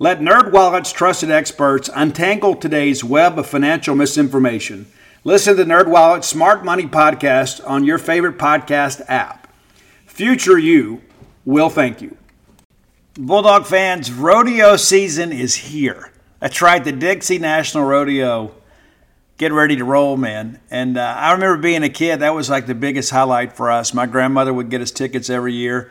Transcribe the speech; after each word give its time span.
Let 0.00 0.20
NerdWallet's 0.20 0.92
trusted 0.92 1.32
experts 1.32 1.90
untangle 1.92 2.54
today's 2.54 3.02
web 3.02 3.36
of 3.36 3.48
financial 3.48 3.96
misinformation. 3.96 4.86
Listen 5.24 5.56
to 5.56 5.64
NerdWallet's 5.64 6.28
Smart 6.28 6.64
Money 6.64 6.84
podcast 6.84 7.60
on 7.68 7.82
your 7.82 7.98
favorite 7.98 8.38
podcast 8.38 9.02
app. 9.08 9.52
Future 10.06 10.56
you 10.56 11.02
will 11.44 11.68
thank 11.68 12.00
you. 12.00 12.16
Bulldog 13.14 13.66
fans, 13.66 14.12
rodeo 14.12 14.76
season 14.76 15.32
is 15.32 15.56
here. 15.56 16.12
That's 16.38 16.62
right, 16.62 16.84
the 16.84 16.92
Dixie 16.92 17.40
National 17.40 17.82
Rodeo. 17.82 18.54
Get 19.36 19.52
ready 19.52 19.74
to 19.74 19.84
roll, 19.84 20.16
man. 20.16 20.60
And 20.70 20.96
uh, 20.96 21.14
I 21.18 21.32
remember 21.32 21.60
being 21.60 21.82
a 21.82 21.88
kid, 21.88 22.20
that 22.20 22.36
was 22.36 22.48
like 22.48 22.66
the 22.66 22.74
biggest 22.76 23.10
highlight 23.10 23.52
for 23.52 23.68
us. 23.68 23.92
My 23.92 24.06
grandmother 24.06 24.54
would 24.54 24.70
get 24.70 24.80
us 24.80 24.92
tickets 24.92 25.28
every 25.28 25.54
year 25.54 25.90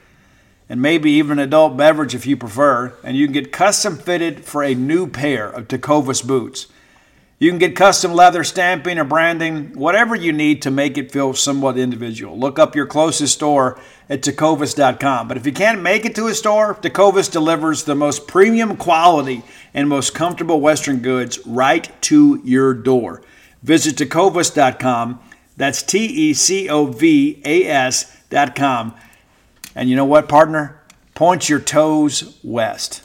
and 0.71 0.81
maybe 0.81 1.11
even 1.11 1.37
an 1.37 1.43
adult 1.43 1.75
beverage 1.75 2.15
if 2.15 2.25
you 2.25 2.37
prefer, 2.37 2.93
and 3.03 3.17
you 3.17 3.27
can 3.27 3.33
get 3.33 3.51
custom 3.51 3.97
fitted 3.97 4.45
for 4.45 4.63
a 4.63 4.73
new 4.73 5.05
pair 5.05 5.49
of 5.49 5.67
Tecovas 5.67 6.25
boots. 6.25 6.67
You 7.39 7.49
can 7.51 7.59
get 7.59 7.75
custom 7.75 8.13
leather 8.13 8.45
stamping 8.45 8.97
or 8.97 9.03
branding, 9.03 9.77
whatever 9.77 10.15
you 10.15 10.31
need 10.31 10.61
to 10.61 10.71
make 10.71 10.97
it 10.97 11.11
feel 11.11 11.33
somewhat 11.33 11.77
individual. 11.77 12.39
Look 12.39 12.57
up 12.57 12.73
your 12.73 12.85
closest 12.85 13.33
store 13.33 13.81
at 14.07 14.21
tecovas.com. 14.21 15.27
But 15.27 15.35
if 15.35 15.45
you 15.45 15.51
can't 15.51 15.81
make 15.81 16.05
it 16.05 16.15
to 16.15 16.27
a 16.27 16.33
store, 16.33 16.75
Tecovas 16.75 17.29
delivers 17.29 17.83
the 17.83 17.93
most 17.95 18.25
premium 18.25 18.77
quality 18.77 19.43
and 19.73 19.89
most 19.89 20.15
comfortable 20.15 20.61
Western 20.61 20.99
goods 20.99 21.45
right 21.45 21.91
to 22.03 22.39
your 22.45 22.73
door. 22.73 23.21
Visit 23.61 23.97
tecovas.com. 23.97 25.19
That's 25.57 25.83
T 25.83 25.97
E 26.05 26.33
C 26.33 26.69
O 26.69 26.85
V 26.85 27.41
A 27.43 27.65
S.com 27.65 28.93
and 29.75 29.89
you 29.89 29.95
know 29.95 30.05
what, 30.05 30.27
partner? 30.27 30.81
Point 31.13 31.49
your 31.49 31.59
toes 31.59 32.39
west. 32.43 33.03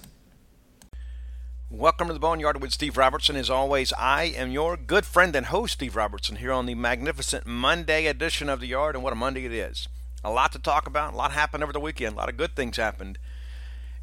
Welcome 1.71 2.07
to 2.09 2.15
the 2.15 2.21
Boneyard 2.21 2.61
with 2.63 2.73
Steve 2.73 2.97
Robertson. 2.97 3.37
As 3.37 3.51
always, 3.51 3.93
I 3.93 4.25
am 4.25 4.51
your 4.51 4.77
good 4.77 5.05
friend 5.05 5.35
and 5.37 5.47
host, 5.47 5.75
Steve 5.75 5.97
Robertson, 5.97 6.37
here 6.37 6.53
on 6.53 6.67
the 6.67 6.75
magnificent 6.75 7.47
Monday 7.47 8.07
edition 8.07 8.49
of 8.49 8.61
the 8.61 8.69
Yard. 8.69 8.95
And 8.95 9.05
what 9.05 9.13
a 9.13 9.17
Monday 9.17 9.45
it 9.45 9.53
is! 9.53 9.89
A 10.25 10.31
lot 10.31 10.53
to 10.53 10.59
talk 10.59 10.87
about. 10.87 11.15
A 11.15 11.17
lot 11.17 11.33
happened 11.33 11.63
over 11.63 11.73
the 11.73 11.81
weekend. 11.81 12.15
A 12.15 12.17
lot 12.17 12.29
of 12.29 12.37
good 12.37 12.57
things 12.57 12.77
happened. 12.77 13.19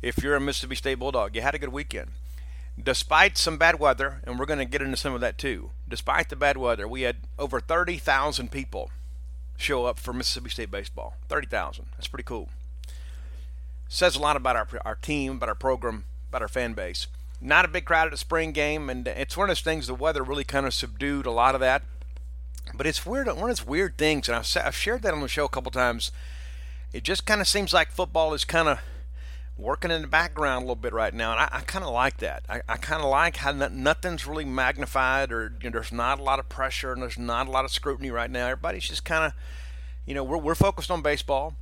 If 0.02 0.22
you're 0.22 0.36
a 0.36 0.42
Mississippi 0.42 0.76
State 0.76 1.00
Bulldog, 1.00 1.36
you 1.36 1.42
had 1.42 1.56
a 1.56 1.60
good 1.60 1.70
weekend. 1.70 2.12
Despite 2.82 3.38
some 3.38 3.58
bad 3.58 3.80
weather, 3.80 4.22
and 4.24 4.38
we're 4.38 4.46
going 4.46 4.60
to 4.60 4.66
get 4.66 4.82
into 4.82 4.98
some 4.98 5.14
of 5.14 5.22
that 5.22 5.38
too. 5.38 5.72
Despite 5.88 6.30
the 6.30 6.36
bad 6.36 6.58
weather, 6.58 6.88
we 6.88 7.04
had 7.04 7.18
over 7.38 7.60
30,000 7.60 8.52
people 8.52 8.90
show 9.58 9.86
up 9.86 10.00
for 10.00 10.14
Mississippi 10.14 10.50
State 10.50 10.72
baseball. 10.72 11.16
30,000. 11.30 11.86
That's 11.96 12.08
pretty 12.08 12.24
cool. 12.24 12.50
Says 13.88 14.16
a 14.16 14.20
lot 14.20 14.36
about 14.36 14.56
our, 14.56 14.68
our 14.86 14.96
team, 14.96 15.34
about 15.34 15.50
our 15.50 15.56
program, 15.56 16.06
about 16.30 16.42
our 16.42 16.48
fan 16.48 16.74
base. 16.74 17.08
Not 17.40 17.66
a 17.66 17.68
big 17.68 17.86
crowd 17.86 18.08
at 18.08 18.14
a 18.14 18.18
spring 18.18 18.52
game, 18.52 18.90
and 18.90 19.08
it's 19.08 19.36
one 19.36 19.50
of 19.50 19.50
those 19.50 19.62
things, 19.62 19.88
the 19.88 19.94
weather 19.94 20.24
really 20.24 20.44
kind 20.44 20.66
of 20.66 20.74
subdued 20.74 21.26
a 21.26 21.32
lot 21.32 21.56
of 21.56 21.62
that. 21.62 21.84
But 22.74 22.88
it's 22.88 23.06
weird, 23.06 23.28
one 23.28 23.38
of 23.38 23.48
those 23.48 23.68
weird 23.68 23.98
things, 23.98 24.30
and 24.30 24.38
I've, 24.38 24.58
I've 24.66 24.76
shared 24.76 25.02
that 25.04 25.14
on 25.14 25.22
the 25.22 25.28
show 25.28 25.46
a 25.46 25.50
couple 25.50 25.72
times. 25.72 26.12
It 26.94 27.04
just 27.04 27.26
kind 27.26 27.42
of 27.42 27.48
seems 27.48 27.74
like 27.74 27.92
football 27.92 28.34
is 28.34 28.46
kind 28.46 28.70
of 28.70 28.80
working 29.58 29.92
in 29.92 30.02
the 30.02 30.08
background 30.08 30.64
a 30.64 30.66
little 30.66 30.76
bit 30.76 30.94
right 30.94 31.14
now, 31.14 31.32
and 31.32 31.40
I, 31.40 31.50
I 31.52 31.60
kind 31.62 31.86
of 31.86 31.94
like 31.94 32.18
that. 32.18 32.44
I, 32.50 32.62
I 32.68 32.78
kind 32.78 33.04
of 33.04 33.10
like 33.10 33.38
how 33.38 33.52
nothing's 33.52 34.26
really 34.26 34.46
magnified, 34.46 35.32
or 35.32 35.54
you 35.62 35.70
know, 35.70 35.74
there's 35.74 35.92
not 35.92 36.20
a 36.20 36.24
lot 36.24 36.40
of 36.40 36.50
pressure, 36.50 36.92
and 36.92 37.02
there's 37.02 37.20
not 37.20 37.48
a 37.48 37.52
lot 37.52 37.66
of 37.66 37.72
scrutiny 37.72 38.10
right 38.10 38.32
now. 38.32 38.48
Everybody's 38.48 38.88
just 38.90 39.06
kind 39.06 39.26
of, 39.26 39.34
you 40.06 40.16
know, 40.16 40.24
we're, 40.24 40.38
we're 40.38 40.56
focused 40.56 40.90
on 40.90 41.02
baseball. 41.02 41.56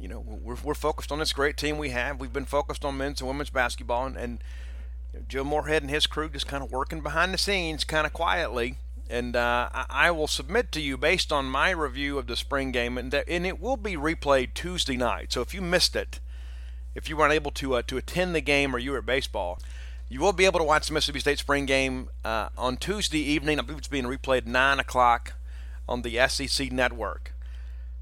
You 0.00 0.08
know, 0.08 0.20
we're, 0.20 0.56
we're 0.62 0.74
focused 0.74 1.10
on 1.10 1.18
this 1.18 1.32
great 1.32 1.56
team 1.56 1.78
we 1.78 1.90
have. 1.90 2.20
We've 2.20 2.32
been 2.32 2.44
focused 2.44 2.84
on 2.84 2.96
men's 2.96 3.20
and 3.20 3.28
women's 3.28 3.50
basketball, 3.50 4.06
and, 4.06 4.16
and 4.16 4.42
you 5.12 5.20
know, 5.20 5.26
Joe 5.28 5.44
Moorhead 5.44 5.82
and 5.82 5.90
his 5.90 6.06
crew 6.06 6.28
just 6.28 6.46
kind 6.46 6.62
of 6.62 6.72
working 6.72 7.00
behind 7.00 7.32
the 7.32 7.38
scenes, 7.38 7.84
kind 7.84 8.06
of 8.06 8.12
quietly. 8.12 8.76
And 9.10 9.36
uh, 9.36 9.70
I, 9.72 9.86
I 9.88 10.10
will 10.10 10.26
submit 10.26 10.70
to 10.72 10.80
you 10.80 10.98
based 10.98 11.32
on 11.32 11.46
my 11.46 11.70
review 11.70 12.18
of 12.18 12.26
the 12.26 12.36
spring 12.36 12.72
game, 12.72 12.98
and, 12.98 13.10
that, 13.12 13.24
and 13.28 13.46
it 13.46 13.60
will 13.60 13.76
be 13.76 13.96
replayed 13.96 14.54
Tuesday 14.54 14.96
night. 14.96 15.32
So 15.32 15.40
if 15.40 15.54
you 15.54 15.62
missed 15.62 15.96
it, 15.96 16.20
if 16.94 17.08
you 17.08 17.16
weren't 17.16 17.32
able 17.32 17.50
to 17.52 17.76
uh, 17.76 17.82
to 17.86 17.96
attend 17.96 18.34
the 18.34 18.40
game 18.40 18.74
or 18.74 18.78
you 18.78 18.92
were 18.92 18.98
at 18.98 19.06
baseball, 19.06 19.58
you 20.08 20.20
will 20.20 20.32
be 20.32 20.44
able 20.44 20.58
to 20.58 20.64
watch 20.64 20.88
the 20.88 20.94
Mississippi 20.94 21.20
State 21.20 21.38
spring 21.38 21.66
game 21.66 22.08
uh, 22.24 22.48
on 22.56 22.76
Tuesday 22.76 23.20
evening. 23.20 23.58
I 23.58 23.62
believe 23.62 23.78
it's 23.78 23.88
being 23.88 24.04
replayed 24.04 24.46
nine 24.46 24.78
o'clock 24.78 25.34
on 25.88 26.02
the 26.02 26.18
SEC 26.28 26.72
network. 26.72 27.34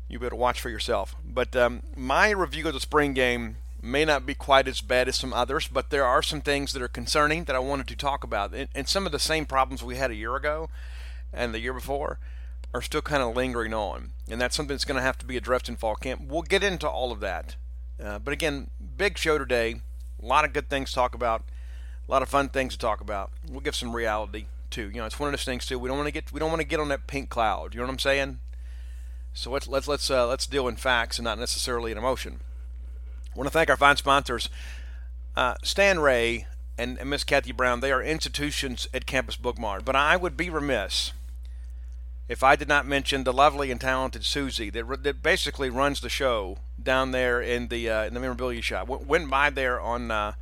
You'll 0.09 0.21
be 0.21 0.27
able 0.27 0.37
to 0.37 0.41
watch 0.41 0.61
for 0.61 0.71
yourself. 0.71 1.17
But 1.25 1.57
um, 1.57 1.83
my 1.97 2.31
review 2.31 2.67
of 2.69 2.75
the 2.75 2.81
spring 2.81 3.13
game 3.13 3.57
may 3.83 4.05
not 4.05 4.27
be 4.27 4.35
quite 4.35 4.69
as 4.69 4.81
bad 4.81 5.09
as 5.09 5.17
some 5.17 5.33
others, 5.33 5.69
but 5.69 5.91
there 5.91 6.05
are 6.05 6.23
some 6.23 6.41
things 6.41 6.73
that 6.73 6.83
are 6.83 6.89
concerning 6.89 7.45
that 7.45 7.57
I 7.57 7.61
wanted 7.61 7.89
to 7.89 7.97
talk 7.97 8.25
about. 8.25 8.55
And, 8.55 8.69
and 8.75 8.89
some 8.89 9.07
of 9.07 9.13
the 9.13 9.19
same 9.19 9.47
problems 9.47 9.83
we 9.83 9.97
had 9.97 10.11
a 10.11 10.17
year 10.17 10.37
ago 10.37 10.69
and 11.33 11.53
the 11.53 11.61
year 11.61 11.73
before 11.73 12.19
are 12.73 12.83
still 12.83 13.03
kind 13.03 13.23
of 13.23 13.35
lingering 13.35 13.75
on. 13.75 14.11
And 14.29 14.41
that's 14.41 14.57
something 14.57 14.75
that's 14.75 14.85
going 14.85 14.97
to 14.97 15.03
have 15.03 15.19
to 15.19 15.27
be 15.27 15.37
addressed 15.37 15.69
in 15.69 15.77
fall 15.77 15.97
camp. 15.97 16.23
We'll 16.27 16.43
get 16.43 16.63
into 16.63 16.89
all 16.89 17.11
of 17.11 17.21
that. 17.21 17.57
Uh, 18.03 18.19
but 18.19 18.33
again, 18.33 18.71
big 18.97 19.19
show 19.19 19.39
today. 19.39 19.81
A 20.23 20.27
lot 20.27 20.45
of 20.45 20.53
good 20.53 20.69
things 20.69 20.91
to 20.91 20.95
talk 20.95 21.15
about. 21.15 21.45
A 22.09 22.11
lot 22.11 22.23
of 22.23 22.29
fun 22.29 22.49
things 22.49 22.75
to 22.75 22.79
talk 22.79 23.01
about. 23.01 23.33
We'll 23.51 23.61
give 23.61 23.75
some 23.75 23.95
reality 23.95 24.47
too. 24.71 24.89
You 24.89 24.97
know, 24.97 25.07
it's 25.07 25.19
one 25.19 25.29
of 25.29 25.33
those 25.33 25.45
things 25.45 25.67
too. 25.67 25.79
We 25.79 25.89
don't 25.89 25.97
want 25.97 26.09
to 26.09 26.13
get 26.13 26.33
we 26.33 26.41
don't 26.41 26.51
want 26.51 26.61
to 26.61 26.67
get 26.67 26.81
on 26.81 26.89
that 26.89 27.07
pink 27.07 27.29
cloud. 27.29 27.75
You 27.75 27.81
know 27.81 27.87
what 27.87 27.93
I'm 27.93 27.99
saying? 27.99 28.41
So 29.33 29.51
let's 29.51 29.67
let's 29.67 29.89
let's 29.89 30.11
uh, 30.11 30.27
let's 30.27 30.47
deal 30.47 30.69
in 30.69 30.77
facts 30.77 31.19
and 31.19 31.25
not 31.25 31.39
necessarily 31.39 31.93
in 31.93 31.99
emotion. 31.99 32.41
I 33.35 33.39
want 33.39 33.49
to 33.49 33.53
thank 33.53 33.69
our 33.69 33.77
fine 33.77 33.97
sponsors, 33.97 34.49
uh, 35.37 35.55
Stan 35.63 35.99
Ray 35.99 36.47
and, 36.79 36.99
and 36.99 37.11
Miss 37.11 37.25
Kathy 37.25 37.53
Brown. 37.53 37.81
They 37.81 37.93
are 37.93 38.03
institutions 38.03 38.89
at 38.95 39.05
Campus 39.05 39.37
Bookmart. 39.37 39.85
But 39.85 39.97
I 39.97 40.17
would 40.17 40.37
be 40.37 40.49
remiss 40.49 41.13
if 42.29 42.43
I 42.43 42.57
did 42.57 42.69
not 42.69 42.87
mention 42.87 43.25
the 43.25 43.33
lovely 43.33 43.71
and 43.71 43.81
talented 43.81 44.25
Susie 44.25 44.71
that, 44.71 45.03
that 45.05 45.23
basically 45.23 45.71
runs 45.71 46.01
the 46.01 46.09
show 46.09 46.59
down 46.83 47.13
there 47.13 47.41
in 47.41 47.69
the 47.69 47.89
uh, 47.89 48.05
in 48.05 48.15
the 48.15 48.21
memorabilia 48.21 48.63
shop. 48.63 48.89
W- 48.89 49.07
went 49.07 49.31
by 49.31 49.51
there 49.51 49.81
on, 49.81 50.11
uh, 50.11 50.33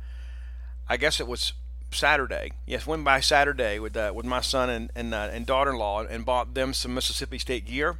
I 0.89 0.97
guess 0.97 1.19
it 1.19 1.27
was 1.27 1.53
Saturday. 1.91 2.51
Yes, 2.65 2.87
went 2.87 3.03
by 3.03 3.19
Saturday 3.19 3.79
with 3.79 3.95
uh, 3.95 4.11
with 4.15 4.25
my 4.25 4.41
son 4.41 4.69
and 4.69 4.91
and, 4.95 5.13
uh, 5.13 5.29
and 5.31 5.45
daughter-in-law 5.45 6.05
and 6.05 6.25
bought 6.25 6.53
them 6.53 6.73
some 6.73 6.93
Mississippi 6.93 7.37
State 7.37 7.65
gear. 7.65 7.97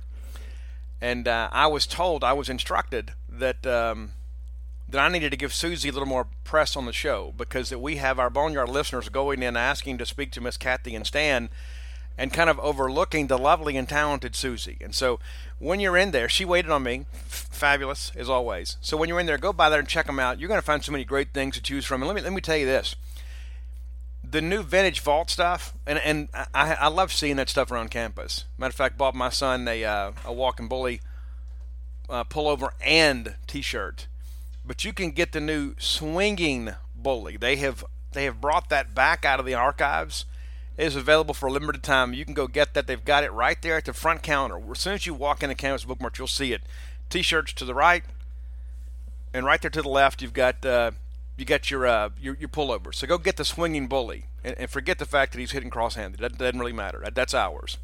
And 1.02 1.28
uh, 1.28 1.50
I 1.52 1.68
was 1.68 1.86
told, 1.86 2.24
I 2.24 2.34
was 2.34 2.50
instructed 2.50 3.12
that 3.30 3.68
um, 3.68 4.14
that 4.90 5.00
I 5.00 5.10
needed 5.10 5.32
to 5.32 5.38
give 5.38 5.54
Susie 5.54 5.90
a 5.90 5.92
little 5.92 6.08
more 6.08 6.28
press 6.44 6.76
on 6.76 6.86
the 6.86 6.94
show 6.94 7.34
because 7.38 7.70
that 7.70 7.80
we 7.80 7.98
have 7.98 8.18
our 8.18 8.30
Boneyard 8.30 8.70
listeners 8.70 9.10
going 9.10 9.44
in 9.44 9.56
asking 9.56 9.98
to 10.00 10.06
speak 10.06 10.32
to 10.32 10.42
Miss 10.42 10.58
Kathy 10.58 10.96
and 10.96 11.06
Stan 11.06 11.50
and 12.18 12.32
kind 12.32 12.50
of 12.50 12.60
overlooking 12.60 13.28
the 13.28 13.38
lovely 13.38 13.76
and 13.78 13.90
talented 13.90 14.36
Susie. 14.36 14.78
And 14.82 14.96
so 14.96 15.20
when 15.60 15.80
you're 15.80 15.98
in 15.98 16.12
there, 16.12 16.30
she 16.30 16.46
waited 16.46 16.72
on 16.72 16.84
me, 16.84 17.06
f- 17.14 17.48
fabulous 17.52 18.12
as 18.16 18.30
always. 18.30 18.78
So 18.82 18.98
when 18.98 19.10
you're 19.10 19.20
in 19.20 19.26
there, 19.26 19.38
go 19.38 19.54
by 19.54 19.70
there 19.70 19.80
and 19.80 19.88
check 19.88 20.06
them 20.06 20.20
out. 20.20 20.40
You're 20.40 20.48
going 20.48 20.60
to 20.60 20.66
find 20.66 20.84
so 20.84 20.92
many 20.92 21.04
great 21.04 21.34
things 21.34 21.56
to 21.56 21.62
choose 21.62 21.86
from. 21.86 22.02
And 22.02 22.08
let 22.08 22.16
me 22.16 22.22
let 22.22 22.34
me 22.34 22.42
tell 22.42 22.58
you 22.58 22.66
this: 22.66 22.96
the 24.24 24.42
new 24.42 24.64
vintage 24.64 25.02
vault 25.02 25.30
stuff, 25.30 25.74
and 25.86 26.00
and 26.00 26.30
I, 26.54 26.76
I 26.76 26.88
love 26.88 27.12
seeing 27.12 27.36
that 27.38 27.50
stuff 27.50 27.72
around 27.72 27.92
campus. 27.92 28.46
Matter 28.58 28.70
of 28.70 28.76
fact, 28.76 28.98
bought 28.98 29.16
my 29.16 29.30
son 29.30 29.68
a 29.68 29.84
uh, 29.84 30.12
a 30.24 30.34
walking 30.34 30.68
bully 30.68 31.02
uh, 32.10 32.24
pullover 32.24 32.70
and 32.84 33.36
T-shirt. 33.48 34.08
But 34.66 34.84
you 34.84 34.94
can 34.94 35.12
get 35.12 35.32
the 35.32 35.42
new 35.42 35.76
swinging 35.78 36.74
bully. 36.96 37.38
They 37.38 37.58
have 37.58 37.86
they 38.14 38.24
have 38.26 38.42
brought 38.42 38.70
that 38.70 38.96
back 38.96 39.26
out 39.26 39.40
of 39.40 39.46
the 39.46 39.54
archives. 39.54 40.26
Is 40.77 40.98
available 40.98 41.33
for 41.33 41.48
a 41.48 41.51
limited 41.51 41.83
time. 41.83 42.13
You 42.13 42.25
can 42.25 42.33
go 42.33 42.48
get 42.48 42.74
that. 42.74 42.86
They've 42.86 43.06
got 43.06 43.24
it 43.24 43.31
right 43.31 43.62
there 43.62 43.77
at 43.77 43.86
the 43.86 43.94
front 43.94 44.24
counter. 44.24 44.60
As 44.72 44.80
soon 44.80 44.95
as 44.95 45.06
you 45.06 45.13
walk 45.13 45.42
in 45.42 45.48
the 45.48 45.56
Campus 45.56 45.86
Bookmart, 45.86 46.18
you'll 46.18 46.27
see 46.27 46.51
it. 46.51 46.63
T-shirts 47.10 47.54
to 47.54 47.63
the 47.63 47.74
right, 47.74 48.04
and 49.33 49.45
right 49.45 49.62
there 49.62 49.72
to 49.72 49.81
the 49.81 49.88
left, 49.88 50.22
you've 50.22 50.33
got 50.33 50.66
uh, 50.66 50.92
you 51.38 51.45
got 51.45 51.72
your, 51.72 51.88
uh, 51.88 52.10
your 52.22 52.36
your 52.38 52.50
pullover. 52.50 52.94
So 52.94 53.07
go 53.07 53.18
get 53.18 53.38
the 53.38 53.45
swinging 53.45 53.88
bully, 53.88 54.25
and, 54.44 54.57
and 54.57 54.69
forget 54.69 55.00
the 55.00 55.06
fact 55.06 55.31
that 55.31 55.39
he's 55.39 55.51
hitting 55.51 55.69
cross-handed. 55.69 56.19
That 56.19 56.38
doesn't 56.38 56.60
really 56.60 56.74
matter. 56.74 57.00
That, 57.04 57.16
that's 57.16 57.33
ours. 57.33 57.77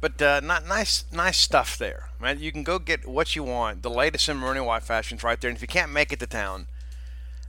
But 0.00 0.22
uh, 0.22 0.40
not 0.40 0.64
nice, 0.66 1.06
nice 1.10 1.38
stuff 1.38 1.76
there, 1.76 2.10
man. 2.20 2.38
You 2.38 2.52
can 2.52 2.62
go 2.62 2.78
get 2.78 3.08
what 3.08 3.34
you 3.34 3.42
want. 3.42 3.82
The 3.82 3.90
latest 3.90 4.28
in 4.28 4.36
Maroon 4.36 4.64
White 4.64 4.84
fashions 4.84 5.24
right 5.24 5.40
there. 5.40 5.48
And 5.48 5.56
if 5.56 5.62
you 5.62 5.68
can't 5.68 5.90
make 5.90 6.12
it 6.12 6.20
to 6.20 6.26
town, 6.26 6.66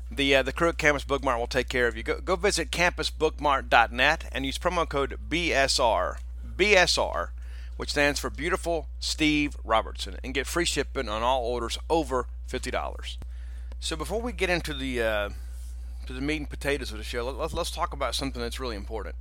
the 0.09 0.35
uh, 0.35 0.43
the 0.43 0.53
crew 0.53 0.69
at 0.69 0.77
Campus 0.77 1.03
Bookmart 1.03 1.37
will 1.37 1.47
take 1.47 1.69
care 1.69 1.87
of 1.87 1.97
you. 1.97 2.03
Go, 2.03 2.19
go 2.19 2.35
visit 2.35 2.71
campusbookmart.net 2.71 4.25
and 4.31 4.45
use 4.45 4.57
promo 4.57 4.87
code 4.87 5.17
BSR 5.29 6.17
BSR, 6.57 7.29
which 7.77 7.91
stands 7.91 8.19
for 8.19 8.29
Beautiful 8.29 8.87
Steve 8.99 9.55
Robertson, 9.63 10.17
and 10.23 10.33
get 10.33 10.47
free 10.47 10.65
shipping 10.65 11.07
on 11.07 11.23
all 11.23 11.43
orders 11.45 11.77
over 11.89 12.27
fifty 12.47 12.71
dollars. 12.71 13.17
So 13.79 13.95
before 13.95 14.21
we 14.21 14.31
get 14.31 14.49
into 14.49 14.73
the 14.73 15.01
uh, 15.01 15.29
to 16.07 16.13
the 16.13 16.21
meat 16.21 16.37
and 16.37 16.49
potatoes 16.49 16.91
of 16.91 16.97
the 16.97 17.03
show, 17.03 17.29
let, 17.29 17.53
let's 17.53 17.71
talk 17.71 17.93
about 17.93 18.15
something 18.15 18.41
that's 18.41 18.59
really 18.59 18.75
important, 18.75 19.15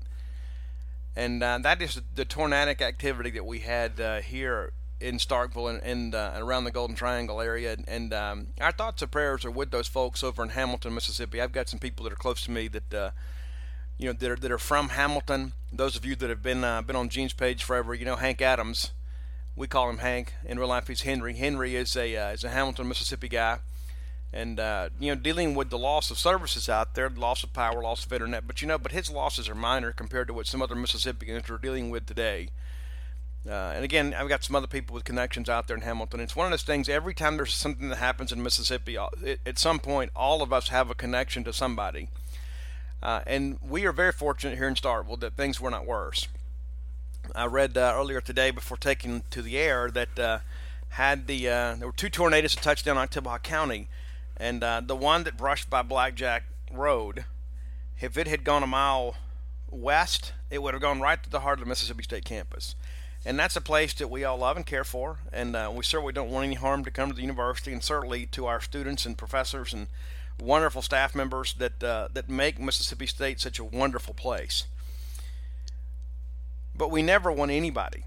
and 1.15 1.43
uh, 1.43 1.59
that 1.59 1.83
is 1.83 2.01
the 2.15 2.25
tornadic 2.25 2.81
activity 2.81 3.31
that 3.31 3.45
we 3.45 3.61
had 3.61 4.01
uh, 4.01 4.21
here 4.21 4.73
in 5.01 5.19
Starkville 5.19 5.71
and, 5.71 5.83
and, 5.83 6.15
uh, 6.15 6.33
around 6.37 6.65
the 6.65 6.71
Golden 6.71 6.97
Triangle 6.97 7.41
area. 7.41 7.77
And 7.87 8.13
um, 8.13 8.49
our 8.61 8.73
thoughts 8.73 9.03
and 9.03 9.11
prayers 9.11 9.45
are 9.45 9.51
with 9.51 9.71
those 9.71 9.89
folks 9.89 10.23
over 10.23 10.43
in 10.43 10.51
Hamilton, 10.51 10.95
Mississippi. 10.95 11.41
I've 11.41 11.53
got 11.53 11.69
some 11.69 11.79
people 11.79 12.05
that 12.05 12.13
are 12.13 12.17
close 12.17 12.43
to 12.43 12.51
me 12.51 12.69
that 12.69 12.95
uh, 12.95 13.11
you 13.99 14.07
know 14.07 14.13
that 14.13 14.31
are, 14.31 14.37
that 14.37 14.53
are 14.53 14.59
from 14.59 14.91
Hamilton. 14.91 15.53
Those 15.73 15.97
of 15.97 16.05
you 16.05 16.17
that 16.17 16.31
have 16.31 16.43
been 16.43 16.65
uh, 16.65 16.83
been 16.83 16.97
on 16.97 17.09
Gene's 17.09 17.33
page 17.33 17.65
forever, 17.65 17.95
you 17.95 18.05
know 18.05 18.17
Hank 18.17 18.41
Adams. 18.41 18.93
We 19.55 19.67
call 19.67 19.89
him 19.89 19.99
Hank. 19.99 20.35
In 20.45 20.59
real 20.59 20.69
life, 20.69 20.89
he's 20.89 21.03
Henry. 21.03 21.35
Henry 21.35 21.77
is 21.77 21.97
a 21.97 22.17
uh, 22.17 22.31
is 22.33 22.45
a 22.45 22.51
Hamilton, 22.51 22.89
Mississippi 22.89 23.29
guy 23.29 23.59
and 24.33 24.61
uh, 24.61 24.91
you 24.99 25.15
know 25.15 25.21
dealing 25.21 25.55
with 25.55 25.71
the 25.71 25.79
loss 25.79 26.11
of 26.11 26.19
services 26.19 26.69
out 26.69 26.95
there, 26.95 27.09
loss 27.09 27.43
of 27.43 27.53
power, 27.53 27.83
loss 27.83 28.05
of 28.05 28.13
internet. 28.13 28.47
But 28.47 28.61
you 28.61 28.69
know, 28.69 28.79
but 28.79 28.93
his 28.93 29.11
losses 29.11 29.49
are 29.49 29.55
minor 29.55 29.93
compared 29.93 30.29
to 30.29 30.35
what 30.35 30.47
some 30.47 30.63
other 30.63 30.75
Mississippians 30.75 31.49
are 31.49 31.59
dealing 31.59 31.91
with 31.91 32.07
today. 32.07 32.51
Uh, 33.49 33.73
and 33.75 33.85
again, 33.85 34.15
I've 34.15 34.29
got 34.29 34.43
some 34.43 34.57
other 34.57 34.67
people 34.67 34.95
with 34.95 35.05
connections 35.05 35.49
out 35.49 35.69
there 35.69 35.77
in 35.77 35.83
Hamilton. 35.83 36.21
It's 36.21 36.35
one 36.35 36.47
of 36.47 36.51
those 36.51 36.65
things. 36.65 36.89
Every 36.89 37.15
time 37.15 37.37
there's 37.37 37.55
something 37.55 37.89
that 37.91 37.97
happens 37.97 38.33
in 38.33 38.43
Mississippi, 38.43 38.99
uh, 38.99 39.09
it, 39.23 39.41
at 39.47 39.59
some 39.59 39.79
point, 39.79 40.11
all 40.17 40.43
of 40.43 40.53
us 40.53 40.69
have 40.69 40.91
a 40.91 40.95
connection 40.95 41.45
to 41.45 41.53
somebody. 41.53 42.09
Uh, 43.03 43.21
and 43.27 43.59
we 43.63 43.87
are 43.87 43.93
very 43.93 44.13
fortunate 44.13 44.57
here 44.57 44.67
in 44.67 44.75
Starkville 44.75 45.21
that 45.21 45.35
things 45.35 45.61
were 45.61 45.71
not 45.71 45.87
worse. 45.87 46.27
I 47.35 47.47
read 47.47 47.77
uh, 47.77 47.93
earlier 47.95 48.21
today, 48.21 48.51
before 48.51 48.77
taking 48.77 49.23
to 49.31 49.43
the 49.43 49.59
air, 49.59 49.91
that 49.91 50.19
uh, 50.19 50.39
had 50.91 51.27
the 51.27 51.49
uh, 51.49 51.75
there 51.77 51.87
were 51.87 51.93
two 51.93 52.09
tornadoes 52.09 52.55
that 52.55 52.63
touched 52.63 52.85
down 52.85 52.97
on 52.97 53.09
Oktibbeha 53.09 53.43
County 53.43 53.89
and 54.37 54.61
the 54.61 54.97
one 54.97 55.25
that 55.25 55.37
brushed 55.37 55.71
by 55.71 55.83
Blackjack 55.83 56.45
Road, 56.71 57.25
if 58.01 58.19
it 58.19 58.27
had 58.27 58.45
gone 58.45 58.63
a 58.63 58.67
mile 58.67 59.17
west, 59.71 60.33
it 60.51 60.63
would 60.63 60.75
have 60.75 60.83
gone 60.83 61.01
right 61.01 61.23
to 61.23 61.31
the 61.31 61.41
heart 61.41 61.59
of 61.59 61.65
the 61.65 61.69
Mississippi 61.69 62.03
State 62.03 62.25
campus. 62.25 62.75
And 63.27 63.39
that's 63.39 63.57
a 63.57 63.61
place 63.61 63.93
that 63.95 64.09
we 64.09 64.25
all 64.25 64.39
love 64.39 64.57
and 64.57 64.65
care 64.65 64.85
for, 64.85 65.19
and 65.33 65.57
uh, 65.57 65.71
we 65.75 65.83
certainly 65.83 66.13
don't 66.13 66.31
want 66.31 66.47
any 66.47 66.55
harm 66.55 66.85
to 66.85 66.91
come 66.91 67.11
to 67.11 67.15
the 67.15 67.23
university, 67.23 67.73
and 67.73 67.83
certainly 67.83 68.25
to 68.27 68.47
our 68.47 68.61
students 68.61 69.05
and 69.05 69.19
professors 69.19 69.75
and 69.75 69.89
wonderful 70.41 70.81
staff 70.81 71.15
members 71.15 71.55
that 71.55 71.83
uh, 71.83 72.09
that 72.13 72.31
make 72.31 72.61
Mississippi 72.61 73.07
State 73.07 73.41
such 73.41 73.59
a 73.59 73.65
wonderful 73.65 74.15
place. 74.15 74.67
But 76.75 76.91
we 76.91 77.03
never 77.03 77.33
want 77.33 77.51
anybody 77.51 78.05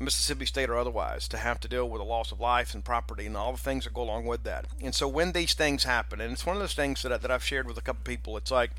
Mississippi 0.00 0.46
State 0.46 0.68
or 0.68 0.76
otherwise, 0.76 1.28
to 1.28 1.36
have 1.36 1.60
to 1.60 1.68
deal 1.68 1.88
with 1.88 2.00
the 2.00 2.04
loss 2.04 2.32
of 2.32 2.40
life 2.40 2.74
and 2.74 2.84
property 2.84 3.26
and 3.26 3.36
all 3.36 3.52
the 3.52 3.58
things 3.58 3.84
that 3.84 3.94
go 3.94 4.02
along 4.02 4.26
with 4.26 4.42
that. 4.44 4.66
And 4.82 4.94
so 4.94 5.06
when 5.08 5.32
these 5.32 5.54
things 5.54 5.84
happen, 5.84 6.20
and 6.20 6.32
it's 6.32 6.46
one 6.46 6.56
of 6.56 6.60
those 6.60 6.74
things 6.74 7.02
that, 7.02 7.12
I, 7.12 7.16
that 7.18 7.30
I've 7.30 7.44
shared 7.44 7.66
with 7.66 7.78
a 7.78 7.82
couple 7.82 8.02
people, 8.04 8.36
it's 8.36 8.50
like 8.50 8.72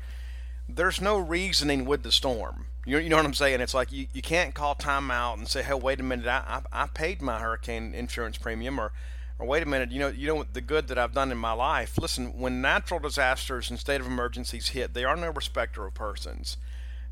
there's 0.68 1.00
no 1.00 1.18
reasoning 1.18 1.84
with 1.84 2.02
the 2.02 2.12
storm. 2.12 2.66
You, 2.84 2.98
you 2.98 3.08
know 3.08 3.16
what 3.16 3.24
I'm 3.24 3.34
saying? 3.34 3.60
It's 3.60 3.74
like 3.74 3.90
you, 3.92 4.06
you 4.12 4.22
can't 4.22 4.54
call 4.54 4.74
time 4.74 5.10
out 5.10 5.38
and 5.38 5.48
say, 5.48 5.62
hey, 5.62 5.74
wait 5.74 6.00
a 6.00 6.02
minute, 6.02 6.26
I, 6.26 6.62
I, 6.72 6.84
I 6.84 6.86
paid 6.86 7.20
my 7.20 7.40
hurricane 7.40 7.94
insurance 7.94 8.38
premium 8.38 8.78
or 8.78 8.92
or 9.38 9.46
wait 9.46 9.62
a 9.62 9.66
minute, 9.66 9.92
you 9.92 9.98
know, 9.98 10.08
you 10.08 10.26
know 10.28 10.46
the 10.50 10.62
good 10.62 10.88
that 10.88 10.96
I've 10.96 11.12
done 11.12 11.30
in 11.30 11.36
my 11.36 11.52
life. 11.52 11.98
Listen, 11.98 12.38
when 12.38 12.62
natural 12.62 12.98
disasters 13.00 13.68
and 13.68 13.78
state 13.78 14.00
of 14.00 14.06
emergencies 14.06 14.68
hit, 14.68 14.94
they 14.94 15.04
are 15.04 15.14
no 15.14 15.28
respecter 15.28 15.84
of 15.84 15.92
persons, 15.92 16.56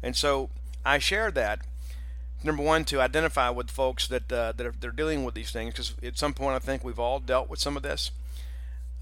and 0.02 0.16
so 0.16 0.48
I 0.86 0.98
share 0.98 1.30
that 1.32 1.60
number 2.42 2.62
one 2.62 2.84
to 2.86 3.00
identify 3.00 3.50
with 3.50 3.70
folks 3.70 4.08
that 4.08 4.32
uh, 4.32 4.52
that 4.52 4.66
are 4.66 4.74
they're 4.78 4.90
dealing 4.90 5.24
with 5.24 5.34
these 5.34 5.50
things 5.50 5.74
because 5.74 5.94
at 6.02 6.16
some 6.16 6.32
point 6.32 6.56
I 6.56 6.60
think 6.60 6.82
we've 6.82 6.98
all 6.98 7.20
dealt 7.20 7.50
with 7.50 7.60
some 7.60 7.76
of 7.76 7.82
this. 7.82 8.10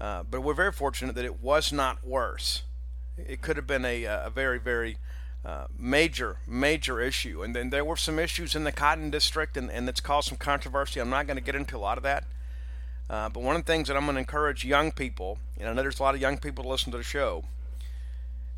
Uh, 0.01 0.23
but 0.29 0.41
we're 0.41 0.53
very 0.53 0.71
fortunate 0.71 1.15
that 1.15 1.23
it 1.23 1.41
was 1.41 1.71
not 1.71 2.05
worse. 2.05 2.63
It 3.17 3.41
could 3.41 3.57
have 3.57 3.67
been 3.67 3.85
a, 3.85 4.03
a 4.05 4.31
very 4.33 4.59
very 4.59 4.97
uh, 5.45 5.65
major 5.77 6.37
major 6.47 7.01
issue, 7.01 7.43
and 7.43 7.55
then 7.55 7.69
there 7.69 7.83
were 7.83 7.97
some 7.97 8.17
issues 8.17 8.55
in 8.55 8.63
the 8.63 8.71
Cotton 8.71 9.09
District, 9.09 9.57
and 9.57 9.69
and 9.69 9.89
it's 9.89 10.01
caused 10.01 10.29
some 10.29 10.37
controversy. 10.37 10.99
I'm 10.99 11.09
not 11.09 11.27
going 11.27 11.37
to 11.37 11.43
get 11.43 11.55
into 11.55 11.77
a 11.77 11.79
lot 11.79 11.97
of 11.97 12.03
that. 12.03 12.25
Uh, 13.09 13.29
but 13.29 13.43
one 13.43 13.55
of 13.55 13.65
the 13.65 13.71
things 13.71 13.87
that 13.89 13.97
I'm 13.97 14.05
going 14.05 14.15
to 14.15 14.19
encourage 14.19 14.63
young 14.63 14.91
people, 14.91 15.37
and 15.59 15.67
I 15.67 15.73
know 15.73 15.81
there's 15.81 15.99
a 15.99 16.03
lot 16.03 16.15
of 16.15 16.21
young 16.21 16.37
people 16.37 16.63
to 16.63 16.69
listen 16.69 16.91
to 16.93 16.97
the 16.97 17.03
show, 17.03 17.43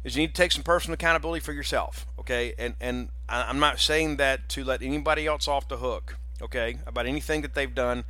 is 0.04 0.16
you 0.16 0.22
need 0.22 0.36
to 0.36 0.42
take 0.42 0.52
some 0.52 0.64
personal 0.64 0.94
accountability 0.94 1.44
for 1.44 1.52
yourself, 1.52 2.06
okay? 2.20 2.54
And 2.58 2.76
and 2.80 3.10
I'm 3.28 3.60
not 3.60 3.80
saying 3.80 4.18
that 4.18 4.48
to 4.50 4.64
let 4.64 4.82
anybody 4.82 5.26
else 5.26 5.48
off 5.48 5.68
the 5.68 5.78
hook, 5.78 6.18
okay, 6.42 6.78
about 6.86 7.08
anything 7.08 7.42
that 7.42 7.56
they've 7.56 7.74
done, 7.74 8.06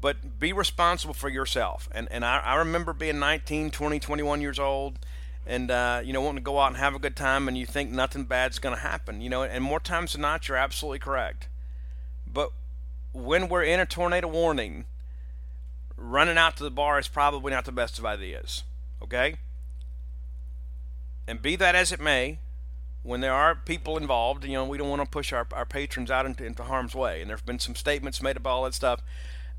but 0.00 0.38
be 0.38 0.52
responsible 0.52 1.14
for 1.14 1.28
yourself. 1.28 1.88
And 1.90 2.06
and 2.12 2.24
I, 2.24 2.38
I 2.38 2.54
remember 2.54 2.92
being 2.92 3.18
19, 3.18 3.72
20, 3.72 3.98
21 3.98 4.40
years 4.40 4.60
old, 4.60 5.00
and 5.46 5.70
uh, 5.70 6.00
you 6.04 6.12
know 6.12 6.20
wanting 6.20 6.36
to 6.36 6.42
go 6.42 6.58
out 6.58 6.68
and 6.68 6.76
have 6.76 6.94
a 6.94 6.98
good 6.98 7.16
time, 7.16 7.48
and 7.48 7.56
you 7.56 7.66
think 7.66 7.90
nothing 7.90 8.24
bad's 8.24 8.58
going 8.58 8.74
to 8.74 8.80
happen, 8.80 9.20
you 9.20 9.28
know. 9.28 9.42
And 9.42 9.62
more 9.62 9.80
times 9.80 10.12
than 10.12 10.22
not, 10.22 10.48
you're 10.48 10.56
absolutely 10.56 10.98
correct. 10.98 11.48
But 12.26 12.50
when 13.12 13.48
we're 13.48 13.64
in 13.64 13.80
a 13.80 13.86
tornado 13.86 14.28
warning, 14.28 14.86
running 15.96 16.38
out 16.38 16.56
to 16.56 16.64
the 16.64 16.70
bar 16.70 16.98
is 16.98 17.08
probably 17.08 17.52
not 17.52 17.64
the 17.64 17.72
best 17.72 17.98
of 17.98 18.06
ideas, 18.06 18.64
okay? 19.02 19.36
and 21.26 21.40
be 21.40 21.56
that 21.56 21.74
as 21.74 21.92
it 21.92 22.00
may, 22.00 22.38
when 23.02 23.20
there 23.20 23.32
are 23.32 23.54
people 23.54 23.96
involved, 23.96 24.44
you 24.44 24.52
know, 24.52 24.64
we 24.64 24.78
don't 24.78 24.88
want 24.88 25.02
to 25.02 25.08
push 25.08 25.32
our, 25.32 25.46
our 25.52 25.66
patrons 25.66 26.10
out 26.10 26.26
into, 26.26 26.44
into 26.44 26.62
harm's 26.62 26.94
way. 26.94 27.20
And 27.20 27.28
there 27.28 27.36
have 27.36 27.46
been 27.46 27.58
some 27.58 27.74
statements 27.74 28.22
made 28.22 28.36
about 28.36 28.50
all 28.50 28.64
that 28.64 28.74
stuff. 28.74 29.00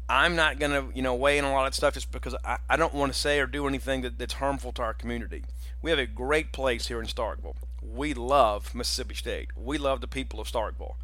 I'm 0.08 0.36
not 0.36 0.60
going 0.60 0.72
to, 0.72 0.96
you 0.96 1.02
know, 1.02 1.16
weigh 1.16 1.38
in 1.38 1.46
on 1.46 1.52
a 1.52 1.54
lot 1.54 1.68
of 1.68 1.74
stuff 1.74 1.96
just 1.96 2.12
because 2.12 2.36
I, 2.44 2.58
I 2.70 2.78
don't 2.78 2.94
want 2.94 3.12
to 3.14 3.18
say 3.18 3.40
or 3.40 3.48
do 3.48 3.68
anything 3.68 4.02
that, 4.02 4.18
that's 4.18 4.36
harmful 4.36 4.72
to 4.74 4.82
our 4.84 4.94
community. 4.94 5.44
We 5.86 5.92
have 5.92 6.00
a 6.00 6.08
great 6.08 6.52
place 6.52 6.88
here 6.88 7.00
in 7.00 7.06
Starkville. 7.06 7.58
We 7.80 8.16
love 8.16 8.74
Mississippi 8.74 9.14
State. 9.14 9.50
We 9.56 9.78
love 9.78 10.02
the 10.02 10.08
people 10.08 10.40
of 10.40 10.48
Starkville. 10.48 10.96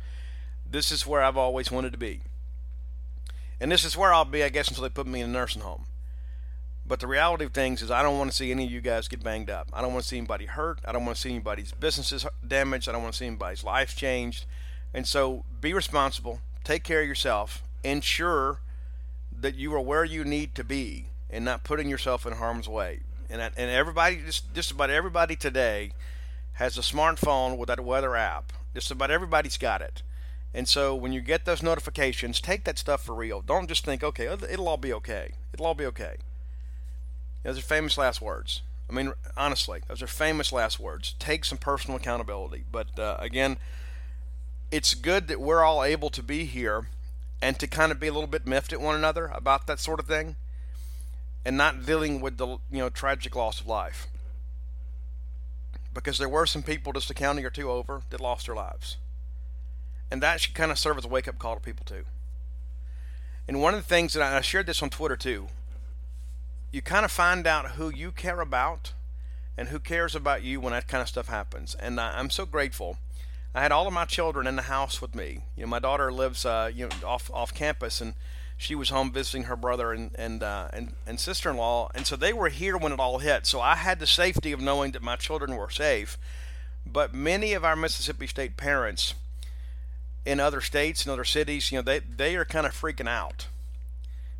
This 0.67 0.91
is 0.91 1.05
where 1.05 1.21
I've 1.21 1.37
always 1.37 1.69
wanted 1.69 1.91
to 1.91 1.99
be. 1.99 2.21
And 3.59 3.71
this 3.71 3.85
is 3.85 3.95
where 3.95 4.11
I'll 4.11 4.25
be, 4.25 4.43
I 4.43 4.49
guess, 4.49 4.69
until 4.69 4.81
they 4.81 4.89
put 4.89 5.05
me 5.05 5.21
in 5.21 5.29
a 5.29 5.31
nursing 5.31 5.61
home. 5.61 5.85
But 6.83 6.99
the 6.99 7.05
reality 7.05 7.45
of 7.45 7.53
things 7.53 7.83
is, 7.83 7.91
I 7.91 8.01
don't 8.01 8.17
want 8.17 8.31
to 8.31 8.35
see 8.35 8.49
any 8.49 8.65
of 8.65 8.71
you 8.71 8.81
guys 8.81 9.07
get 9.07 9.23
banged 9.23 9.51
up. 9.51 9.69
I 9.71 9.83
don't 9.83 9.93
want 9.93 10.01
to 10.01 10.09
see 10.09 10.17
anybody 10.17 10.47
hurt. 10.47 10.79
I 10.83 10.91
don't 10.91 11.05
want 11.05 11.15
to 11.15 11.21
see 11.21 11.29
anybody's 11.29 11.73
businesses 11.73 12.25
damaged. 12.47 12.89
I 12.89 12.91
don't 12.91 13.03
want 13.03 13.13
to 13.13 13.19
see 13.19 13.27
anybody's 13.27 13.63
life 13.63 13.95
changed. 13.95 14.47
And 14.95 15.05
so 15.05 15.43
be 15.61 15.75
responsible, 15.75 16.41
take 16.63 16.83
care 16.83 17.01
of 17.01 17.07
yourself, 17.07 17.61
ensure 17.83 18.61
that 19.31 19.53
you 19.53 19.75
are 19.75 19.79
where 19.79 20.05
you 20.05 20.23
need 20.23 20.55
to 20.55 20.63
be 20.63 21.05
and 21.29 21.45
not 21.45 21.63
putting 21.63 21.87
yourself 21.87 22.25
in 22.25 22.33
harm's 22.33 22.67
way. 22.67 23.01
And, 23.31 23.41
and 23.41 23.71
everybody, 23.71 24.17
just, 24.25 24.53
just 24.53 24.71
about 24.71 24.89
everybody 24.89 25.35
today 25.37 25.93
has 26.53 26.77
a 26.77 26.81
smartphone 26.81 27.57
with 27.57 27.67
that 27.67 27.79
weather 27.79 28.15
app. 28.15 28.51
Just 28.73 28.91
about 28.91 29.09
everybody's 29.09 29.57
got 29.57 29.81
it. 29.81 30.01
And 30.53 30.67
so 30.67 30.93
when 30.93 31.13
you 31.13 31.21
get 31.21 31.45
those 31.45 31.63
notifications, 31.63 32.41
take 32.41 32.65
that 32.65 32.77
stuff 32.77 33.03
for 33.03 33.15
real. 33.15 33.41
Don't 33.41 33.67
just 33.67 33.85
think, 33.85 34.03
okay, 34.03 34.25
it'll 34.25 34.67
all 34.67 34.77
be 34.77 34.91
okay. 34.93 35.31
It'll 35.53 35.65
all 35.65 35.73
be 35.73 35.85
okay. 35.85 36.17
Those 37.43 37.57
are 37.57 37.61
famous 37.61 37.97
last 37.97 38.21
words. 38.21 38.61
I 38.89 38.93
mean, 38.93 39.13
honestly, 39.37 39.81
those 39.87 40.01
are 40.01 40.07
famous 40.07 40.51
last 40.51 40.77
words. 40.77 41.15
Take 41.17 41.45
some 41.45 41.57
personal 41.57 41.97
accountability. 41.97 42.65
But 42.69 42.99
uh, 42.99 43.15
again, 43.19 43.57
it's 44.71 44.93
good 44.93 45.29
that 45.29 45.39
we're 45.39 45.63
all 45.63 45.85
able 45.85 46.09
to 46.09 46.21
be 46.21 46.43
here 46.43 46.87
and 47.41 47.57
to 47.59 47.67
kind 47.67 47.93
of 47.93 47.99
be 47.99 48.07
a 48.07 48.13
little 48.13 48.27
bit 48.27 48.45
miffed 48.45 48.73
at 48.73 48.81
one 48.81 48.95
another 48.95 49.31
about 49.33 49.67
that 49.67 49.79
sort 49.79 50.01
of 50.01 50.05
thing 50.05 50.35
and 51.45 51.57
not 51.57 51.85
dealing 51.85 52.21
with 52.21 52.37
the 52.37 52.47
you 52.47 52.79
know 52.79 52.89
tragic 52.89 53.35
loss 53.35 53.59
of 53.59 53.67
life. 53.67 54.07
Because 55.93 56.17
there 56.17 56.29
were 56.29 56.45
some 56.45 56.63
people 56.63 56.93
just 56.93 57.09
a 57.09 57.13
county 57.13 57.43
or 57.43 57.49
two 57.49 57.69
over 57.69 58.01
that 58.09 58.21
lost 58.21 58.45
their 58.45 58.55
lives. 58.55 58.97
And 60.09 60.21
that 60.21 60.39
should 60.39 60.53
kind 60.53 60.71
of 60.71 60.79
serve 60.79 60.97
as 60.97 61.05
a 61.05 61.09
wake-up 61.09 61.37
call 61.37 61.55
to 61.55 61.61
people 61.61 61.85
too. 61.85 62.05
And 63.47 63.61
one 63.61 63.73
of 63.73 63.81
the 63.81 63.87
things 63.87 64.13
that 64.13 64.21
I, 64.21 64.39
shared 64.41 64.67
this 64.67 64.81
on 64.81 64.89
twitter 64.89 65.17
too 65.17 65.47
you 66.71 66.81
kind 66.81 67.03
of 67.03 67.11
find 67.11 67.45
out 67.45 67.71
who 67.71 67.89
you 67.89 68.11
care 68.11 68.39
about 68.39 68.93
and 69.57 69.67
who 69.67 69.79
cares 69.79 70.15
about 70.15 70.41
you 70.41 70.61
when 70.61 70.71
that 70.71 70.87
kind 70.87 71.01
of 71.01 71.09
stuff 71.09 71.27
happens. 71.27 71.75
And 71.75 71.99
I, 71.99 72.17
i'm 72.17 72.29
so 72.29 72.45
grateful. 72.45 72.97
I 73.53 73.61
had 73.61 73.73
all 73.73 73.85
of 73.85 73.93
my 73.93 74.05
children 74.05 74.47
in 74.47 74.55
the 74.55 74.61
house 74.63 75.01
with 75.01 75.13
me. 75.13 75.39
You 75.57 75.63
know, 75.63 75.69
my 75.69 75.79
daughter 75.79 76.11
lives 76.11 76.45
uh, 76.45 76.71
you 76.73 76.87
know 76.87 77.07
off 77.07 77.29
off 77.33 77.53
campus, 77.53 77.99
and 77.99 78.13
she 78.61 78.75
was 78.75 78.89
home 78.89 79.11
visiting 79.11 79.43
her 79.43 79.55
brother 79.55 79.91
and 79.91 80.11
and 80.15 80.43
uh, 80.43 80.67
and, 80.71 80.93
and 81.07 81.19
sister-in-law, 81.19 81.89
and 81.95 82.05
so 82.05 82.15
they 82.15 82.31
were 82.31 82.49
here 82.49 82.77
when 82.77 82.91
it 82.91 82.99
all 82.99 83.17
hit. 83.17 83.47
So 83.47 83.59
I 83.59 83.75
had 83.75 83.99
the 83.99 84.05
safety 84.05 84.51
of 84.51 84.61
knowing 84.61 84.91
that 84.91 85.01
my 85.01 85.15
children 85.15 85.55
were 85.55 85.69
safe. 85.69 86.17
But 86.85 87.13
many 87.13 87.53
of 87.53 87.65
our 87.65 87.75
Mississippi 87.75 88.27
State 88.27 88.57
parents 88.57 89.15
in 90.25 90.39
other 90.39 90.61
states 90.61 91.03
and 91.03 91.11
other 91.11 91.23
cities, 91.23 91.71
you 91.71 91.79
know, 91.79 91.81
they 91.81 91.99
they 91.99 92.35
are 92.35 92.45
kind 92.45 92.67
of 92.67 92.73
freaking 92.73 93.09
out 93.09 93.47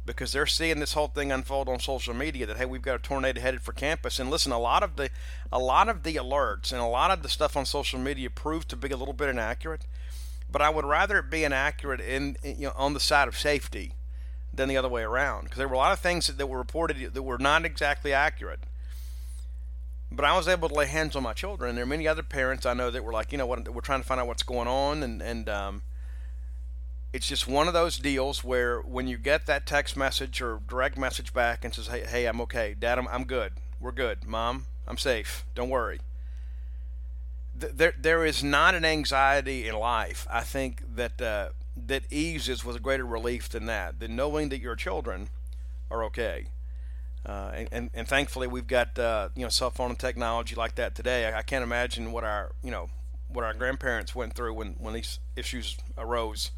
because 0.05 0.31
they're 0.33 0.45
seeing 0.45 0.79
this 0.79 0.93
whole 0.93 1.07
thing 1.07 1.31
unfold 1.31 1.67
on 1.67 1.79
social 1.79 2.13
media 2.13 2.45
that 2.45 2.57
hey 2.57 2.65
we've 2.65 2.81
got 2.81 2.95
a 2.95 2.99
tornado 2.99 3.41
headed 3.41 3.61
for 3.61 3.71
campus 3.71 4.19
and 4.19 4.29
listen 4.29 4.51
a 4.51 4.59
lot 4.59 4.81
of 4.83 4.95
the 4.95 5.09
a 5.51 5.59
lot 5.59 5.87
of 5.87 6.03
the 6.03 6.15
alerts 6.15 6.71
and 6.71 6.81
a 6.81 6.85
lot 6.85 7.11
of 7.11 7.21
the 7.21 7.29
stuff 7.29 7.55
on 7.55 7.65
social 7.65 7.99
media 7.99 8.29
proved 8.29 8.67
to 8.67 8.75
be 8.75 8.89
a 8.89 8.97
little 8.97 9.13
bit 9.13 9.29
inaccurate 9.29 9.85
but 10.51 10.59
I 10.59 10.71
would 10.71 10.85
rather 10.85 11.19
it 11.19 11.29
be 11.29 11.43
inaccurate 11.43 12.01
in 12.01 12.35
you 12.43 12.67
know 12.67 12.73
on 12.75 12.95
the 12.95 12.99
side 12.99 13.27
of 13.27 13.37
safety 13.37 13.93
than 14.53 14.67
the 14.69 14.77
other 14.77 14.89
way 14.89 15.03
around 15.03 15.45
because 15.45 15.57
there 15.57 15.67
were 15.67 15.75
a 15.75 15.77
lot 15.77 15.93
of 15.93 15.99
things 15.99 16.27
that, 16.27 16.37
that 16.37 16.47
were 16.47 16.57
reported 16.57 17.13
that 17.13 17.23
were 17.23 17.37
not 17.37 17.65
exactly 17.65 18.13
accurate. 18.13 18.59
But 20.11 20.25
I 20.25 20.35
was 20.35 20.47
able 20.47 20.67
to 20.67 20.75
lay 20.75 20.87
hands 20.87 21.15
on 21.15 21.23
my 21.23 21.31
children. 21.31 21.75
There 21.75 21.85
are 21.85 21.87
many 21.87 22.05
other 22.05 22.23
parents 22.23 22.65
I 22.65 22.73
know 22.73 22.91
that 22.91 23.03
were 23.03 23.13
like 23.13 23.31
you 23.31 23.37
know 23.37 23.45
what? 23.45 23.67
We're 23.69 23.81
trying 23.81 24.01
to 24.01 24.07
find 24.07 24.19
out 24.19 24.27
what's 24.27 24.43
going 24.43 24.67
on 24.67 25.03
and 25.03 25.21
and 25.21 25.47
um, 25.47 25.81
it's 27.13 27.27
just 27.27 27.47
one 27.47 27.67
of 27.67 27.73
those 27.73 27.97
deals 27.97 28.43
where 28.43 28.79
when 28.79 29.07
you 29.07 29.17
get 29.17 29.45
that 29.45 29.65
text 29.65 29.97
message 29.97 30.41
or 30.41 30.61
direct 30.67 30.97
message 30.97 31.33
back 31.33 31.65
and 31.65 31.73
says, 31.73 31.87
"Hey, 31.87 32.05
hey, 32.05 32.25
I'm 32.25 32.39
okay, 32.41 32.75
Dad, 32.77 32.97
I'm, 32.97 33.07
I'm 33.09 33.25
good, 33.25 33.53
we're 33.79 33.91
good, 33.91 34.25
Mom, 34.25 34.67
I'm 34.87 34.97
safe, 34.97 35.45
don't 35.53 35.69
worry." 35.69 35.99
There, 37.53 37.93
there 37.99 38.25
is 38.25 38.43
not 38.43 38.75
an 38.75 38.85
anxiety 38.85 39.67
in 39.67 39.75
life. 39.75 40.25
I 40.31 40.41
think 40.41 40.81
that 40.95 41.21
uh, 41.21 41.49
that 41.75 42.03
eases 42.11 42.65
with 42.65 42.75
a 42.75 42.79
greater 42.79 43.05
relief 43.05 43.49
than 43.49 43.65
that, 43.65 43.99
than 43.99 44.15
knowing 44.15 44.49
that 44.49 44.59
your 44.59 44.75
children 44.75 45.29
are 45.89 46.03
okay. 46.05 46.47
Uh, 47.25 47.51
and, 47.53 47.69
and, 47.71 47.89
and, 47.93 48.07
thankfully, 48.07 48.47
we've 48.47 48.67
got 48.67 48.97
uh, 48.97 49.29
you 49.35 49.43
know 49.43 49.49
cell 49.49 49.69
phone 49.69 49.95
technology 49.95 50.55
like 50.55 50.75
that 50.75 50.95
today. 50.95 51.27
I, 51.27 51.39
I 51.39 51.41
can't 51.43 51.63
imagine 51.63 52.11
what 52.11 52.23
our 52.23 52.51
you 52.63 52.71
know 52.71 52.89
what 53.27 53.45
our 53.45 53.53
grandparents 53.53 54.15
went 54.15 54.33
through 54.33 54.53
when, 54.53 54.75
when 54.79 54.93
these 54.93 55.19
issues 55.35 55.77
arose 55.97 56.51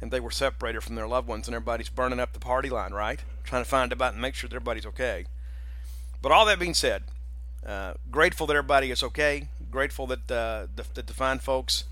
and 0.00 0.10
they 0.10 0.20
were 0.20 0.30
separated 0.30 0.82
from 0.82 0.96
their 0.96 1.06
loved 1.06 1.28
ones, 1.28 1.46
and 1.46 1.54
everybody's 1.54 1.88
burning 1.88 2.18
up 2.18 2.32
the 2.32 2.40
party 2.40 2.68
line, 2.68 2.92
right? 2.92 3.20
Trying 3.44 3.62
to 3.62 3.68
find 3.68 3.92
out 4.02 4.12
and 4.12 4.20
make 4.20 4.34
sure 4.34 4.48
that 4.48 4.56
everybody's 4.56 4.86
okay. 4.86 5.26
But 6.20 6.32
all 6.32 6.44
that 6.46 6.58
being 6.58 6.74
said, 6.74 7.04
uh, 7.64 7.94
grateful 8.10 8.48
that 8.48 8.56
everybody 8.56 8.90
is 8.90 9.02
okay. 9.04 9.48
Grateful 9.70 10.08
that 10.08 10.30
uh, 10.30 10.66
the, 10.74 10.84
the 10.94 11.02
defined 11.04 11.42
folks 11.42 11.84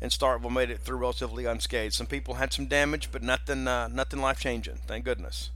in 0.00 0.10
Starkville 0.10 0.52
made 0.52 0.70
it 0.70 0.80
through 0.80 0.98
relatively 0.98 1.44
unscathed. 1.44 1.94
Some 1.94 2.06
people 2.06 2.34
had 2.34 2.52
some 2.52 2.66
damage, 2.66 3.10
but 3.10 3.22
nothing, 3.22 3.66
uh, 3.66 3.88
nothing 3.88 4.20
life 4.20 4.40
changing. 4.40 4.80
Thank 4.86 5.04
goodness. 5.04 5.50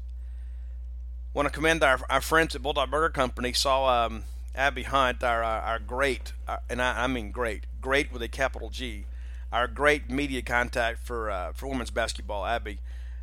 Want 1.35 1.47
to 1.47 1.53
commend 1.53 1.83
our, 1.85 2.01
our 2.09 2.21
friends 2.21 2.55
at 2.55 2.63
Bulldog 2.63 2.91
Burger 2.91 3.11
Company. 3.11 3.53
Saw 3.53 4.07
um, 4.07 4.25
Abby 4.55 4.85
Hunt, 4.85 5.23
our 5.23 5.43
our, 5.43 5.61
our 5.61 5.79
great, 5.79 6.33
uh, 6.47 6.59
and 6.71 6.81
I, 6.81 7.05
I 7.05 7.07
mean 7.07 7.31
great, 7.31 7.65
great 7.81 8.13
with 8.13 8.23
a 8.23 8.29
capital 8.29 8.71
G 8.71 9.05
our 9.53 9.67
great 9.67 10.11
media 10.11 10.43
contact 10.43 11.01
for 11.01 11.31
uh, 11.31 11.53
for 11.53 11.67
women's 11.69 11.91
basketball, 11.91 12.45
Abby, 12.45 12.79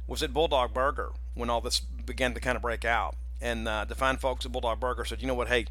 was 0.08 0.24
at 0.24 0.34
Bulldog 0.34 0.74
Burger 0.74 1.12
when 1.34 1.50
all 1.50 1.62
this 1.62 1.80
began 1.80 2.34
to 2.34 2.40
kind 2.40 2.56
of 2.56 2.62
break 2.62 2.86
out. 2.86 3.16
And 3.42 3.68
uh, 3.68 3.86
the 3.86 3.96
fine 3.96 4.18
folks 4.18 4.46
at 4.46 4.52
Bulldog 4.52 4.80
Burger 4.80 5.06
said, 5.06 5.22
you 5.22 5.28
know 5.28 5.34
what, 5.34 5.50
hey, 5.50 5.66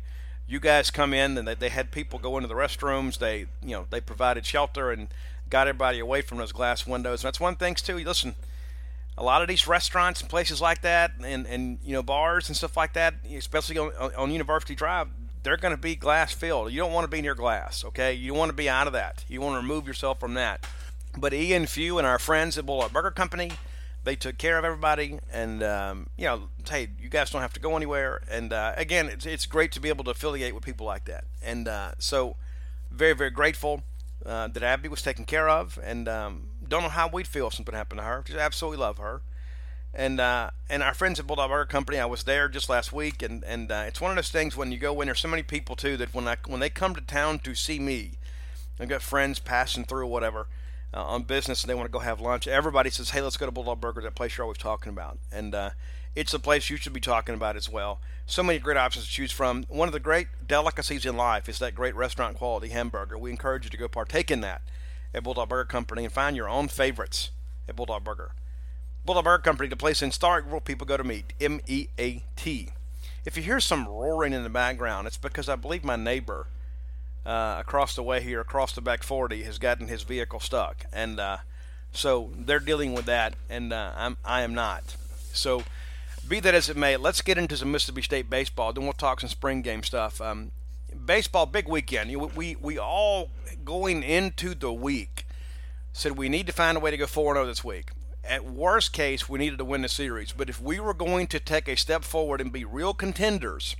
you 0.47 0.61
guys 0.61 0.91
come 0.91 1.15
in, 1.15 1.39
and 1.39 1.49
they, 1.49 1.55
they 1.55 1.71
had 1.71 1.91
people 1.91 2.19
go 2.19 2.37
into 2.37 2.49
the 2.49 2.55
restrooms. 2.55 3.19
They 3.19 3.47
you 3.63 3.71
know 3.71 3.87
they 3.91 4.01
provided 4.01 4.47
shelter 4.47 4.93
and 4.93 5.09
got 5.51 5.69
everybody 5.69 5.99
away 5.99 6.23
from 6.23 6.39
those 6.39 6.53
glass 6.53 6.87
windows. 6.87 7.23
And 7.23 7.29
that's 7.29 7.41
one 7.41 7.57
thing 7.57 7.75
too. 7.75 7.99
Listen, 7.99 8.35
a 9.17 9.23
lot 9.23 9.43
of 9.43 9.49
these 9.49 9.67
restaurants 9.67 10.21
and 10.21 10.29
places 10.29 10.61
like 10.61 10.83
that, 10.83 11.13
and 11.25 11.47
and 11.47 11.79
you 11.85 11.93
know 11.93 12.03
bars 12.03 12.49
and 12.49 12.57
stuff 12.57 12.77
like 12.77 12.95
that, 12.95 13.15
especially 13.33 13.79
on, 13.79 13.93
on 14.15 14.31
University 14.31 14.75
Drive, 14.75 15.09
they're 15.43 15.57
going 15.57 15.75
to 15.75 15.81
be 15.81 15.95
glass 15.95 16.33
filled. 16.33 16.73
You 16.73 16.79
don't 16.81 16.93
want 16.93 17.05
to 17.05 17.11
be 17.11 17.23
near 17.23 17.35
glass, 17.35 17.85
okay? 17.85 18.13
You 18.13 18.35
want 18.35 18.49
to 18.49 18.55
be 18.55 18.69
out 18.69 18.87
of 18.87 18.93
that. 18.95 19.25
You 19.29 19.41
want 19.41 19.55
to 19.55 19.63
remove 19.63 19.87
yourself 19.87 20.19
from 20.19 20.35
that. 20.35 20.67
But 21.17 21.33
Ian 21.33 21.67
Few 21.67 21.99
and 21.99 22.07
our 22.07 22.19
friends 22.19 22.59
at 22.59 22.67
Bulldog 22.67 22.93
Burger 22.93 23.13
Company, 23.13 23.53
they 24.03 24.17
took 24.17 24.37
care 24.37 24.59
of 24.59 24.65
everybody, 24.65 25.21
and 25.33 25.63
um, 25.63 26.09
you 26.17 26.25
know, 26.25 26.49
hey, 26.69 26.89
you 27.01 27.09
guys 27.09 27.31
don't 27.31 27.43
have 27.43 27.53
to 27.53 27.61
go 27.61 27.77
anywhere. 27.77 28.21
And 28.29 28.53
uh, 28.53 28.73
again, 28.77 29.07
it's 29.07 29.27
it's 29.27 29.47
great 29.47 29.71
to 29.73 29.81
be 29.81 29.89
able 29.91 30.03
to 30.05 30.11
affiliate 30.11 30.55
with 30.57 30.65
people 30.65 30.87
like 30.87 31.05
that. 31.05 31.25
And 31.41 31.69
uh, 31.69 31.93
so, 31.99 32.35
very 32.91 33.13
very 33.13 33.31
grateful 33.31 33.85
uh, 34.27 34.49
that 34.49 34.63
Abby 34.63 34.89
was 34.89 35.03
taken 35.03 35.25
care 35.25 35.49
of, 35.49 35.79
and 35.83 36.09
um, 36.09 36.49
don't 36.67 36.83
know 36.83 36.89
how 36.89 37.09
we'd 37.09 37.27
feel 37.27 37.49
if 37.49 37.55
something 37.55 37.75
happened 37.75 38.01
to 38.01 38.05
her. 38.05 38.23
Just 38.27 38.39
absolutely 38.39 38.79
love 38.79 38.99
her 38.99 39.23
and 39.95 40.21
uh, 40.21 40.51
and 40.69 40.83
our 40.83 40.95
friends 40.95 41.21
at 41.21 41.27
Bulldog 41.27 41.51
Burger 41.51 41.67
Company. 41.67 41.99
I 41.99 42.07
was 42.07 42.25
there 42.25 42.49
just 42.49 42.69
last 42.69 42.93
week, 42.93 43.23
and 43.23 43.45
and 43.45 43.71
uh, 43.71 43.85
it's 43.87 44.01
one 44.01 44.11
of 44.11 44.17
those 44.17 44.31
things 44.31 44.57
when 44.57 44.73
you 44.73 44.79
go 44.79 45.01
in. 45.01 45.07
There's 45.07 45.21
so 45.21 45.29
many 45.29 45.43
people 45.43 45.77
too 45.77 45.97
that 45.99 46.15
when 46.15 46.27
I 46.27 46.37
when 46.47 46.61
they 46.61 46.71
come 46.71 46.95
to 46.95 47.01
town 47.01 47.39
to 47.41 47.55
see 47.55 47.79
me, 47.79 48.13
I've 48.79 48.89
got 48.89 49.03
friends 49.03 49.39
passing 49.39 49.85
through 49.85 50.07
whatever 50.09 50.49
uh, 50.95 51.05
on 51.05 51.25
business, 51.25 51.63
and 51.63 51.71
they 51.71 51.75
want 51.75 51.87
to 51.87 51.93
go 51.93 51.99
have 51.99 52.21
lunch. 52.21 52.47
Everybody 52.47 52.91
says, 52.91 53.11
"Hey, 53.11 53.21
let's 53.21 53.37
go 53.37 53.47
to 53.47 53.53
Bulldog 53.53 53.81
Burger, 53.81 54.03
that 54.03 54.15
place 54.15 54.37
you're 54.37 54.45
always 54.45 54.59
talking 54.59 54.91
about," 54.91 55.19
and 55.33 55.55
uh, 55.55 55.71
it's 56.15 56.33
a 56.33 56.39
place 56.39 56.71
you 56.71 56.77
should 56.77 56.93
be 56.93 57.01
talking 57.01 57.35
about 57.35 57.57
as 57.57 57.69
well. 57.69 58.01
So 58.27 58.43
many 58.43 58.59
great 58.59 58.77
options 58.77 59.07
to 59.07 59.11
choose 59.11 59.33
from. 59.33 59.65
One 59.69 59.89
of 59.89 59.93
the 59.93 60.01
great 60.01 60.29
delicacies 60.47 61.05
in 61.05 61.17
life 61.17 61.49
is 61.49 61.59
that 61.59 61.75
great 61.75 61.97
restaurant 61.97 62.39
quality 62.39 62.69
hamburger. 62.69 63.19
We 63.19 63.31
encourage 63.31 63.65
you 63.65 63.71
to 63.71 63.77
go 63.77 63.89
partake 63.89 64.31
in 64.31 64.41
that 64.41 64.63
at 65.13 65.25
Bulldog 65.25 65.49
Burger 65.49 65.69
Company 65.69 66.05
and 66.05 66.13
find 66.13 66.37
your 66.37 66.49
own 66.49 66.69
favorites 66.69 67.31
at 67.69 67.77
Bulldog 67.77 68.05
Burger. 68.05 68.33
Bulldog 69.05 69.25
Burger 69.25 69.43
Company, 69.43 69.69
the 69.69 69.77
place 69.77 70.01
in 70.01 70.11
Starkville 70.11 70.65
people 70.65 70.87
go 70.87 70.97
to 70.97 71.05
meet. 71.05 71.33
M 71.41 71.61
E 71.67 71.89
A 71.99 72.23
T. 72.37 72.71
If 73.25 73.37
you 73.37 73.43
hear 73.43 73.61
some 73.61 73.89
roaring 73.89 74.33
in 74.33 74.43
the 74.43 74.51
background, 74.51 75.07
it's 75.07 75.17
because 75.17 75.49
I 75.49 75.57
believe 75.57 75.83
my 75.83 75.97
neighbor 75.97 76.47
uh, 77.25 77.57
across 77.59 77.95
the 77.95 78.03
way 78.03 78.21
here, 78.21 78.41
across 78.41 78.73
the 78.73 78.81
back 78.81 79.03
40, 79.03 79.43
has 79.43 79.59
gotten 79.59 79.89
his 79.89 80.03
vehicle 80.03 80.41
stuck, 80.41 80.85
and 80.93 81.19
uh, 81.19 81.39
so 81.93 82.31
they're 82.37 82.61
dealing 82.61 82.95
with 82.95 83.07
that, 83.07 83.35
and 83.49 83.73
uh, 83.73 83.93
I'm 83.97 84.17
I 84.25 84.43
am 84.43 84.55
not. 84.55 84.97
So, 85.33 85.63
be 86.27 86.41
that 86.41 86.55
as 86.55 86.69
it 86.69 86.77
may, 86.77 86.97
let's 86.97 87.23
get 87.23 87.39
into 87.39 87.57
some 87.57 87.73
Mississippi 87.73 88.03
State 88.03 88.31
baseball. 88.31 88.73
Then 88.73 88.85
we'll 88.85 88.93
talk 88.93 89.21
some 89.21 89.29
spring 89.29 89.63
game 89.63 89.83
stuff. 89.83 90.21
Um, 90.21 90.53
baseball, 91.05 91.47
big 91.47 91.69
weekend. 91.69 92.15
We 92.35 92.57
we 92.61 92.79
all 92.79 93.31
going 93.65 94.03
into 94.03 94.55
the 94.55 94.73
week 94.73 95.27
said 95.93 96.19
we 96.19 96.29
need 96.29 96.47
to 96.47 96.53
find 96.53 96.77
a 96.77 96.81
way 96.81 96.91
to 96.91 96.97
go 96.97 97.07
4 97.07 97.35
0 97.35 97.47
this 97.47 97.63
week 97.63 97.93
at 98.29 98.45
worst 98.45 98.93
case, 98.93 99.29
we 99.29 99.39
needed 99.39 99.59
to 99.59 99.65
win 99.65 99.83
the 99.83 99.89
series. 99.89 100.33
But 100.33 100.49
if 100.49 100.61
we 100.61 100.81
were 100.81 100.95
going 100.95 101.27
to 101.29 101.41
take 101.41 101.69
a 101.69 101.77
step 101.77 102.05
forward 102.05 102.41
and 102.41 102.53
be 102.53 102.65
real 102.65 102.95
contenders 102.95 103.77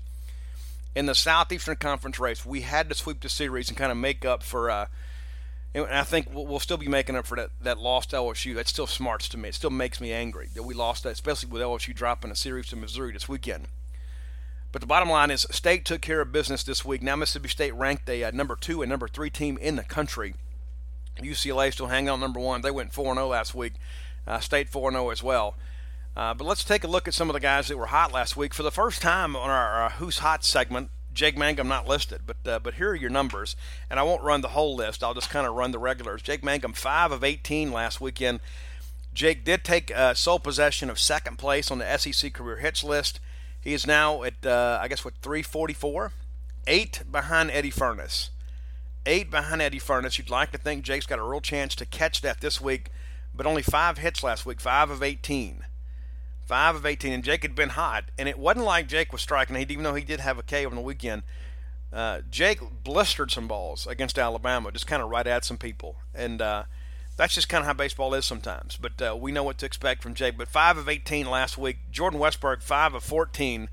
in 0.95 1.07
the 1.07 1.15
Southeastern 1.15 1.77
Conference 1.77 2.19
race, 2.19 2.45
we 2.47 2.61
had 2.63 2.89
to 2.89 2.95
sweep 2.95 3.21
the 3.21 3.29
series 3.29 3.69
and 3.69 3.77
kind 3.77 3.93
of 3.93 3.99
make 3.99 4.25
up 4.25 4.43
for. 4.43 4.71
Uh, 4.71 4.87
and 5.75 5.87
I 5.87 6.05
think 6.05 6.29
we'll 6.33 6.61
still 6.61 6.77
be 6.77 6.87
making 6.87 7.17
up 7.17 7.27
for 7.27 7.37
that, 7.37 7.51
that 7.61 7.79
lost 7.79 8.13
LSU. 8.13 8.55
That 8.55 8.69
still 8.69 8.87
smarts 8.87 9.29
to 9.31 9.37
me. 9.37 9.49
It 9.49 9.57
still 9.57 9.71
makes 9.71 10.01
me 10.01 10.13
angry 10.13 10.49
that 10.55 10.63
we 10.63 10.73
lost 10.73 11.03
that, 11.03 11.11
especially 11.11 11.51
with 11.51 11.63
LSU 11.63 11.93
dropping 11.93 12.31
a 12.31 12.37
series 12.37 12.69
to 12.69 12.77
Missouri 12.77 13.13
this 13.13 13.29
weekend. 13.29 13.67
But 14.71 14.81
the 14.81 14.87
bottom 14.87 15.09
line 15.09 15.31
is, 15.31 15.47
State 15.51 15.85
took 15.85 16.01
care 16.01 16.21
of 16.21 16.33
business 16.33 16.63
this 16.63 16.85
week. 16.85 17.03
Now 17.03 17.17
Mississippi 17.17 17.49
State 17.49 17.75
ranked 17.75 18.09
a 18.09 18.25
uh, 18.25 18.31
number 18.33 18.57
two 18.57 18.83
and 18.83 18.91
number 18.91 19.09
three 19.09 19.31
team 19.31 19.59
in 19.59 19.77
the 19.77 19.85
country. 19.85 20.35
UCLA 21.21 21.73
still 21.73 21.87
hanging 21.87 22.11
on 22.11 22.21
number 22.21 22.41
one. 22.41 22.63
They 22.63 22.71
went 22.71 22.93
4 22.93 23.11
and 23.11 23.19
0 23.19 23.29
last 23.29 23.55
week. 23.55 23.75
Uh, 24.27 24.41
State 24.41 24.69
4 24.69 24.91
and 24.91 24.97
0 24.97 25.11
as 25.11 25.23
well. 25.23 25.55
Uh, 26.17 26.33
but 26.33 26.45
let's 26.45 26.65
take 26.65 26.85
a 26.85 26.89
look 26.89 27.09
at 27.09 27.15
some 27.15 27.29
of 27.29 27.35
the 27.35 27.41
guys 27.41 27.69
that 27.69 27.77
were 27.77 27.87
hot 27.87 28.13
last 28.13 28.37
week. 28.37 28.55
For 28.55 28.63
the 28.63 28.71
first 28.71 29.03
time 29.03 29.35
on 29.35 29.51
our 29.51 29.87
uh, 29.87 29.91
Who's 29.91 30.19
Hot 30.19 30.45
segment, 30.45 30.91
Jake 31.13 31.37
Mangum 31.37 31.69
not 31.69 31.89
listed, 31.89 32.23
but 32.27 32.37
uh, 32.47 32.59
but 32.59 32.75
here 32.75 32.91
are 32.91 32.95
your 32.95 33.11
numbers, 33.11 33.57
and 33.89 33.99
I 33.99 34.03
won't 34.03 34.23
run 34.23 34.41
the 34.41 34.49
whole 34.49 34.75
list. 34.75 35.03
I'll 35.03 35.15
just 35.15 35.31
kind 35.31 35.47
of 35.47 35.55
run 35.55 35.71
the 35.71 35.79
regulars. 35.79 36.23
Jake 36.23 36.45
Mangum 36.45 36.73
five 36.73 37.13
of 37.13 37.25
18 37.25 37.73
last 37.73 38.01
weekend. 38.01 38.41
Jake 39.13 39.45
did 39.45 39.63
take 39.63 39.97
uh, 39.97 40.15
sole 40.15 40.41
possession 40.41 40.91
of 40.91 40.99
second 40.99 41.39
place 41.39 41.71
on 41.71 41.79
the 41.79 41.97
SEC 41.97 42.33
career 42.33 42.57
hits 42.57 42.83
list. 42.83 43.21
He 43.61 43.73
is 43.73 43.87
now 43.87 44.25
at, 44.25 44.45
uh, 44.45 44.79
I 44.83 44.89
guess, 44.89 45.05
what, 45.05 45.15
344? 45.23 46.13
Eight 46.67 47.03
behind 47.11 47.51
Eddy 47.51 47.71
Furniss, 47.71 48.31
Eight 49.07 49.31
behind 49.31 49.63
Eddy 49.63 49.79
Furniss. 49.79 50.19
You'd 50.19 50.31
like 50.31 50.51
to 50.53 50.59
think 50.59 50.83
Jake's 50.83 51.07
got 51.07 51.19
a 51.19 51.23
real 51.23 51.41
chance 51.41 51.75
to 51.77 51.87
catch 51.87 52.23
that 52.23 52.41
this 52.41 52.61
week, 52.61 52.91
but 53.35 53.47
only 53.47 53.63
five 53.63 53.99
hits 53.99 54.23
last 54.23 54.45
week, 54.45 54.61
five 54.61 54.91
of 54.91 55.03
18. 55.03 55.65
Five 56.45 56.75
of 56.75 56.85
18, 56.85 57.13
and 57.13 57.25
Jake 57.25 57.43
had 57.43 57.55
been 57.55 57.71
hot. 57.71 58.05
And 58.19 58.29
it 58.29 58.39
wasn't 58.39 58.67
like 58.67 58.87
Jake 58.87 59.13
was 59.13 59.23
striking, 59.23 59.57
even 59.57 59.83
though 59.83 59.95
he 59.95 60.05
did 60.05 60.21
have 60.21 60.39
a 60.39 60.43
K 60.43 60.65
on 60.65 60.75
the 60.75 60.81
weekend. 60.81 61.23
Uh, 61.93 62.21
Jake 62.31 62.61
blistered 62.83 63.31
some 63.31 63.49
balls 63.49 63.87
against 63.87 64.19
Alabama, 64.19 64.73
just 64.73 64.87
kind 64.87 65.03
of 65.03 65.09
right 65.09 65.27
at 65.27 65.45
some 65.45 65.59
people. 65.59 65.97
And, 66.15 66.43
uh, 66.43 66.65
that's 67.17 67.35
just 67.35 67.49
kind 67.49 67.63
of 67.63 67.67
how 67.67 67.75
baseball 67.75 68.15
is 68.15 68.25
sometimes. 68.25 68.77
But 68.77 69.01
uh, 69.01 69.17
we 69.17 69.33
know 69.33 69.45
what 69.45 69.59
to 69.59 69.67
expect 69.67 70.03
from 70.03 70.15
Jake. 70.15 70.37
But 70.37 70.49
five 70.49 70.77
of 70.77 70.89
18 70.89 71.27
last 71.27 71.57
week. 71.57 71.79
Jordan 71.91 72.19
Westburg, 72.19 72.63
five 72.63 72.95
of 72.95 73.05
14. 73.05 73.69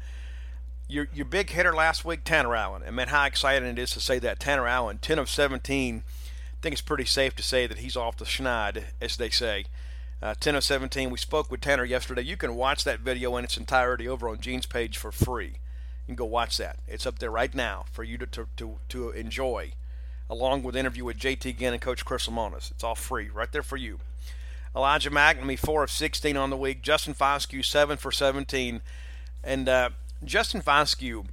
Your 0.87 1.07
your 1.13 1.25
big 1.25 1.49
hitter 1.49 1.73
last 1.73 2.03
week, 2.03 2.23
Tanner 2.23 2.55
Allen. 2.55 2.83
And 2.85 2.95
man, 2.95 3.07
how 3.07 3.25
exciting 3.25 3.67
it 3.67 3.79
is 3.79 3.91
to 3.91 3.99
say 3.99 4.19
that 4.19 4.39
Tanner 4.39 4.67
Allen, 4.67 4.99
10 5.01 5.19
of 5.19 5.29
17. 5.29 6.03
I 6.05 6.61
think 6.61 6.73
it's 6.73 6.81
pretty 6.81 7.05
safe 7.05 7.35
to 7.37 7.43
say 7.43 7.65
that 7.65 7.79
he's 7.79 7.95
off 7.95 8.17
the 8.17 8.25
schneid, 8.25 8.83
as 8.99 9.17
they 9.17 9.29
say. 9.29 9.65
Uh, 10.21 10.35
10 10.39 10.55
of 10.55 10.63
17. 10.63 11.09
We 11.09 11.17
spoke 11.17 11.49
with 11.49 11.61
Tanner 11.61 11.83
yesterday. 11.83 12.21
You 12.21 12.37
can 12.37 12.55
watch 12.55 12.83
that 12.83 12.99
video 12.99 13.37
in 13.37 13.43
its 13.43 13.57
entirety 13.57 14.07
over 14.07 14.29
on 14.29 14.39
Gene's 14.39 14.67
page 14.67 14.97
for 14.97 15.11
free. 15.11 15.47
You 15.47 16.07
can 16.07 16.15
go 16.15 16.25
watch 16.25 16.57
that. 16.57 16.77
It's 16.87 17.05
up 17.05 17.19
there 17.19 17.31
right 17.31 17.53
now 17.53 17.85
for 17.91 18.03
you 18.03 18.17
to, 18.19 18.27
to, 18.27 18.47
to, 18.57 18.77
to 18.89 19.09
enjoy 19.11 19.73
along 20.31 20.63
with 20.63 20.77
interview 20.77 21.03
with 21.03 21.17
JT 21.17 21.57
Ginn 21.57 21.73
and 21.73 21.81
Coach 21.81 22.05
Chris 22.05 22.27
Lemonis. 22.27 22.71
It's 22.71 22.83
all 22.83 22.95
free 22.95 23.29
right 23.29 23.51
there 23.51 23.61
for 23.61 23.75
you. 23.75 23.99
Elijah 24.73 25.11
MacNamee, 25.11 25.59
4 25.59 25.83
of 25.83 25.91
16 25.91 26.37
on 26.37 26.49
the 26.49 26.55
week. 26.55 26.81
Justin 26.81 27.13
Foscue, 27.13 27.63
7 27.63 27.97
for 27.97 28.11
17. 28.11 28.81
And 29.43 29.67
uh, 29.67 29.89
Justin 30.23 30.61
Foscue, 30.61 31.25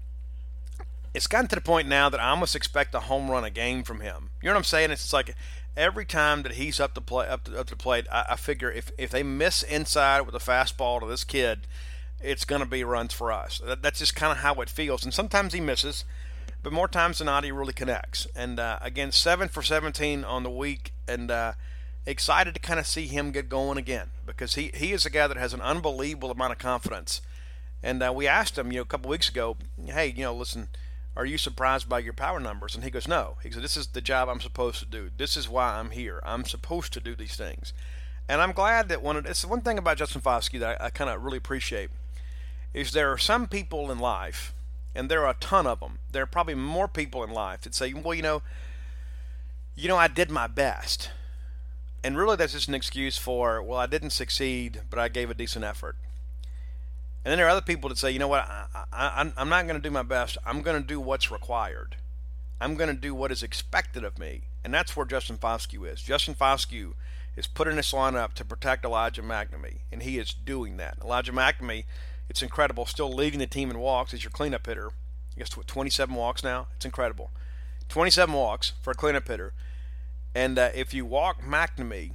it's 1.15 1.29
gotten 1.29 1.47
to 1.49 1.55
the 1.55 1.61
point 1.61 1.87
now 1.87 2.09
that 2.09 2.21
I 2.21 2.31
almost 2.31 2.57
expect 2.57 2.95
a 2.95 3.01
home 3.01 3.31
run 3.31 3.45
a 3.45 3.51
game 3.51 3.85
from 3.85 4.01
him. 4.01 4.31
You 4.43 4.49
know 4.49 4.55
what 4.55 4.59
I'm 4.59 4.65
saying? 4.65 4.91
It's 4.91 5.13
like 5.13 5.37
every 5.79 6.05
time 6.05 6.43
that 6.43 6.53
he's 6.53 6.81
up 6.81 6.93
to 6.95 7.01
play 7.01 7.27
up 7.27 7.45
to, 7.45 7.59
up 7.59 7.69
to 7.69 7.75
the 7.75 7.83
plate, 7.83 8.07
I, 8.13 8.27
I 8.31 8.37
figure 8.37 8.71
if, 8.71 8.91
if 8.99 9.11
they 9.11 9.23
miss 9.23 9.63
inside 9.63 10.23
with 10.23 10.35
a 10.35 10.39
fastball 10.39 11.01
to 11.01 11.07
this 11.07 11.25
kid, 11.25 11.61
it's 12.21 12.45
going 12.45 12.61
to 12.61 12.69
be 12.69 12.85
runs 12.85 13.15
for 13.15 13.33
us. 13.33 13.63
That, 13.65 13.81
that's 13.81 14.01
just 14.01 14.15
kind 14.15 14.33
of 14.33 14.39
how 14.39 14.55
it 14.57 14.69
feels. 14.69 15.05
And 15.05 15.15
sometimes 15.15 15.55
he 15.55 15.61
misses 15.61 16.05
but 16.63 16.73
more 16.73 16.89
times 16.89 17.19
than 17.19 17.27
not, 17.27 17.45
he 17.45 17.53
really 17.53 17.73
connects. 17.73 18.27
And 18.35 18.59
uh, 18.59 18.79
again, 18.83 19.13
seven 19.13 19.49
for 19.49 19.63
17 19.63 20.25
on 20.25 20.43
the 20.43 20.51
week, 20.51 20.93
and 21.07 21.31
uh, 21.31 21.53
excited 22.05 22.55
to 22.55 22.61
kind 22.61 22.81
of 22.81 22.87
see 22.87 23.07
him 23.07 23.31
get 23.31 23.49
going 23.49 23.79
again 23.79 24.11
because 24.27 24.55
he, 24.55 24.71
he 24.75 24.93
is 24.93 25.07
a 25.07 25.11
guy 25.11 25.27
that 25.27 25.37
has 25.37 25.55
an 25.55 25.61
unbelievable 25.61 26.31
amount 26.31 26.53
of 26.53 26.59
confidence. 26.59 27.21
And 27.83 28.03
uh, 28.03 28.13
we 28.15 28.27
asked 28.27 28.59
him, 28.59 28.73
you 28.73 28.79
know, 28.79 28.83
a 28.83 28.87
couple 28.87 29.09
weeks 29.09 29.29
ago, 29.29 29.57
hey, 29.87 30.09
you 30.09 30.25
know, 30.25 30.35
listen, 30.35 30.69
are 31.19 31.27
you 31.27 31.37
surprised 31.37 31.89
by 31.89 31.99
your 31.99 32.13
power 32.13 32.39
numbers? 32.39 32.77
And 32.77 32.85
he 32.85 32.91
goes, 32.91 33.09
no. 33.09 33.39
He 33.43 33.51
said, 33.51 33.65
this 33.65 33.77
is 33.77 33.89
the 33.89 34.01
job 34.01 34.29
I'm 34.29 34.41
supposed 34.41 34.79
to 34.79 34.87
do. 34.87 35.11
This 35.17 35.37
is 35.37 35.49
why 35.49 35.75
I'm 35.75 35.91
here. 35.91 36.23
I'm 36.25 36.45
supposed 36.45 36.93
to 36.93 37.01
do 37.01 37.17
these 37.17 37.35
things. 37.35 37.73
And 38.29 38.41
I'm 38.41 38.53
glad 38.53 38.89
that 38.89 39.03
one 39.03 39.17
of 39.17 39.27
it's 39.27 39.45
one 39.45 39.63
thing 39.63 39.79
about 39.79 39.97
Justin 39.97 40.21
Foscue 40.21 40.61
that 40.61 40.81
I, 40.81 40.87
I 40.87 40.91
kind 40.91 41.11
of 41.11 41.25
really 41.25 41.39
appreciate 41.39 41.91
is 42.73 42.93
there 42.93 43.11
are 43.11 43.19
some 43.19 43.49
people 43.49 43.91
in 43.91 43.99
life 43.99 44.55
and 44.95 45.11
there 45.11 45.25
are 45.25 45.31
a 45.31 45.41
ton 45.41 45.67
of 45.67 45.81
them. 45.81 45.99
There 46.13 46.23
are 46.23 46.27
probably 46.27 46.55
more 46.55 46.87
people 46.87 47.25
in 47.25 47.31
life 47.31 47.63
that 47.63 47.75
say, 47.75 47.93
well, 47.93 48.15
you 48.15 48.23
know, 48.23 48.43
you 49.75 49.89
know, 49.89 49.97
I 49.97 50.07
did 50.07 50.31
my 50.31 50.47
best. 50.47 51.11
And 52.05 52.17
really, 52.17 52.37
that's 52.37 52.53
just 52.53 52.69
an 52.69 52.75
excuse 52.75 53.19
for, 53.19 53.61
well, 53.61 53.79
I 53.79 53.87
didn't 53.87 54.11
succeed, 54.11 54.83
but 54.89 55.01
I 55.01 55.09
gave 55.09 55.31
a 55.31 55.35
decent 55.35 55.65
effort. 55.65 55.97
And 57.25 57.33
then 57.33 57.39
there 57.39 57.47
are 57.47 57.51
other 57.51 57.61
people 57.61 57.89
that 57.89 57.99
say, 57.99 58.11
you 58.11 58.19
know 58.19 58.29
what, 58.29 58.49
I, 58.93 59.31
am 59.37 59.49
not 59.49 59.67
going 59.67 59.81
to 59.81 59.87
do 59.87 59.91
my 59.91 60.03
best. 60.03 60.39
I'm 60.47 60.63
going 60.63 60.81
to 60.81 60.87
do 60.87 61.01
what's 61.01 61.31
required. 61.31 61.97
I'm 62.61 62.75
going 62.75 62.89
to 62.95 63.01
do 63.01 63.15
what 63.15 63.33
is 63.33 63.43
expected 63.43 64.05
of 64.05 64.19
me. 64.19 64.43
And 64.65 64.73
that's 64.73 64.97
where 64.97 65.07
Justin 65.07 65.37
Foscue 65.37 65.93
is. 65.93 66.03
Justin 66.03 66.35
Foscue 66.35 66.93
is 67.37 67.47
putting 67.47 67.77
this 67.77 67.93
line 67.93 68.17
up 68.17 68.35
to 68.35 68.45
protect 68.45 68.85
Elijah 68.85 69.23
MacNamee, 69.23 69.79
and 69.93 70.03
he 70.03 70.19
is 70.19 70.33
doing 70.33 70.77
that. 70.79 70.99
Elijah 71.03 71.33
MacNamee 71.33 71.85
it's 72.29 72.43
incredible. 72.43 72.87
Still 72.87 73.13
leading 73.13 73.39
the 73.39 73.47
team 73.47 73.71
in 73.71 73.79
walks 73.79 74.13
as 74.13 74.23
your 74.23 74.31
cleanup 74.31 74.67
hitter. 74.67 74.89
I 74.89 75.39
guess 75.39 75.57
what 75.57 75.67
27 75.67 76.15
walks 76.15 76.45
now. 76.45 76.69
It's 76.77 76.85
incredible. 76.85 77.31
27 77.89 78.35
walks 78.35 78.73
for 78.83 78.91
a 78.91 78.95
cleanup 78.95 79.29
hitter. 79.29 79.53
And 80.35 80.59
uh, 80.59 80.71
if 80.75 80.93
you 80.93 81.07
walk 81.07 81.43
MacNamee, 81.43 82.13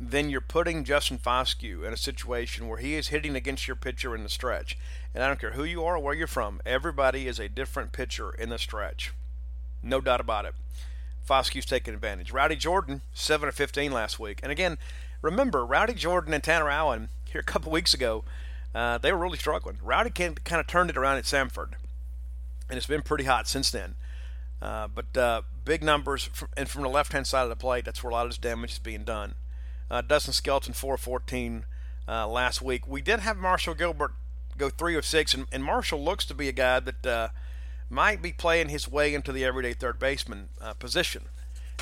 then 0.00 0.30
you're 0.30 0.40
putting 0.40 0.84
Justin 0.84 1.18
Foscue 1.18 1.86
in 1.86 1.92
a 1.92 1.98
situation 1.98 2.68
where 2.68 2.78
he 2.78 2.94
is 2.94 3.08
hitting 3.08 3.36
against 3.36 3.68
your 3.68 3.76
pitcher 3.76 4.14
in 4.14 4.22
the 4.22 4.28
stretch. 4.28 4.78
And 5.14 5.22
I 5.22 5.26
don't 5.26 5.38
care 5.38 5.52
who 5.52 5.64
you 5.64 5.84
are 5.84 5.96
or 5.96 6.02
where 6.02 6.14
you're 6.14 6.26
from, 6.26 6.60
everybody 6.64 7.26
is 7.26 7.38
a 7.38 7.48
different 7.48 7.92
pitcher 7.92 8.30
in 8.30 8.48
the 8.48 8.58
stretch. 8.58 9.12
No 9.82 10.00
doubt 10.00 10.20
about 10.20 10.46
it. 10.46 10.54
Foscue's 11.28 11.66
taking 11.66 11.94
advantage. 11.94 12.32
Rowdy 12.32 12.56
Jordan, 12.56 13.02
7 13.12 13.48
of 13.48 13.54
15 13.54 13.92
last 13.92 14.18
week. 14.18 14.40
And 14.42 14.50
again, 14.50 14.78
remember, 15.22 15.66
Rowdy 15.66 15.94
Jordan 15.94 16.32
and 16.32 16.42
Tanner 16.42 16.70
Allen 16.70 17.08
here 17.30 17.42
a 17.42 17.44
couple 17.44 17.70
weeks 17.70 17.94
ago 17.94 18.24
uh, 18.74 18.98
they 18.98 19.12
were 19.12 19.18
really 19.18 19.38
struggling. 19.38 19.78
Rowdy 19.82 20.10
kind 20.10 20.60
of 20.60 20.66
turned 20.66 20.90
it 20.90 20.96
around 20.96 21.18
at 21.18 21.24
Samford, 21.24 21.72
and 22.68 22.76
it's 22.76 22.86
been 22.86 23.02
pretty 23.02 23.24
hot 23.24 23.48
since 23.48 23.70
then. 23.70 23.94
Uh, 24.62 24.86
but 24.88 25.16
uh, 25.16 25.42
big 25.64 25.82
numbers, 25.82 26.24
from, 26.24 26.48
and 26.56 26.68
from 26.68 26.82
the 26.82 26.88
left-hand 26.88 27.26
side 27.26 27.42
of 27.42 27.48
the 27.48 27.56
plate, 27.56 27.84
that's 27.84 28.02
where 28.02 28.10
a 28.10 28.14
lot 28.14 28.26
of 28.26 28.30
this 28.30 28.38
damage 28.38 28.72
is 28.72 28.78
being 28.78 29.04
done. 29.04 29.34
Uh, 29.90 30.00
Dustin 30.00 30.32
Skelton, 30.32 30.72
4-14 30.72 31.64
uh, 32.06 32.28
last 32.28 32.62
week. 32.62 32.86
We 32.86 33.00
did 33.00 33.20
have 33.20 33.36
Marshall 33.36 33.74
Gilbert 33.74 34.12
go 34.56 34.70
3 34.70 34.96
of 34.96 35.04
6, 35.04 35.34
and, 35.34 35.46
and 35.50 35.64
Marshall 35.64 36.02
looks 36.02 36.24
to 36.26 36.34
be 36.34 36.48
a 36.48 36.52
guy 36.52 36.80
that 36.80 37.06
uh, 37.06 37.28
might 37.88 38.22
be 38.22 38.32
playing 38.32 38.68
his 38.68 38.88
way 38.88 39.14
into 39.14 39.32
the 39.32 39.44
everyday 39.44 39.72
third 39.72 39.98
baseman 39.98 40.48
position. 40.78 41.24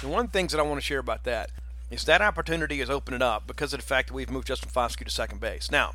And 0.03 0.11
one 0.11 0.27
of 0.27 0.33
the 0.33 0.39
things 0.39 0.53
that 0.53 0.61
I 0.61 0.63
want 0.63 0.81
to 0.81 0.87
share 0.87 1.01
about 1.01 1.25
that 1.25 1.51
is 1.91 2.05
that 2.05 2.23
opportunity 2.23 2.81
is 2.81 2.91
opening 2.91 3.23
up 3.23 3.47
because 3.47 3.73
of 3.73 3.81
the 3.81 3.87
fact 3.87 4.09
that 4.09 4.15
we've 4.15 4.31
moved 4.31 4.47
Justin 4.47 4.71
Foscue 4.71 5.05
to 5.05 5.11
second 5.11 5.41
base. 5.41 5.71
Now, 5.71 5.95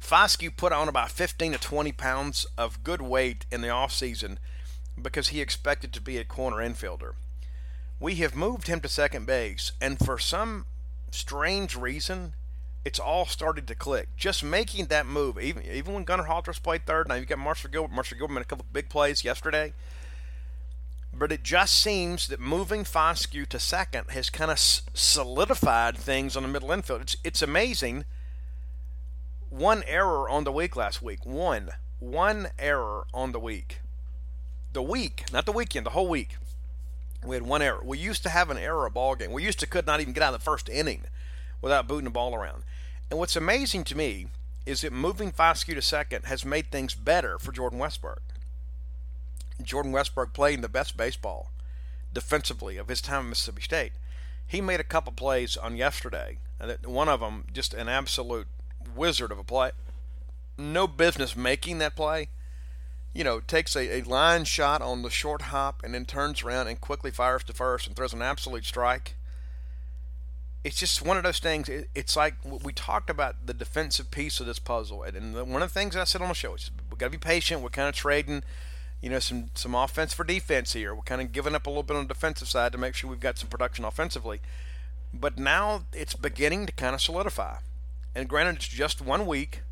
Foscue 0.00 0.56
put 0.56 0.72
on 0.72 0.88
about 0.88 1.10
15 1.10 1.52
to 1.52 1.58
20 1.58 1.92
pounds 1.92 2.46
of 2.56 2.82
good 2.82 3.02
weight 3.02 3.44
in 3.50 3.60
the 3.60 3.68
offseason 3.68 4.38
because 5.00 5.28
he 5.28 5.40
expected 5.40 5.92
to 5.92 6.00
be 6.00 6.18
a 6.18 6.24
corner 6.24 6.56
infielder. 6.56 7.12
We 8.00 8.16
have 8.16 8.34
moved 8.34 8.68
him 8.68 8.80
to 8.80 8.88
second 8.88 9.26
base, 9.26 9.72
and 9.80 9.98
for 9.98 10.18
some 10.18 10.66
strange 11.14 11.76
reason, 11.76 12.34
it's 12.84 12.98
all 12.98 13.26
started 13.26 13.66
to 13.68 13.74
click. 13.74 14.08
Just 14.16 14.42
making 14.42 14.86
that 14.86 15.06
move, 15.06 15.38
even 15.38 15.62
even 15.64 15.94
when 15.94 16.04
Gunner 16.04 16.24
Halters 16.24 16.58
played 16.58 16.86
third, 16.86 17.08
now 17.08 17.14
you've 17.14 17.28
got 17.28 17.38
Marshall 17.38 17.70
Gilbert. 17.70 17.94
Marshall 17.94 18.18
Gilbert 18.18 18.34
made 18.34 18.42
a 18.42 18.44
couple 18.44 18.66
big 18.72 18.88
plays 18.88 19.24
yesterday. 19.24 19.72
But 21.12 21.32
it 21.32 21.42
just 21.42 21.74
seems 21.74 22.28
that 22.28 22.38
moving 22.38 22.84
Foscue 22.84 23.46
to 23.48 23.58
second 23.58 24.10
has 24.10 24.30
kind 24.30 24.50
of 24.50 24.58
solidified 24.58 25.96
things 25.96 26.36
on 26.36 26.42
the 26.42 26.48
middle 26.48 26.70
infield. 26.70 27.02
It's, 27.02 27.16
it's 27.24 27.42
amazing– 27.42 28.04
one 29.50 29.82
error 29.86 30.28
on 30.28 30.44
the 30.44 30.52
week 30.52 30.76
last 30.76 31.02
week. 31.02 31.24
One. 31.24 31.70
One 32.00 32.48
error 32.58 33.06
on 33.14 33.32
the 33.32 33.40
week. 33.40 33.80
The 34.72 34.82
week, 34.82 35.24
not 35.32 35.46
the 35.46 35.52
weekend, 35.52 35.86
the 35.86 35.90
whole 35.90 36.08
week. 36.08 36.36
We 37.24 37.36
had 37.36 37.46
one 37.46 37.62
error. 37.62 37.80
We 37.82 37.98
used 37.98 38.22
to 38.22 38.28
have 38.28 38.50
an 38.50 38.58
error 38.58 38.86
a 38.86 38.90
ball 38.90 39.14
game. 39.14 39.32
We 39.32 39.44
used 39.44 39.60
to 39.60 39.66
could 39.66 39.86
not 39.86 40.00
even 40.00 40.12
get 40.12 40.22
out 40.22 40.34
of 40.34 40.40
the 40.40 40.44
first 40.44 40.68
inning 40.68 41.02
without 41.60 41.88
booting 41.88 42.04
the 42.04 42.10
ball 42.10 42.34
around. 42.34 42.62
And 43.10 43.18
what's 43.18 43.36
amazing 43.36 43.84
to 43.84 43.96
me 43.96 44.28
is 44.66 44.82
that 44.82 44.92
moving 44.92 45.32
Foscue 45.32 45.74
to 45.74 45.82
second 45.82 46.26
has 46.26 46.44
made 46.44 46.70
things 46.70 46.94
better 46.94 47.38
for 47.38 47.52
Jordan 47.52 47.78
Westburg. 47.78 48.18
Jordan 49.62 49.92
Westburg 49.92 50.32
playing 50.32 50.60
the 50.60 50.68
best 50.68 50.96
baseball 50.96 51.50
defensively 52.12 52.76
of 52.76 52.88
his 52.88 53.00
time 53.00 53.24
at 53.24 53.28
Mississippi 53.30 53.62
State. 53.62 53.92
He 54.46 54.60
made 54.60 54.80
a 54.80 54.84
couple 54.84 55.12
plays 55.12 55.56
on 55.56 55.76
yesterday, 55.76 56.38
one 56.84 57.08
of 57.08 57.20
them 57.20 57.44
just 57.52 57.74
an 57.74 57.88
absolute 57.88 58.46
wizard 58.94 59.30
of 59.30 59.38
a 59.38 59.44
play. 59.44 59.72
No 60.56 60.86
business 60.86 61.36
making 61.36 61.78
that 61.78 61.96
play. 61.96 62.28
You 63.18 63.24
know, 63.24 63.40
takes 63.40 63.74
a, 63.74 63.98
a 63.98 64.02
line 64.02 64.44
shot 64.44 64.80
on 64.80 65.02
the 65.02 65.10
short 65.10 65.42
hop 65.42 65.82
and 65.82 65.92
then 65.92 66.04
turns 66.04 66.44
around 66.44 66.68
and 66.68 66.80
quickly 66.80 67.10
fires 67.10 67.42
to 67.44 67.52
first 67.52 67.88
and 67.88 67.96
throws 67.96 68.12
an 68.12 68.22
absolute 68.22 68.64
strike. 68.64 69.16
It's 70.62 70.78
just 70.78 71.02
one 71.02 71.16
of 71.16 71.24
those 71.24 71.40
things. 71.40 71.68
It's 71.96 72.14
like 72.14 72.34
we 72.44 72.72
talked 72.72 73.10
about 73.10 73.46
the 73.46 73.54
defensive 73.54 74.12
piece 74.12 74.38
of 74.38 74.46
this 74.46 74.60
puzzle, 74.60 75.02
and 75.02 75.34
one 75.34 75.62
of 75.62 75.72
the 75.72 75.80
things 75.80 75.96
I 75.96 76.04
said 76.04 76.22
on 76.22 76.28
the 76.28 76.34
show 76.34 76.54
is 76.54 76.70
we 76.90 76.96
got 76.96 77.06
to 77.06 77.10
be 77.10 77.18
patient. 77.18 77.60
We're 77.60 77.70
kind 77.70 77.88
of 77.88 77.94
trading, 77.96 78.44
you 79.00 79.10
know, 79.10 79.18
some 79.18 79.50
some 79.54 79.74
offense 79.74 80.14
for 80.14 80.22
defense 80.24 80.72
here. 80.74 80.94
We're 80.94 81.02
kind 81.02 81.20
of 81.20 81.32
giving 81.32 81.56
up 81.56 81.66
a 81.66 81.70
little 81.70 81.82
bit 81.82 81.96
on 81.96 82.06
the 82.06 82.14
defensive 82.14 82.48
side 82.48 82.70
to 82.72 82.78
make 82.78 82.94
sure 82.94 83.10
we've 83.10 83.18
got 83.18 83.38
some 83.38 83.48
production 83.48 83.84
offensively. 83.84 84.40
But 85.12 85.38
now 85.38 85.84
it's 85.92 86.14
beginning 86.14 86.66
to 86.66 86.72
kind 86.72 86.94
of 86.94 87.00
solidify. 87.00 87.56
And 88.14 88.28
granted, 88.28 88.56
it's 88.56 88.68
just 88.68 89.00
one 89.00 89.26
week, 89.26 89.62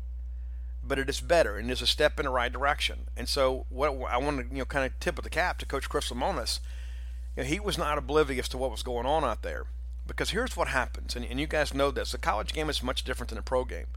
but 0.87 0.99
it 0.99 1.09
is 1.09 1.19
better 1.21 1.57
and 1.57 1.69
is 1.69 1.81
a 1.81 1.87
step 1.87 2.19
in 2.19 2.25
the 2.25 2.31
right 2.31 2.51
direction. 2.51 3.07
And 3.15 3.27
so, 3.27 3.65
what 3.69 3.89
I 4.09 4.17
want 4.17 4.39
to 4.39 4.55
you 4.55 4.59
know 4.59 4.65
kind 4.65 4.85
of 4.85 4.99
tip 4.99 5.17
of 5.17 5.23
the 5.23 5.29
cap 5.29 5.57
to 5.59 5.65
Coach 5.65 5.89
Chris 5.89 6.09
Lemonis, 6.09 6.59
you 7.35 7.43
know, 7.43 7.49
he 7.49 7.59
was 7.59 7.77
not 7.77 7.97
oblivious 7.97 8.47
to 8.49 8.57
what 8.57 8.71
was 8.71 8.83
going 8.83 9.05
on 9.05 9.23
out 9.23 9.43
there. 9.43 9.65
Because 10.05 10.29
here's 10.29 10.55
what 10.55 10.69
happens, 10.69 11.17
and, 11.17 11.25
and 11.25 11.39
you 11.39 11.47
guys 11.47 11.73
know 11.73 11.91
this: 11.91 12.11
the 12.11 12.17
college 12.17 12.53
game 12.53 12.69
is 12.69 12.81
much 12.81 13.03
different 13.03 13.29
than 13.29 13.37
a 13.37 13.43
pro 13.43 13.65
game. 13.65 13.87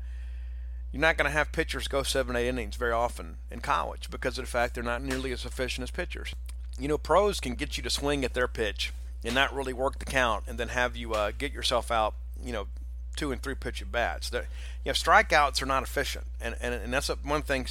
You're 0.92 1.00
not 1.00 1.16
going 1.16 1.26
to 1.26 1.36
have 1.36 1.52
pitchers 1.52 1.86
go 1.86 2.02
seven, 2.02 2.34
eight 2.34 2.48
innings 2.48 2.74
very 2.74 2.92
often 2.92 3.36
in 3.50 3.60
college 3.60 4.10
because 4.10 4.38
of 4.38 4.44
the 4.44 4.50
fact 4.50 4.74
they're 4.74 4.82
not 4.82 5.02
nearly 5.02 5.30
as 5.30 5.44
efficient 5.44 5.84
as 5.84 5.90
pitchers. 5.92 6.34
You 6.78 6.88
know, 6.88 6.98
pros 6.98 7.38
can 7.38 7.54
get 7.54 7.76
you 7.76 7.82
to 7.84 7.90
swing 7.90 8.24
at 8.24 8.34
their 8.34 8.48
pitch 8.48 8.92
and 9.24 9.34
not 9.34 9.54
really 9.54 9.72
work 9.72 9.98
the 9.98 10.04
count, 10.04 10.44
and 10.48 10.58
then 10.58 10.68
have 10.68 10.96
you 10.96 11.14
uh, 11.14 11.30
get 11.36 11.52
yourself 11.52 11.90
out, 11.90 12.14
you 12.42 12.52
know, 12.52 12.66
two 13.16 13.32
and 13.32 13.42
three 13.42 13.54
pitch 13.54 13.82
at 13.82 13.92
bats. 13.92 14.30
you 14.32 14.40
know, 14.86 14.92
strikeouts 14.92 15.62
are 15.62 15.66
not 15.66 15.82
efficient, 15.82 16.26
and 16.40 16.56
and, 16.60 16.74
and 16.74 16.92
that's 16.92 17.08
one 17.08 17.42
thing 17.42 17.66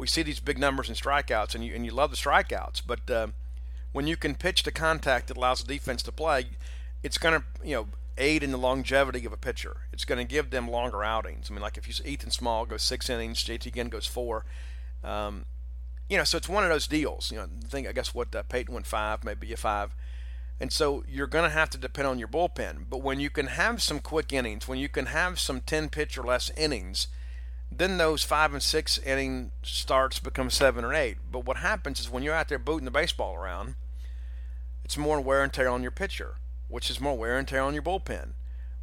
we 0.00 0.06
see 0.06 0.22
these 0.22 0.40
big 0.40 0.58
numbers 0.58 0.88
in 0.88 0.94
strikeouts, 0.94 1.54
and 1.54 1.64
you 1.64 1.74
and 1.74 1.84
you 1.84 1.92
love 1.92 2.10
the 2.10 2.16
strikeouts, 2.16 2.82
but 2.86 3.10
uh, 3.10 3.28
when 3.92 4.06
you 4.06 4.16
can 4.16 4.34
pitch 4.34 4.62
to 4.62 4.70
contact 4.70 5.28
that 5.28 5.36
allows 5.36 5.62
the 5.62 5.74
defense 5.74 6.02
to 6.02 6.12
play, 6.12 6.46
it's 7.02 7.18
going 7.18 7.40
to 7.40 7.44
you 7.62 7.74
know 7.74 7.86
aid 8.16 8.42
in 8.42 8.50
the 8.50 8.58
longevity 8.58 9.24
of 9.26 9.32
a 9.32 9.36
pitcher. 9.36 9.78
It's 9.92 10.04
going 10.04 10.18
to 10.18 10.24
give 10.24 10.50
them 10.50 10.68
longer 10.68 11.04
outings. 11.04 11.50
I 11.50 11.54
mean, 11.54 11.62
like 11.62 11.76
if 11.76 11.86
you 11.86 11.94
Ethan 12.04 12.30
Small 12.30 12.66
goes 12.66 12.82
six 12.82 13.10
innings, 13.10 13.44
JT 13.44 13.74
Ginn 13.74 13.88
goes 13.88 14.06
four. 14.06 14.44
Um, 15.04 15.44
you 16.08 16.16
know, 16.16 16.24
so 16.24 16.36
it's 16.38 16.48
one 16.48 16.64
of 16.64 16.70
those 16.70 16.86
deals. 16.86 17.30
You 17.30 17.38
know, 17.38 17.44
I 17.44 17.68
think 17.68 17.86
I 17.86 17.92
guess 17.92 18.14
what 18.14 18.34
uh, 18.34 18.42
Peyton 18.42 18.74
went 18.74 18.86
five, 18.86 19.22
maybe 19.22 19.52
a 19.52 19.56
five. 19.56 19.94
And 20.60 20.70
so 20.70 21.04
you're 21.08 21.26
going 21.26 21.48
to 21.48 21.54
have 21.54 21.70
to 21.70 21.78
depend 21.78 22.06
on 22.06 22.18
your 22.18 22.28
bullpen. 22.28 22.84
But 22.90 23.02
when 23.02 23.18
you 23.18 23.30
can 23.30 23.46
have 23.46 23.82
some 23.82 23.98
quick 23.98 24.32
innings, 24.32 24.68
when 24.68 24.78
you 24.78 24.90
can 24.90 25.06
have 25.06 25.40
some 25.40 25.62
10 25.62 25.88
pitch 25.88 26.18
or 26.18 26.22
less 26.22 26.50
innings, 26.56 27.08
then 27.72 27.96
those 27.96 28.22
five 28.22 28.52
and 28.52 28.62
six 28.62 28.98
inning 28.98 29.52
starts 29.62 30.18
become 30.18 30.50
seven 30.50 30.84
or 30.84 30.92
eight. 30.92 31.16
But 31.30 31.46
what 31.46 31.58
happens 31.58 31.98
is 31.98 32.10
when 32.10 32.22
you're 32.22 32.34
out 32.34 32.48
there 32.48 32.58
booting 32.58 32.84
the 32.84 32.90
baseball 32.90 33.36
around, 33.36 33.74
it's 34.84 34.98
more 34.98 35.20
wear 35.20 35.42
and 35.42 35.52
tear 35.52 35.68
on 35.68 35.82
your 35.82 35.92
pitcher, 35.92 36.34
which 36.68 36.90
is 36.90 37.00
more 37.00 37.16
wear 37.16 37.38
and 37.38 37.48
tear 37.48 37.62
on 37.62 37.74
your 37.74 37.82
bullpen, 37.82 38.30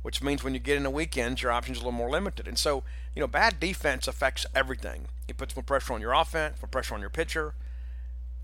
which 0.02 0.24
means 0.24 0.44
when 0.44 0.54
you 0.54 0.60
get 0.60 0.78
in 0.78 0.84
the 0.84 0.90
weekends, 0.90 1.44
your 1.44 1.52
options 1.52 1.78
are 1.78 1.82
a 1.82 1.84
little 1.84 1.92
more 1.92 2.10
limited. 2.10 2.48
And 2.48 2.58
so, 2.58 2.84
you 3.14 3.20
know, 3.20 3.28
bad 3.28 3.60
defense 3.60 4.08
affects 4.08 4.46
everything. 4.56 5.08
It 5.28 5.38
puts 5.38 5.56
more 5.56 5.64
pressure 5.64 5.94
on 5.94 6.02
your 6.02 6.14
offense, 6.14 6.62
more 6.62 6.70
pressure 6.70 6.96
on 6.96 7.02
your 7.02 7.10
pitcher, 7.10 7.54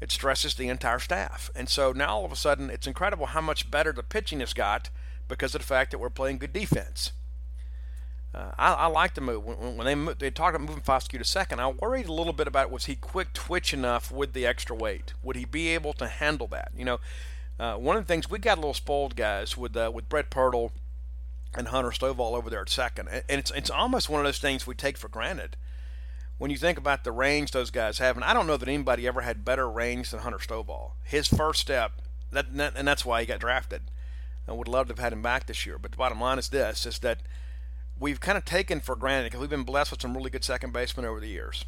it 0.01 0.11
stresses 0.11 0.55
the 0.55 0.67
entire 0.67 0.99
staff. 0.99 1.49
And 1.55 1.69
so 1.69 1.91
now 1.91 2.15
all 2.15 2.25
of 2.25 2.31
a 2.31 2.35
sudden, 2.35 2.69
it's 2.69 2.87
incredible 2.87 3.27
how 3.27 3.41
much 3.41 3.71
better 3.71 3.91
the 3.91 4.03
pitching 4.03 4.39
has 4.41 4.53
got 4.53 4.89
because 5.27 5.55
of 5.55 5.61
the 5.61 5.67
fact 5.67 5.91
that 5.91 5.99
we're 5.99 6.09
playing 6.09 6.39
good 6.39 6.53
defense. 6.53 7.11
Uh, 8.33 8.51
I, 8.57 8.73
I, 8.73 8.85
like 8.87 9.13
the 9.13 9.21
move. 9.21 9.45
When, 9.45 9.77
when 9.77 10.05
they 10.07 10.13
they 10.13 10.31
talked 10.31 10.55
about 10.55 10.67
moving 10.67 10.83
Foscue 10.83 11.19
to 11.19 11.23
second, 11.23 11.59
I 11.59 11.67
worried 11.67 12.07
a 12.07 12.13
little 12.13 12.33
bit 12.33 12.47
about 12.47 12.71
was 12.71 12.85
he 12.85 12.95
quick 12.95 13.31
twitch 13.33 13.73
enough 13.73 14.11
with 14.11 14.33
the 14.33 14.45
extra 14.45 14.75
weight? 14.75 15.13
Would 15.21 15.35
he 15.35 15.45
be 15.45 15.69
able 15.69 15.93
to 15.93 16.07
handle 16.07 16.47
that? 16.47 16.71
You 16.75 16.85
know, 16.85 16.99
uh, 17.59 17.75
one 17.75 17.95
of 17.95 18.03
the 18.03 18.07
things 18.07 18.29
we 18.29 18.39
got 18.39 18.57
a 18.57 18.61
little 18.61 18.73
spoiled, 18.73 19.15
guys, 19.15 19.55
with 19.55 19.77
uh, 19.77 19.91
with 19.93 20.09
Brett 20.09 20.31
Pirtle 20.31 20.71
and 21.53 21.67
Hunter 21.67 21.91
Stovall 21.91 22.35
over 22.35 22.49
there 22.49 22.61
at 22.61 22.69
second, 22.69 23.07
and 23.07 23.23
it's 23.29 23.51
it's 23.51 23.69
almost 23.69 24.09
one 24.09 24.19
of 24.19 24.25
those 24.25 24.39
things 24.39 24.65
we 24.65 24.73
take 24.73 24.97
for 24.97 25.09
granted 25.09 25.55
when 26.43 26.51
you 26.51 26.57
think 26.57 26.77
about 26.77 27.05
the 27.05 27.11
range 27.13 27.51
those 27.51 27.71
guys 27.71 27.99
have, 27.99 28.17
and 28.17 28.25
I 28.25 28.33
don't 28.33 28.45
know 28.47 28.57
that 28.57 28.67
anybody 28.67 29.07
ever 29.07 29.21
had 29.21 29.45
better 29.45 29.69
range 29.69 30.09
than 30.09 30.19
Hunter 30.19 30.39
Stovall. 30.39 30.91
His 31.01 31.25
first 31.25 31.61
step, 31.61 31.93
that, 32.33 32.47
and 32.75 32.85
that's 32.85 33.05
why 33.05 33.21
he 33.21 33.25
got 33.25 33.39
drafted. 33.39 33.83
I 34.45 34.51
would 34.51 34.67
love 34.67 34.87
to 34.87 34.91
have 34.91 34.99
had 34.99 35.13
him 35.13 35.21
back 35.21 35.45
this 35.45 35.65
year. 35.65 35.77
But 35.77 35.91
the 35.91 35.97
bottom 35.97 36.19
line 36.19 36.37
is 36.37 36.49
this: 36.49 36.85
is 36.85 36.99
that 36.99 37.19
we've 37.97 38.19
kind 38.19 38.37
of 38.37 38.43
taken 38.43 38.81
for 38.81 38.97
granted 38.97 39.27
because 39.27 39.39
we've 39.39 39.49
been 39.49 39.63
blessed 39.63 39.91
with 39.91 40.01
some 40.01 40.17
really 40.17 40.29
good 40.29 40.43
second 40.43 40.73
basemen 40.73 41.05
over 41.05 41.21
the 41.21 41.29
years. 41.29 41.63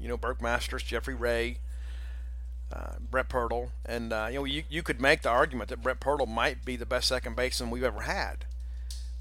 You 0.00 0.08
know, 0.08 0.16
Burke 0.16 0.42
Masters, 0.42 0.82
Jeffrey 0.82 1.14
Ray, 1.14 1.58
uh, 2.72 2.94
Brett 2.98 3.28
Pirtle, 3.28 3.68
and 3.86 4.12
uh, 4.12 4.26
you 4.32 4.40
know 4.40 4.44
you 4.46 4.64
you 4.68 4.82
could 4.82 5.00
make 5.00 5.22
the 5.22 5.30
argument 5.30 5.68
that 5.68 5.80
Brett 5.80 6.00
Pirtle 6.00 6.26
might 6.26 6.64
be 6.64 6.74
the 6.74 6.84
best 6.86 7.06
second 7.06 7.36
baseman 7.36 7.70
we've 7.70 7.84
ever 7.84 8.00
had. 8.00 8.46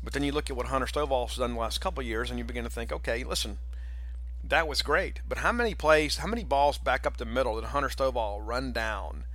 But 0.04 0.14
then 0.14 0.24
you 0.24 0.32
look 0.32 0.50
at 0.50 0.58
what 0.58 0.66
Hunter 0.66 0.88
Stovall's 0.88 1.38
done 1.38 1.54
the 1.54 1.60
last 1.60 1.82
couple 1.82 2.02
years, 2.02 2.32
and 2.32 2.40
you 2.40 2.46
begin 2.46 2.64
to 2.64 2.70
think, 2.72 2.92
okay, 2.92 3.24
listen, 3.24 3.60
that 4.50 4.68
was 4.68 4.82
great. 4.82 5.22
But 5.28 5.40
how 5.40 5.52
many 5.52 5.74
plays, 5.74 6.18
how 6.18 6.28
many 6.28 6.44
balls 6.44 6.78
back 6.78 7.06
up 7.06 7.18
the 7.18 7.26
middle 7.26 7.56
did 7.56 7.70
Hunter 7.70 7.90
Stovall 7.90 8.40
run 8.42 8.72
down 8.72 9.26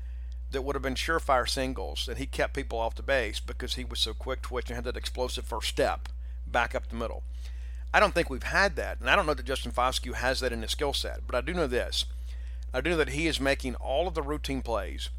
that 0.50 0.62
would 0.62 0.74
have 0.74 0.82
been 0.82 0.94
surefire 0.94 1.48
singles 1.48 2.08
and 2.08 2.18
he 2.18 2.26
kept 2.26 2.54
people 2.54 2.78
off 2.78 2.94
the 2.94 3.02
base 3.02 3.40
because 3.40 3.74
he 3.74 3.84
was 3.84 4.00
so 4.00 4.14
quick 4.14 4.42
twitch 4.42 4.68
and 4.68 4.76
had 4.76 4.84
that 4.84 4.96
explosive 4.96 5.44
first 5.44 5.68
step 5.68 6.08
back 6.46 6.74
up 6.74 6.88
the 6.88 6.96
middle? 6.96 7.22
I 7.94 8.00
don't 8.00 8.14
think 8.14 8.30
we've 8.30 8.42
had 8.42 8.76
that, 8.76 9.00
and 9.00 9.10
I 9.10 9.16
don't 9.16 9.26
know 9.26 9.34
that 9.34 9.44
Justin 9.44 9.72
Foscue 9.72 10.14
has 10.14 10.40
that 10.40 10.52
in 10.52 10.62
his 10.62 10.70
skill 10.70 10.94
set, 10.94 11.26
but 11.26 11.36
I 11.36 11.42
do 11.42 11.52
know 11.52 11.66
this. 11.66 12.06
I 12.72 12.80
do 12.80 12.90
know 12.90 12.96
that 12.96 13.10
he 13.10 13.26
is 13.26 13.38
making 13.38 13.74
all 13.74 14.08
of 14.08 14.14
the 14.14 14.22
routine 14.22 14.62
plays, 14.62 15.10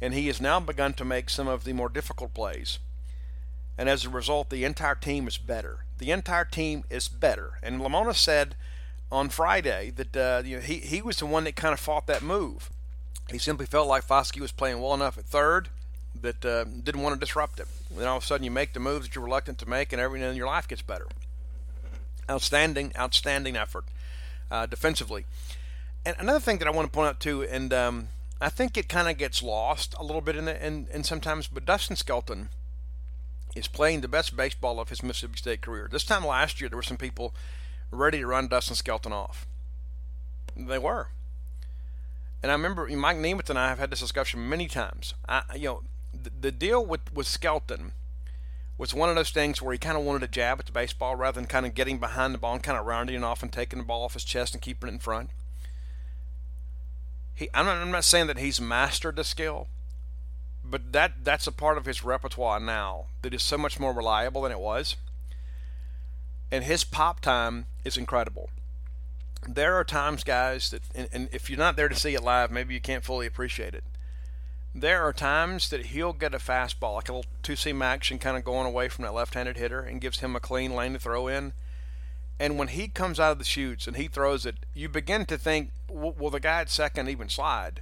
and 0.00 0.14
he 0.14 0.28
has 0.28 0.40
now 0.40 0.58
begun 0.58 0.94
to 0.94 1.04
make 1.04 1.28
some 1.28 1.46
of 1.46 1.64
the 1.64 1.74
more 1.74 1.90
difficult 1.90 2.32
plays. 2.32 2.78
And 3.76 3.88
as 3.88 4.04
a 4.04 4.10
result, 4.10 4.48
the 4.48 4.64
entire 4.64 4.94
team 4.94 5.28
is 5.28 5.36
better. 5.36 5.80
The 5.98 6.10
entire 6.10 6.44
team 6.44 6.84
is 6.88 7.08
better. 7.08 7.58
And 7.62 7.80
Lemonis 7.80 8.16
said 8.16 8.56
on 9.12 9.28
Friday 9.28 9.92
that 9.94 10.16
uh, 10.16 10.42
you 10.44 10.56
know, 10.56 10.62
he, 10.62 10.78
he 10.78 11.02
was 11.02 11.18
the 11.18 11.26
one 11.26 11.44
that 11.44 11.54
kind 11.54 11.74
of 11.74 11.78
fought 11.78 12.06
that 12.06 12.22
move. 12.22 12.70
He 13.30 13.38
simply 13.38 13.66
felt 13.66 13.86
like 13.86 14.06
Foscue 14.06 14.40
was 14.40 14.52
playing 14.52 14.80
well 14.80 14.94
enough 14.94 15.18
at 15.18 15.24
third 15.24 15.68
that 16.20 16.44
uh, 16.44 16.64
didn't 16.64 17.02
want 17.02 17.14
to 17.14 17.20
disrupt 17.20 17.60
him. 17.60 17.66
Then 17.96 18.08
all 18.08 18.16
of 18.16 18.22
a 18.22 18.26
sudden 18.26 18.44
you 18.44 18.50
make 18.50 18.72
the 18.72 18.80
moves 18.80 19.06
that 19.06 19.14
you're 19.14 19.24
reluctant 19.24 19.58
to 19.58 19.68
make, 19.68 19.92
and 19.92 20.00
everything 20.00 20.28
in 20.28 20.36
your 20.36 20.46
life 20.46 20.66
gets 20.66 20.82
better. 20.82 21.06
Outstanding, 22.28 22.92
outstanding 22.98 23.56
effort 23.56 23.84
uh, 24.50 24.66
defensively. 24.66 25.26
And 26.04 26.16
another 26.18 26.40
thing 26.40 26.58
that 26.58 26.66
I 26.68 26.70
want 26.70 26.86
to 26.86 26.92
point 26.92 27.08
out 27.08 27.20
too, 27.20 27.42
and 27.42 27.72
um, 27.72 28.08
I 28.40 28.48
think 28.48 28.76
it 28.76 28.88
kind 28.88 29.08
of 29.08 29.18
gets 29.18 29.42
lost 29.42 29.94
a 29.98 30.02
little 30.02 30.20
bit 30.20 30.36
in, 30.36 30.46
the, 30.46 30.64
in 30.64 31.04
sometimes, 31.04 31.48
but 31.48 31.64
Dustin 31.64 31.96
Skelton 31.96 32.48
is 33.54 33.68
playing 33.68 34.00
the 34.00 34.08
best 34.08 34.36
baseball 34.36 34.80
of 34.80 34.88
his 34.88 35.02
Mississippi 35.02 35.36
State 35.36 35.60
career. 35.60 35.88
This 35.90 36.04
time 36.04 36.26
last 36.26 36.60
year, 36.60 36.70
there 36.70 36.76
were 36.76 36.82
some 36.82 36.96
people 36.96 37.34
ready 37.92 38.18
to 38.18 38.26
run 38.26 38.48
Dustin 38.48 38.74
Skelton 38.74 39.12
off. 39.12 39.46
They 40.56 40.78
were. 40.78 41.08
And 42.42 42.50
I 42.50 42.54
remember 42.54 42.88
Mike 42.88 43.18
Nemeth 43.18 43.50
and 43.50 43.58
I 43.58 43.68
have 43.68 43.78
had 43.78 43.90
this 43.90 44.00
discussion 44.00 44.48
many 44.48 44.66
times. 44.66 45.14
I, 45.28 45.42
you 45.54 45.64
know, 45.64 45.82
the, 46.12 46.30
the 46.40 46.52
deal 46.52 46.84
with, 46.84 47.12
with 47.14 47.26
Skelton 47.26 47.92
was 48.76 48.92
one 48.92 49.08
of 49.08 49.14
those 49.14 49.30
things 49.30 49.62
where 49.62 49.72
he 49.72 49.78
kind 49.78 49.96
of 49.96 50.02
wanted 50.02 50.20
to 50.20 50.28
jab 50.28 50.58
at 50.58 50.66
the 50.66 50.72
baseball 50.72 51.14
rather 51.14 51.40
than 51.40 51.46
kind 51.46 51.66
of 51.66 51.74
getting 51.74 51.98
behind 51.98 52.34
the 52.34 52.38
ball 52.38 52.54
and 52.54 52.62
kind 52.62 52.78
of 52.78 52.86
rounding 52.86 53.14
it 53.14 53.22
off 53.22 53.42
and 53.42 53.52
taking 53.52 53.78
the 53.78 53.84
ball 53.84 54.02
off 54.02 54.14
his 54.14 54.24
chest 54.24 54.54
and 54.54 54.62
keeping 54.62 54.88
it 54.88 54.92
in 54.92 54.98
front. 54.98 55.30
He, 57.34 57.48
I'm 57.54 57.66
not, 57.66 57.76
I'm 57.76 57.92
not 57.92 58.04
saying 58.04 58.26
that 58.26 58.38
he's 58.38 58.60
mastered 58.60 59.16
the 59.16 59.24
skill, 59.24 59.68
but 60.64 60.92
that 60.92 61.24
that's 61.24 61.46
a 61.46 61.52
part 61.52 61.78
of 61.78 61.86
his 61.86 62.02
repertoire 62.02 62.60
now 62.60 63.06
that 63.22 63.34
is 63.34 63.42
so 63.42 63.56
much 63.56 63.78
more 63.78 63.92
reliable 63.92 64.42
than 64.42 64.52
it 64.52 64.60
was 64.60 64.96
and 66.52 66.64
his 66.64 66.84
pop 66.84 67.20
time 67.20 67.64
is 67.82 67.96
incredible. 67.96 68.50
There 69.48 69.74
are 69.74 69.84
times, 69.84 70.22
guys, 70.22 70.70
that 70.70 70.82
and, 70.94 71.08
and 71.10 71.28
if 71.32 71.50
you're 71.50 71.58
not 71.58 71.74
there 71.74 71.88
to 71.88 71.96
see 71.96 72.14
it 72.14 72.22
live, 72.22 72.52
maybe 72.52 72.74
you 72.74 72.80
can't 72.80 73.02
fully 73.02 73.26
appreciate 73.26 73.74
it. 73.74 73.82
There 74.74 75.02
are 75.02 75.12
times 75.12 75.70
that 75.70 75.86
he'll 75.86 76.12
get 76.12 76.34
a 76.34 76.38
fastball, 76.38 76.94
like 76.94 77.08
a 77.08 77.14
little 77.14 77.30
two 77.42 77.56
seam 77.56 77.82
action, 77.82 78.18
kind 78.18 78.36
of 78.36 78.44
going 78.44 78.66
away 78.66 78.88
from 78.88 79.02
that 79.02 79.14
left-handed 79.14 79.56
hitter, 79.56 79.80
and 79.80 80.00
gives 80.00 80.20
him 80.20 80.36
a 80.36 80.40
clean 80.40 80.74
lane 80.74 80.92
to 80.92 80.98
throw 80.98 81.26
in. 81.26 81.54
And 82.38 82.58
when 82.58 82.68
he 82.68 82.88
comes 82.88 83.18
out 83.18 83.32
of 83.32 83.38
the 83.38 83.44
chutes 83.44 83.86
and 83.86 83.96
he 83.96 84.08
throws 84.08 84.46
it, 84.46 84.56
you 84.74 84.88
begin 84.88 85.26
to 85.26 85.38
think, 85.38 85.70
will 85.88 86.30
the 86.30 86.40
guy 86.40 86.60
at 86.60 86.70
second 86.70 87.08
even 87.08 87.28
slide? 87.28 87.80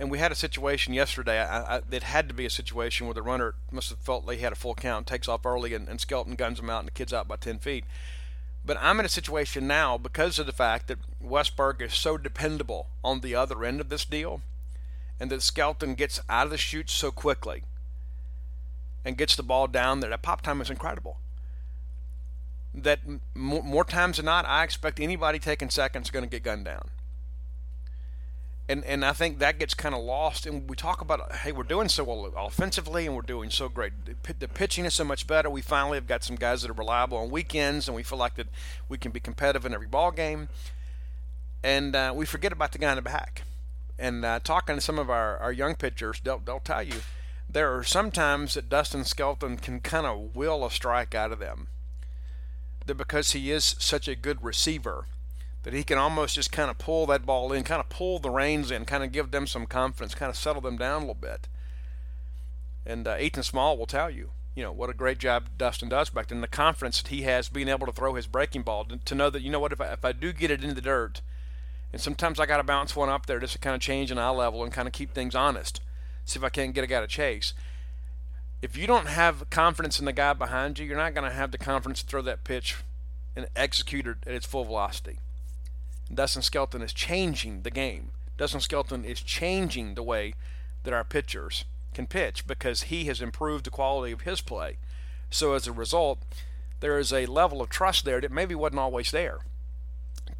And 0.00 0.10
we 0.10 0.16
had 0.16 0.32
a 0.32 0.34
situation 0.34 0.94
yesterday. 0.94 1.38
I, 1.38 1.76
I, 1.76 1.80
it 1.92 2.04
had 2.04 2.26
to 2.28 2.34
be 2.34 2.46
a 2.46 2.50
situation 2.50 3.06
where 3.06 3.12
the 3.12 3.20
runner 3.20 3.54
must 3.70 3.90
have 3.90 3.98
felt 3.98 4.28
he 4.32 4.38
had 4.38 4.52
a 4.52 4.56
full 4.56 4.74
count, 4.74 5.06
takes 5.06 5.28
off 5.28 5.44
early, 5.44 5.74
and, 5.74 5.90
and 5.90 6.00
Skelton 6.00 6.36
guns 6.36 6.58
him 6.58 6.70
out, 6.70 6.78
and 6.78 6.88
the 6.88 6.92
kid's 6.92 7.12
out 7.12 7.28
by 7.28 7.36
10 7.36 7.58
feet. 7.58 7.84
But 8.64 8.78
I'm 8.80 8.98
in 8.98 9.04
a 9.04 9.10
situation 9.10 9.66
now 9.66 9.98
because 9.98 10.38
of 10.38 10.46
the 10.46 10.54
fact 10.54 10.88
that 10.88 11.00
Westburg 11.22 11.82
is 11.82 11.92
so 11.92 12.16
dependable 12.16 12.86
on 13.04 13.20
the 13.20 13.34
other 13.34 13.62
end 13.62 13.78
of 13.78 13.90
this 13.90 14.06
deal, 14.06 14.40
and 15.20 15.30
that 15.30 15.42
Skelton 15.42 15.94
gets 15.94 16.18
out 16.30 16.46
of 16.46 16.50
the 16.50 16.56
chute 16.56 16.88
so 16.88 17.10
quickly 17.10 17.64
and 19.04 19.18
gets 19.18 19.36
the 19.36 19.42
ball 19.42 19.66
down. 19.66 20.00
That 20.00 20.22
pop 20.22 20.40
time 20.40 20.62
is 20.62 20.70
incredible. 20.70 21.18
That 22.74 23.00
more, 23.34 23.62
more 23.62 23.84
times 23.84 24.16
than 24.16 24.24
not, 24.24 24.46
I 24.46 24.64
expect 24.64 24.98
anybody 24.98 25.38
taking 25.38 25.68
seconds 25.68 26.06
is 26.06 26.10
going 26.10 26.24
to 26.24 26.30
get 26.30 26.42
gunned 26.42 26.64
down 26.64 26.88
and 28.70 28.84
and 28.84 29.04
I 29.04 29.12
think 29.12 29.38
that 29.38 29.58
gets 29.58 29.74
kind 29.74 29.94
of 29.94 30.02
lost. 30.02 30.46
And 30.46 30.68
we 30.70 30.76
talk 30.76 31.00
about, 31.00 31.32
hey, 31.32 31.52
we're 31.52 31.64
doing 31.64 31.88
so 31.88 32.04
well 32.04 32.32
offensively, 32.36 33.06
and 33.06 33.14
we're 33.16 33.22
doing 33.22 33.50
so 33.50 33.68
great. 33.68 33.92
The 34.38 34.48
pitching 34.48 34.84
is 34.84 34.94
so 34.94 35.04
much 35.04 35.26
better. 35.26 35.50
We 35.50 35.62
finally 35.62 35.96
have 35.96 36.06
got 36.06 36.22
some 36.24 36.36
guys 36.36 36.62
that 36.62 36.70
are 36.70 36.74
reliable 36.74 37.18
on 37.18 37.30
weekends, 37.30 37.88
and 37.88 37.96
we 37.96 38.02
feel 38.02 38.18
like 38.18 38.36
that 38.36 38.48
we 38.88 38.96
can 38.98 39.10
be 39.10 39.20
competitive 39.20 39.66
in 39.66 39.74
every 39.74 39.86
ball 39.88 40.12
game. 40.12 40.48
and 41.62 41.94
uh, 41.94 42.12
we 42.14 42.26
forget 42.26 42.52
about 42.52 42.72
the 42.72 42.78
guy 42.78 42.90
in 42.90 42.96
the 42.96 43.02
back. 43.02 43.42
And 43.98 44.24
uh, 44.24 44.40
talking 44.42 44.76
to 44.76 44.80
some 44.80 44.98
of 44.98 45.10
our, 45.10 45.36
our 45.38 45.52
young 45.52 45.74
pitchers, 45.74 46.20
they'll, 46.24 46.38
they'll 46.38 46.60
tell 46.60 46.82
you 46.82 46.96
there 47.48 47.76
are 47.76 47.84
some 47.84 48.10
times 48.10 48.54
that 48.54 48.68
Dustin 48.68 49.04
Skelton 49.04 49.58
can 49.58 49.80
kind 49.80 50.06
of 50.06 50.34
will 50.34 50.64
a 50.64 50.70
strike 50.70 51.14
out 51.14 51.32
of 51.32 51.38
them. 51.38 51.68
Because 52.86 53.32
he 53.32 53.50
is 53.52 53.76
such 53.78 54.08
a 54.08 54.16
good 54.16 54.42
receiver, 54.42 55.04
that 55.62 55.74
he 55.74 55.82
can 55.82 55.98
almost 55.98 56.34
just 56.34 56.52
kind 56.52 56.70
of 56.70 56.78
pull 56.78 57.06
that 57.06 57.26
ball 57.26 57.52
in, 57.52 57.64
kind 57.64 57.80
of 57.80 57.88
pull 57.88 58.18
the 58.18 58.30
reins 58.30 58.70
in, 58.70 58.84
kind 58.84 59.04
of 59.04 59.12
give 59.12 59.30
them 59.30 59.46
some 59.46 59.66
confidence, 59.66 60.14
kind 60.14 60.30
of 60.30 60.36
settle 60.36 60.62
them 60.62 60.78
down 60.78 60.96
a 60.96 61.06
little 61.06 61.14
bit. 61.14 61.48
And 62.86 63.06
uh, 63.06 63.16
Ethan 63.20 63.42
Small 63.42 63.76
will 63.76 63.86
tell 63.86 64.10
you, 64.10 64.30
you 64.54 64.62
know, 64.62 64.72
what 64.72 64.90
a 64.90 64.94
great 64.94 65.18
job 65.18 65.48
Dustin 65.58 65.88
does 65.88 66.10
back 66.10 66.28
then. 66.28 66.40
The 66.40 66.48
confidence 66.48 67.02
that 67.02 67.08
he 67.08 67.22
has 67.22 67.48
being 67.48 67.68
able 67.68 67.86
to 67.86 67.92
throw 67.92 68.14
his 68.14 68.26
breaking 68.26 68.62
ball, 68.62 68.86
to 69.04 69.14
know 69.14 69.30
that, 69.30 69.42
you 69.42 69.50
know 69.50 69.60
what, 69.60 69.72
if 69.72 69.80
I, 69.80 69.92
if 69.92 70.04
I 70.04 70.12
do 70.12 70.32
get 70.32 70.50
it 70.50 70.62
into 70.62 70.74
the 70.74 70.80
dirt, 70.80 71.20
and 71.92 72.00
sometimes 72.00 72.40
I 72.40 72.46
got 72.46 72.56
to 72.56 72.62
bounce 72.62 72.96
one 72.96 73.08
up 73.08 73.26
there 73.26 73.40
just 73.40 73.54
to 73.54 73.58
kind 73.58 73.74
of 73.74 73.82
change 73.82 74.10
an 74.10 74.18
eye 74.18 74.30
level 74.30 74.62
and 74.62 74.72
kind 74.72 74.88
of 74.88 74.92
keep 74.92 75.12
things 75.12 75.34
honest. 75.34 75.80
See 76.24 76.38
if 76.38 76.44
I 76.44 76.48
can't 76.48 76.74
get 76.74 76.84
a 76.84 76.86
guy 76.86 77.00
to 77.00 77.06
chase. 77.06 77.52
If 78.62 78.76
you 78.76 78.86
don't 78.86 79.08
have 79.08 79.48
confidence 79.50 79.98
in 79.98 80.04
the 80.04 80.12
guy 80.12 80.32
behind 80.32 80.78
you, 80.78 80.86
you're 80.86 80.96
not 80.96 81.14
going 81.14 81.28
to 81.28 81.34
have 81.34 81.50
the 81.50 81.58
confidence 81.58 82.02
to 82.02 82.06
throw 82.06 82.22
that 82.22 82.44
pitch 82.44 82.76
and 83.34 83.46
execute 83.56 84.06
it 84.06 84.18
at 84.26 84.34
its 84.34 84.46
full 84.46 84.64
velocity. 84.64 85.18
Dustin 86.12 86.42
Skelton 86.42 86.82
is 86.82 86.92
changing 86.92 87.62
the 87.62 87.70
game. 87.70 88.10
Dustin 88.36 88.60
Skelton 88.60 89.04
is 89.04 89.20
changing 89.20 89.94
the 89.94 90.02
way 90.02 90.34
that 90.84 90.94
our 90.94 91.04
pitchers 91.04 91.64
can 91.94 92.06
pitch 92.06 92.46
because 92.46 92.84
he 92.84 93.04
has 93.04 93.20
improved 93.20 93.64
the 93.64 93.70
quality 93.70 94.12
of 94.12 94.22
his 94.22 94.40
play. 94.40 94.78
So 95.30 95.52
as 95.54 95.66
a 95.66 95.72
result, 95.72 96.18
there 96.80 96.98
is 96.98 97.12
a 97.12 97.26
level 97.26 97.60
of 97.60 97.68
trust 97.68 98.04
there 98.04 98.20
that 98.20 98.32
maybe 98.32 98.54
wasn't 98.54 98.80
always 98.80 99.10
there 99.10 99.40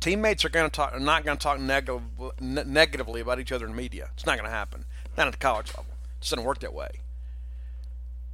teammates 0.00 0.44
are 0.44 0.48
going 0.48 0.68
to 0.68 0.74
talk, 0.74 0.92
are 0.92 1.00
not 1.00 1.24
going 1.24 1.36
to 1.36 1.42
talk 1.42 1.60
negative, 1.60 2.02
negatively 2.40 3.20
about 3.20 3.38
each 3.38 3.52
other 3.52 3.66
in 3.66 3.72
the 3.72 3.76
media. 3.76 4.10
It's 4.14 4.26
not 4.26 4.36
going 4.36 4.48
to 4.48 4.54
happen. 4.54 4.84
Not 5.16 5.26
at 5.26 5.32
the 5.32 5.38
college 5.38 5.68
level. 5.68 5.92
It 6.20 6.28
doesn't 6.28 6.44
work 6.44 6.60
that 6.60 6.74
way. 6.74 7.00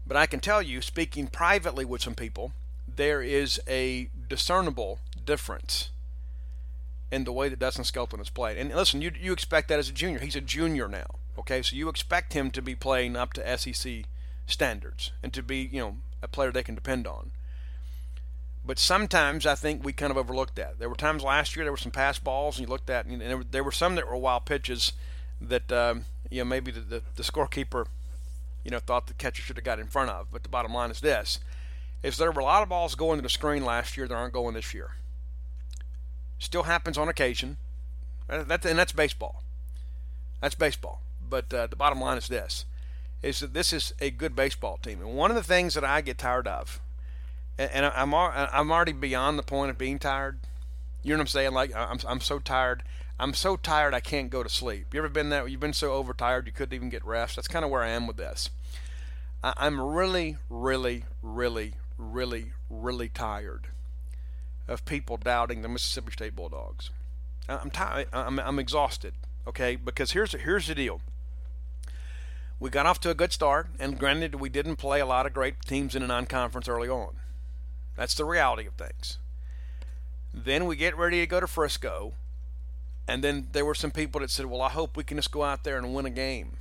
But 0.06 0.16
I 0.16 0.26
can 0.26 0.40
tell 0.40 0.62
you, 0.62 0.80
speaking 0.80 1.26
privately 1.26 1.84
with 1.84 2.02
some 2.02 2.14
people, 2.14 2.52
there 2.86 3.20
is 3.20 3.60
a 3.68 4.08
discernible 4.28 5.00
difference 5.24 5.90
in 7.10 7.24
the 7.24 7.32
way 7.32 7.48
that 7.48 7.58
Dustin 7.58 7.84
Skelton 7.84 8.18
has 8.18 8.30
played. 8.30 8.58
And 8.58 8.74
listen, 8.74 9.02
you 9.02 9.12
you 9.18 9.32
expect 9.32 9.68
that 9.68 9.78
as 9.78 9.88
a 9.88 9.92
junior. 9.92 10.18
He's 10.18 10.36
a 10.36 10.40
junior 10.40 10.88
now. 10.88 11.16
Okay, 11.38 11.62
so 11.62 11.76
you 11.76 11.88
expect 11.88 12.32
him 12.32 12.50
to 12.50 12.62
be 12.62 12.74
playing 12.74 13.16
up 13.16 13.32
to 13.34 13.58
SEC 13.58 14.04
standards 14.46 15.12
and 15.22 15.32
to 15.32 15.42
be, 15.42 15.68
you 15.70 15.80
know, 15.80 15.96
a 16.22 16.28
player 16.28 16.50
they 16.50 16.62
can 16.62 16.74
depend 16.74 17.06
on. 17.06 17.30
But 18.64 18.78
sometimes 18.78 19.46
I 19.46 19.54
think 19.54 19.84
we 19.84 19.92
kind 19.92 20.10
of 20.10 20.16
overlooked 20.16 20.56
that. 20.56 20.78
There 20.78 20.88
were 20.88 20.96
times 20.96 21.22
last 21.22 21.54
year 21.54 21.64
there 21.64 21.72
were 21.72 21.76
some 21.76 21.92
pass 21.92 22.18
balls, 22.18 22.58
and 22.58 22.66
you 22.66 22.70
looked 22.70 22.90
at, 22.90 23.06
and 23.06 23.20
there 23.20 23.36
were, 23.36 23.44
there 23.44 23.64
were 23.64 23.72
some 23.72 23.94
that 23.94 24.08
were 24.08 24.16
wild 24.16 24.44
pitches 24.44 24.92
that 25.40 25.70
um, 25.70 26.06
you 26.30 26.40
know 26.40 26.44
maybe 26.44 26.72
the, 26.72 26.80
the, 26.80 27.02
the 27.14 27.22
scorekeeper 27.22 27.86
you 28.64 28.70
know 28.70 28.80
thought 28.80 29.06
the 29.06 29.14
catcher 29.14 29.42
should 29.42 29.56
have 29.56 29.64
got 29.64 29.78
in 29.78 29.86
front 29.86 30.10
of. 30.10 30.28
But 30.32 30.42
the 30.42 30.48
bottom 30.48 30.74
line 30.74 30.90
is 30.90 31.00
this: 31.00 31.38
is 32.02 32.16
there 32.16 32.32
were 32.32 32.40
a 32.40 32.44
lot 32.44 32.64
of 32.64 32.68
balls 32.68 32.96
going 32.96 33.18
to 33.18 33.22
the 33.22 33.28
screen 33.28 33.64
last 33.64 33.96
year 33.96 34.08
that 34.08 34.14
aren't 34.14 34.34
going 34.34 34.54
this 34.54 34.74
year. 34.74 34.92
Still 36.38 36.64
happens 36.64 36.98
on 36.98 37.08
occasion. 37.08 37.56
That's, 38.28 38.66
and 38.66 38.78
that's 38.78 38.92
baseball. 38.92 39.42
That's 40.40 40.54
baseball. 40.54 41.00
But 41.28 41.52
uh, 41.52 41.66
the 41.66 41.76
bottom 41.76 42.00
line 42.00 42.18
is 42.18 42.28
this: 42.28 42.64
is 43.22 43.40
that 43.40 43.54
this 43.54 43.72
is 43.72 43.94
a 44.00 44.10
good 44.10 44.36
baseball 44.36 44.78
team. 44.78 45.00
And 45.00 45.14
one 45.14 45.30
of 45.30 45.36
the 45.36 45.42
things 45.42 45.74
that 45.74 45.84
I 45.84 46.00
get 46.00 46.18
tired 46.18 46.46
of 46.46 46.80
and 47.58 47.86
I'm 47.86 48.14
I'm 48.14 48.70
already 48.70 48.92
beyond 48.92 49.38
the 49.38 49.42
point 49.42 49.70
of 49.70 49.78
being 49.78 49.98
tired. 49.98 50.40
You 51.02 51.12
know 51.12 51.18
what 51.18 51.22
I'm 51.22 51.26
saying? 51.28 51.52
Like 51.52 51.74
I'm 51.74 51.98
I'm 52.06 52.20
so 52.20 52.38
tired. 52.38 52.82
I'm 53.18 53.32
so 53.32 53.56
tired 53.56 53.94
I 53.94 54.00
can't 54.00 54.28
go 54.28 54.42
to 54.42 54.48
sleep. 54.48 54.92
You 54.92 55.00
ever 55.00 55.08
been 55.08 55.30
that? 55.30 55.50
You've 55.50 55.60
been 55.60 55.72
so 55.72 55.92
overtired 55.92 56.46
you 56.46 56.52
couldn't 56.52 56.74
even 56.74 56.90
get 56.90 57.04
rest. 57.04 57.36
That's 57.36 57.48
kind 57.48 57.64
of 57.64 57.70
where 57.70 57.82
I 57.82 57.88
am 57.88 58.06
with 58.06 58.18
this. 58.18 58.50
I'm 59.42 59.80
really, 59.80 60.36
really, 60.50 61.04
really, 61.22 61.74
really, 61.96 62.52
really 62.68 63.08
tired 63.08 63.68
of 64.68 64.84
people 64.84 65.16
doubting 65.16 65.62
the 65.62 65.68
Mississippi 65.68 66.12
State 66.12 66.36
Bulldogs. 66.36 66.90
I'm 67.48 67.70
tired. 67.70 68.08
I'm, 68.12 68.38
I'm 68.38 68.58
exhausted. 68.58 69.14
Okay, 69.46 69.76
because 69.76 70.12
here's 70.12 70.32
here's 70.32 70.66
the 70.66 70.74
deal. 70.74 71.00
We 72.58 72.70
got 72.70 72.86
off 72.86 73.00
to 73.00 73.10
a 73.10 73.14
good 73.14 73.32
start, 73.32 73.68
and 73.78 73.98
granted, 73.98 74.36
we 74.36 74.48
didn't 74.48 74.76
play 74.76 74.98
a 74.98 75.06
lot 75.06 75.26
of 75.26 75.34
great 75.34 75.60
teams 75.60 75.94
in 75.94 76.02
a 76.02 76.06
non-conference 76.06 76.68
early 76.68 76.88
on. 76.88 77.16
That's 77.96 78.14
the 78.14 78.24
reality 78.24 78.66
of 78.66 78.74
things. 78.74 79.18
Then 80.32 80.66
we 80.66 80.76
get 80.76 80.96
ready 80.96 81.20
to 81.20 81.26
go 81.26 81.40
to 81.40 81.46
Frisco. 81.46 82.14
And 83.08 83.22
then 83.22 83.48
there 83.52 83.64
were 83.64 83.74
some 83.74 83.90
people 83.90 84.20
that 84.20 84.30
said, 84.30 84.46
Well, 84.46 84.62
I 84.62 84.70
hope 84.70 84.96
we 84.96 85.04
can 85.04 85.16
just 85.16 85.30
go 85.30 85.44
out 85.44 85.64
there 85.64 85.78
and 85.78 85.94
win 85.94 86.06
a 86.06 86.10
game. 86.10 86.56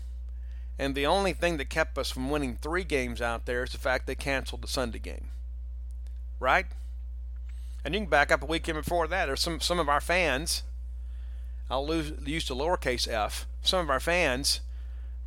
And 0.78 0.94
the 0.94 1.06
only 1.06 1.34
thing 1.34 1.58
that 1.58 1.70
kept 1.70 1.98
us 1.98 2.12
from 2.12 2.30
winning 2.30 2.56
three 2.56 2.84
games 2.84 3.22
out 3.22 3.46
there 3.46 3.63
is 3.63 3.72
the 3.72 3.78
fact 3.78 4.08
they 4.08 4.15
canceled 4.15 4.62
the 4.62 4.68
Sunday 4.68 5.00
game. 5.00 5.30
Right? 6.39 6.68
And 7.86 7.93
you 7.93 8.02
can 8.02 8.10
back 8.10 8.32
up 8.32 8.41
a 8.41 8.48
weekend 8.48 8.78
before 8.78 9.08
that. 9.08 9.28
There's 9.28 9.39
some, 9.39 9.62
some 9.62 9.80
of 9.80 9.88
our 9.88 10.02
fans, 10.02 10.63
I'll 11.69 11.86
lose, 11.86 12.13
use 12.26 12.48
the 12.48 12.56
lowercase 12.56 13.08
f, 13.08 13.45
some 13.62 13.80
of 13.80 13.91
our 13.91 14.00
fans 14.00 14.62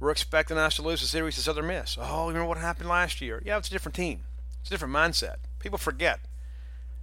were 0.00 0.10
expecting 0.10 0.58
us 0.58 0.74
to 0.76 0.82
lose 0.82 1.00
the 1.00 1.06
series 1.06 1.36
to 1.36 1.40
Southern 1.40 1.68
Miss. 1.68 1.96
Oh, 2.00 2.22
you 2.24 2.28
remember 2.28 2.48
what 2.48 2.58
happened 2.58 2.88
last 2.88 3.20
year? 3.20 3.40
Yeah, 3.46 3.58
it's 3.58 3.68
a 3.68 3.70
different 3.70 3.94
team. 3.94 4.22
It's 4.60 4.70
a 4.70 4.74
different 4.74 4.92
mindset. 4.92 5.36
People 5.60 5.78
forget. 5.78 6.18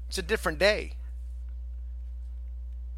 It's 0.10 0.18
a 0.18 0.22
different 0.22 0.60
day. 0.60 0.94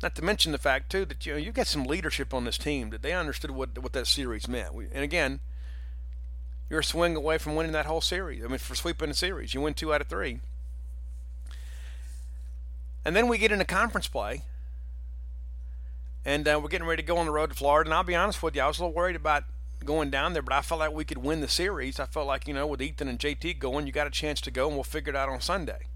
Not 0.01 0.15
to 0.15 0.23
mention 0.23 0.51
the 0.51 0.57
fact 0.57 0.91
too 0.91 1.05
that 1.05 1.25
you 1.25 1.33
know 1.33 1.39
you 1.39 1.51
got 1.51 1.67
some 1.67 1.83
leadership 1.83 2.33
on 2.33 2.43
this 2.43 2.57
team 2.57 2.91
that 2.91 3.01
they 3.01 3.13
understood 3.13 3.51
what 3.51 3.77
what 3.79 3.93
that 3.93 4.05
series 4.05 4.47
meant. 4.47 4.75
We, 4.75 4.85
and 4.93 5.03
again, 5.03 5.39
you're 6.69 6.81
a 6.81 6.83
swing 6.83 7.15
away 7.15 7.39
from 7.39 7.55
winning 7.55 7.71
that 7.71 7.87
whole 7.87 8.01
series. 8.01 8.43
I 8.43 8.47
mean, 8.47 8.59
for 8.59 8.75
sweeping 8.75 9.09
the 9.09 9.15
series, 9.15 9.55
you 9.55 9.61
win 9.61 9.73
two 9.73 9.91
out 9.91 10.01
of 10.01 10.07
three. 10.07 10.41
And 13.07 13.15
then 13.15 13.29
we 13.29 13.37
get 13.37 13.53
into 13.53 13.63
conference 13.63 14.09
play, 14.09 14.41
and 16.25 16.45
uh, 16.45 16.59
we're 16.61 16.67
getting 16.67 16.85
ready 16.85 17.01
to 17.01 17.07
go 17.07 17.15
on 17.15 17.25
the 17.25 17.31
road 17.31 17.51
to 17.51 17.55
Florida. 17.55 17.87
And 17.87 17.93
I'll 17.93 18.03
be 18.03 18.15
honest 18.15 18.43
with 18.43 18.53
you, 18.53 18.61
I 18.61 18.67
was 18.67 18.79
a 18.79 18.81
little 18.81 18.93
worried 18.93 19.15
about 19.15 19.45
going 19.85 20.09
down 20.09 20.33
there, 20.33 20.41
but 20.41 20.51
I 20.51 20.61
felt 20.61 20.81
like 20.81 20.91
we 20.91 21.05
could 21.05 21.19
win 21.19 21.39
the 21.39 21.47
series. 21.47 22.01
I 22.01 22.05
felt 22.05 22.27
like, 22.27 22.49
you 22.49 22.53
know, 22.53 22.67
with 22.67 22.81
Ethan 22.81 23.07
and 23.07 23.17
JT 23.17 23.59
going, 23.59 23.87
you 23.87 23.93
got 23.93 24.07
a 24.07 24.09
chance 24.09 24.41
to 24.41 24.51
go, 24.51 24.67
and 24.67 24.75
we'll 24.75 24.83
figure 24.83 25.13
it 25.13 25.15
out 25.15 25.29
on 25.29 25.39
Sunday. 25.39 25.87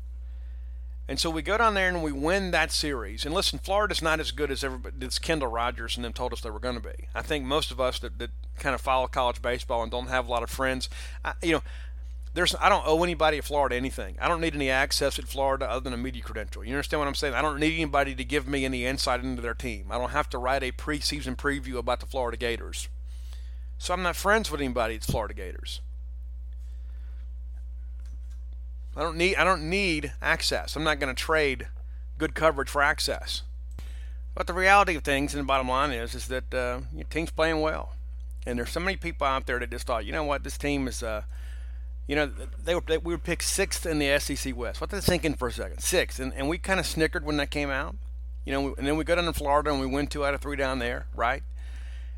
And 1.10 1.20
so 1.20 1.30
we 1.30 1.42
go 1.42 1.58
down 1.58 1.74
there 1.74 1.90
and 1.90 2.02
we 2.02 2.14
win 2.14 2.52
that 2.52 2.72
series. 2.72 3.26
And 3.26 3.36
listen, 3.36 3.60
Florida's 3.60 4.02
not 4.02 4.22
as 4.22 4.32
good 4.32 4.50
as 4.50 4.64
everybody, 4.64 5.06
as 5.06 5.20
Kendall 5.20 5.50
Rogers 5.50 5.98
and 5.98 6.06
them 6.06 6.14
told 6.14 6.32
us 6.32 6.40
they 6.40 6.50
were 6.50 6.60
going 6.60 6.80
to 6.80 6.82
be. 6.82 7.10
I 7.14 7.24
think 7.24 7.44
most 7.44 7.72
of 7.72 7.82
us 7.82 8.00
that, 8.00 8.20
that 8.20 8.30
kind 8.58 8.74
of 8.74 8.80
follow 8.80 9.08
college 9.08 9.42
baseball 9.42 9.84
and 9.84 9.92
don't 9.92 10.08
have 10.08 10.30
a 10.30 10.32
lot 10.32 10.44
of 10.44 10.50
friends, 10.50 10.88
I, 11.26 11.34
you 11.42 11.52
know, 11.52 11.64
there's 12.34 12.56
I 12.60 12.70
don't 12.70 12.84
owe 12.86 13.04
anybody 13.04 13.38
at 13.38 13.44
Florida 13.44 13.76
anything. 13.76 14.16
I 14.20 14.28
don't 14.28 14.42
need 14.42 14.56
any 14.56 14.70
access 14.70 15.20
at 15.20 15.28
Florida 15.28 15.70
other 15.70 15.82
than 15.82 15.94
a 15.94 15.98
media 15.98 16.22
credential. 16.22 16.64
You 16.64 16.74
understand 16.74 17.00
what 17.00 17.08
I'm 17.08 17.16
saying? 17.16 17.34
I 17.34 17.42
don't 17.42 17.60
need 17.60 17.74
anybody 17.74 18.16
to 18.16 18.24
give 18.24 18.48
me 18.48 18.66
any 18.66 18.86
insight 18.86 19.24
into 19.24 19.42
their 19.42 19.54
team. 19.54 19.88
I 19.90 19.98
don't 19.98 20.12
have 20.12 20.30
to 20.30 20.38
write 20.38 20.64
a 20.64 20.72
preseason 20.72 21.36
preview 21.36 21.76
about 21.76 22.00
the 22.00 22.06
Florida 22.06 22.38
Gators. 22.38 22.88
So 23.78 23.94
I'm 23.94 24.04
not 24.04 24.16
friends 24.16 24.52
with 24.52 24.62
anybody 24.62 24.96
that's 24.96 25.10
Florida 25.10 25.34
Gators. 25.34 25.82
I 28.96 29.02
don't 29.02 29.18
need 29.18 29.36
I 29.36 29.44
don't 29.44 29.70
need 29.70 30.14
access. 30.22 30.76
I'm 30.76 30.84
not 30.84 31.00
going 31.00 31.14
to 31.14 31.22
trade 31.22 31.68
good 32.18 32.36
coverage 32.36 32.70
for 32.70 32.82
access. 32.82 33.44
But 34.34 34.48
the 34.48 34.54
reality 34.54 34.96
of 34.96 35.04
things, 35.04 35.34
and 35.34 35.42
the 35.42 35.46
bottom 35.46 35.68
line 35.68 35.92
is, 35.92 36.16
is 36.16 36.28
that 36.28 36.54
uh, 36.54 36.82
your 36.94 37.04
team's 37.10 37.32
playing 37.32 37.60
well, 37.60 37.94
and 38.46 38.58
there's 38.58 38.70
so 38.70 38.80
many 38.80 38.96
people 38.96 39.28
out 39.28 39.46
there 39.46 39.60
that 39.60 39.70
just 39.70 39.86
thought, 39.86 40.06
you 40.06 40.14
know 40.14 40.24
what, 40.24 40.44
this 40.44 40.58
team 40.58 40.88
is, 40.88 41.04
uh, 41.04 41.24
you 42.12 42.18
know, 42.18 42.30
they 42.62 42.76
were 42.76 42.84
they, 42.86 42.98
we 42.98 43.14
were 43.14 43.18
picked 43.18 43.44
sixth 43.44 43.86
in 43.86 43.98
the 43.98 44.20
SEC 44.20 44.54
West. 44.54 44.82
Let 44.82 44.90
that 44.90 45.06
sink 45.06 45.24
in 45.24 45.36
for 45.36 45.48
a 45.48 45.52
second, 45.54 45.80
sixth, 45.80 46.20
and 46.20 46.34
and 46.34 46.50
we 46.50 46.58
kind 46.58 46.78
of 46.78 46.86
snickered 46.86 47.24
when 47.24 47.38
that 47.38 47.52
came 47.52 47.70
out, 47.70 47.96
you 48.44 48.52
know, 48.52 48.76
and 48.78 48.86
then 48.86 48.98
we 48.98 49.06
go 49.06 49.16
down 49.16 49.24
to 49.24 49.32
Florida 49.32 49.72
and 49.72 49.80
we 49.80 49.86
win 49.86 50.08
two 50.08 50.26
out 50.26 50.34
of 50.34 50.42
three 50.42 50.58
down 50.58 50.80
there, 50.80 51.06
right? 51.16 51.42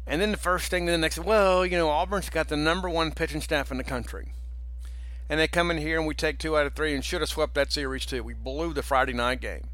And 0.08 0.20
then 0.20 0.32
the 0.32 0.38
first 0.38 0.72
thing, 0.72 0.88
the 0.88 0.98
next, 0.98 1.20
well, 1.20 1.64
you 1.64 1.78
know, 1.78 1.90
Auburn's 1.90 2.32
got 2.32 2.48
the 2.48 2.58
number 2.58 2.90
one 2.90 3.12
pitching 3.12 3.40
staff 3.40 3.70
in 3.70 3.78
the 3.78 3.84
country. 3.84 4.32
And 5.30 5.40
they 5.40 5.48
come 5.48 5.70
in 5.70 5.78
here 5.78 6.00
and 6.00 6.08
we 6.08 6.16
take 6.16 6.40
two 6.40 6.58
out 6.58 6.66
of 6.66 6.74
three 6.74 6.96
and 6.96 7.06
should 7.06 7.22
have 7.22 7.30
swept 7.30 7.54
that 7.54 7.72
series 7.72 8.08
too. 8.08 8.24
We 8.24 8.34
blew 8.34 8.74
the 8.74 8.82
Friday 8.82 9.14
night 9.14 9.42
game, 9.42 9.68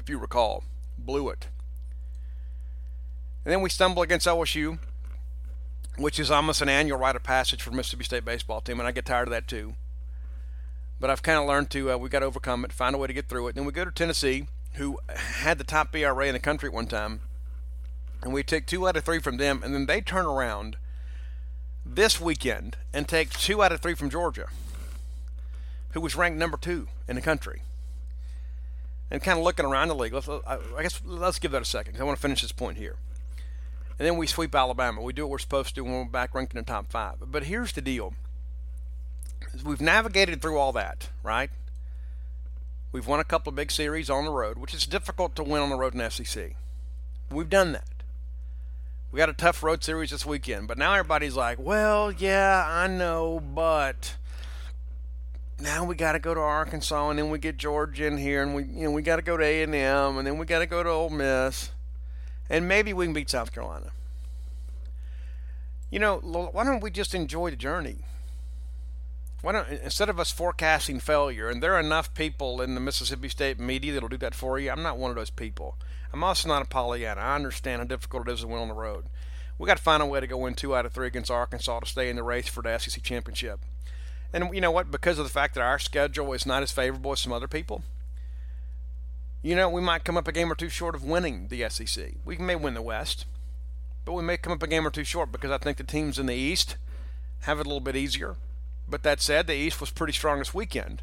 if 0.00 0.08
you 0.08 0.16
recall. 0.16 0.64
Blew 0.96 1.28
it. 1.28 1.48
And 3.44 3.52
then 3.52 3.60
we 3.60 3.68
stumble 3.68 4.00
against 4.00 4.26
LSU, 4.26 4.78
which 6.00 6.18
is 6.18 6.30
almost 6.30 6.62
an 6.62 6.68
annual 6.68 6.98
rite 6.98 7.16
of 7.16 7.22
passage 7.22 7.62
for 7.62 7.70
Mississippi 7.70 8.04
State 8.04 8.24
baseball 8.24 8.60
team, 8.60 8.80
and 8.80 8.86
I 8.88 8.92
get 8.92 9.04
tired 9.06 9.28
of 9.28 9.32
that 9.32 9.46
too. 9.46 9.74
But 10.98 11.10
I've 11.10 11.22
kind 11.22 11.38
of 11.38 11.46
learned 11.46 11.70
to, 11.70 11.92
uh, 11.92 11.96
we 11.96 12.08
got 12.08 12.20
to 12.20 12.26
overcome 12.26 12.64
it, 12.64 12.72
find 12.72 12.94
a 12.94 12.98
way 12.98 13.06
to 13.06 13.12
get 13.12 13.28
through 13.28 13.48
it. 13.48 13.54
Then 13.54 13.64
we 13.64 13.72
go 13.72 13.84
to 13.84 13.90
Tennessee, 13.90 14.46
who 14.74 14.98
had 15.08 15.58
the 15.58 15.64
top 15.64 15.94
ERA 15.94 16.26
in 16.26 16.34
the 16.34 16.38
country 16.38 16.68
at 16.68 16.74
one 16.74 16.86
time 16.86 17.20
and 18.22 18.32
we 18.32 18.42
take 18.42 18.66
two 18.66 18.86
out 18.86 18.96
of 18.96 19.04
three 19.04 19.18
from 19.18 19.38
them, 19.38 19.62
and 19.64 19.74
then 19.74 19.86
they 19.86 20.00
turn 20.00 20.26
around 20.26 20.76
this 21.84 22.20
weekend 22.20 22.76
and 22.92 23.08
take 23.08 23.30
two 23.30 23.62
out 23.62 23.72
of 23.72 23.80
three 23.80 23.94
from 23.94 24.10
Georgia, 24.10 24.48
who 25.92 26.00
was 26.00 26.14
ranked 26.14 26.38
number 26.38 26.56
two 26.56 26.88
in 27.08 27.16
the 27.16 27.22
country. 27.22 27.62
and 29.10 29.22
kind 29.22 29.38
of 29.38 29.44
looking 29.44 29.64
around 29.64 29.88
the 29.88 29.94
league. 29.94 30.12
Let's, 30.12 30.28
I 30.28 30.82
guess 30.82 31.00
let's 31.04 31.40
give 31.40 31.50
that 31.50 31.62
a 31.62 31.64
second 31.64 31.96
I 31.98 32.04
want 32.04 32.16
to 32.16 32.22
finish 32.22 32.42
this 32.42 32.52
point 32.52 32.78
here. 32.78 32.96
And 34.00 34.06
then 34.06 34.16
we 34.16 34.26
sweep 34.26 34.54
Alabama. 34.54 35.02
We 35.02 35.12
do 35.12 35.24
what 35.24 35.32
we're 35.32 35.38
supposed 35.38 35.68
to 35.68 35.74
do 35.74 35.84
when 35.84 35.92
we're 35.92 36.04
back 36.06 36.34
ranked 36.34 36.54
in 36.54 36.56
the 36.56 36.64
top 36.64 36.90
five. 36.90 37.16
But 37.20 37.44
here's 37.44 37.72
the 37.72 37.82
deal: 37.82 38.14
we've 39.62 39.82
navigated 39.82 40.40
through 40.40 40.56
all 40.56 40.72
that, 40.72 41.10
right? 41.22 41.50
We've 42.92 43.06
won 43.06 43.20
a 43.20 43.24
couple 43.24 43.50
of 43.50 43.56
big 43.56 43.70
series 43.70 44.08
on 44.08 44.24
the 44.24 44.30
road, 44.30 44.56
which 44.56 44.72
is 44.72 44.86
difficult 44.86 45.36
to 45.36 45.42
win 45.42 45.60
on 45.60 45.68
the 45.68 45.76
road 45.76 45.94
in 45.94 46.10
SEC. 46.10 46.56
We've 47.30 47.50
done 47.50 47.72
that. 47.72 47.84
We 49.12 49.18
got 49.18 49.28
a 49.28 49.34
tough 49.34 49.62
road 49.62 49.84
series 49.84 50.12
this 50.12 50.24
weekend, 50.24 50.66
but 50.66 50.78
now 50.78 50.94
everybody's 50.94 51.36
like, 51.36 51.58
"Well, 51.58 52.10
yeah, 52.10 52.64
I 52.66 52.86
know, 52.86 53.38
but." 53.38 54.16
now 55.60 55.84
we 55.84 55.94
got 55.94 56.12
to 56.12 56.18
go 56.18 56.32
to 56.32 56.40
Arkansas, 56.40 57.10
and 57.10 57.18
then 57.18 57.28
we 57.28 57.38
get 57.38 57.58
Georgia 57.58 58.06
in 58.06 58.16
here, 58.16 58.42
and 58.42 58.54
we 58.54 58.62
you 58.64 58.84
know 58.84 58.92
we 58.92 59.02
got 59.02 59.16
to 59.16 59.22
go 59.22 59.36
to 59.36 59.44
A 59.44 59.62
and 59.62 59.74
M, 59.74 60.16
and 60.16 60.26
then 60.26 60.38
we 60.38 60.46
got 60.46 60.60
to 60.60 60.66
go 60.66 60.82
to 60.82 60.88
Ole 60.88 61.10
Miss, 61.10 61.70
and 62.50 62.68
maybe 62.68 62.92
we 62.92 63.06
can 63.06 63.14
beat 63.14 63.30
South 63.30 63.52
Carolina. 63.52 63.92
You 65.90 65.98
know, 65.98 66.18
why 66.18 66.64
don't 66.64 66.82
we 66.82 66.90
just 66.90 67.14
enjoy 67.14 67.50
the 67.50 67.56
journey? 67.56 67.98
Why 69.42 69.52
don't 69.52 69.68
instead 69.68 70.10
of 70.10 70.20
us 70.20 70.30
forecasting 70.30 71.00
failure, 71.00 71.48
and 71.48 71.62
there 71.62 71.74
are 71.74 71.80
enough 71.80 72.12
people 72.12 72.60
in 72.60 72.74
the 72.74 72.80
Mississippi 72.80 73.28
State 73.28 73.58
media 73.58 73.94
that'll 73.94 74.08
do 74.08 74.18
that 74.18 74.34
for 74.34 74.58
you. 74.58 74.70
I'm 74.70 74.82
not 74.82 74.98
one 74.98 75.10
of 75.10 75.16
those 75.16 75.30
people. 75.30 75.76
I'm 76.12 76.22
also 76.22 76.48
not 76.48 76.62
a 76.62 76.66
Pollyanna. 76.66 77.20
I 77.20 77.36
understand 77.36 77.80
how 77.80 77.86
difficult 77.86 78.28
it 78.28 78.32
is 78.32 78.40
to 78.40 78.48
win 78.48 78.58
on 78.58 78.68
the 78.68 78.74
road. 78.74 79.06
We 79.58 79.66
got 79.66 79.76
to 79.76 79.82
find 79.82 80.02
a 80.02 80.06
way 80.06 80.20
to 80.20 80.26
go 80.26 80.38
win 80.38 80.54
two 80.54 80.74
out 80.74 80.86
of 80.86 80.92
three 80.92 81.06
against 81.06 81.30
Arkansas 81.30 81.80
to 81.80 81.86
stay 81.86 82.10
in 82.10 82.16
the 82.16 82.22
race 82.22 82.48
for 82.48 82.62
the 82.62 82.76
SEC 82.78 83.02
championship. 83.02 83.60
And 84.32 84.54
you 84.54 84.60
know 84.60 84.70
what? 84.70 84.90
Because 84.90 85.18
of 85.18 85.24
the 85.24 85.30
fact 85.30 85.54
that 85.54 85.62
our 85.62 85.78
schedule 85.78 86.32
is 86.32 86.46
not 86.46 86.62
as 86.62 86.72
favorable 86.72 87.12
as 87.12 87.20
some 87.20 87.32
other 87.32 87.48
people, 87.48 87.82
you 89.42 89.54
know, 89.54 89.68
we 89.68 89.80
might 89.80 90.04
come 90.04 90.16
up 90.16 90.28
a 90.28 90.32
game 90.32 90.52
or 90.52 90.54
two 90.54 90.68
short 90.68 90.94
of 90.94 91.04
winning 91.04 91.48
the 91.48 91.68
SEC. 91.68 92.12
We 92.24 92.36
may 92.36 92.56
win 92.56 92.74
the 92.74 92.82
West, 92.82 93.24
but 94.04 94.12
we 94.12 94.22
may 94.22 94.36
come 94.36 94.52
up 94.52 94.62
a 94.62 94.66
game 94.66 94.86
or 94.86 94.90
two 94.90 95.04
short 95.04 95.32
because 95.32 95.50
I 95.50 95.58
think 95.58 95.78
the 95.78 95.84
teams 95.84 96.18
in 96.18 96.26
the 96.26 96.34
East 96.34 96.76
have 97.40 97.58
it 97.58 97.66
a 97.66 97.68
little 97.68 97.80
bit 97.80 97.96
easier. 97.96 98.36
But 98.88 99.02
that 99.04 99.20
said, 99.20 99.46
the 99.46 99.54
East 99.54 99.80
was 99.80 99.90
pretty 99.90 100.12
strong 100.12 100.40
this 100.40 100.52
weekend. 100.52 101.02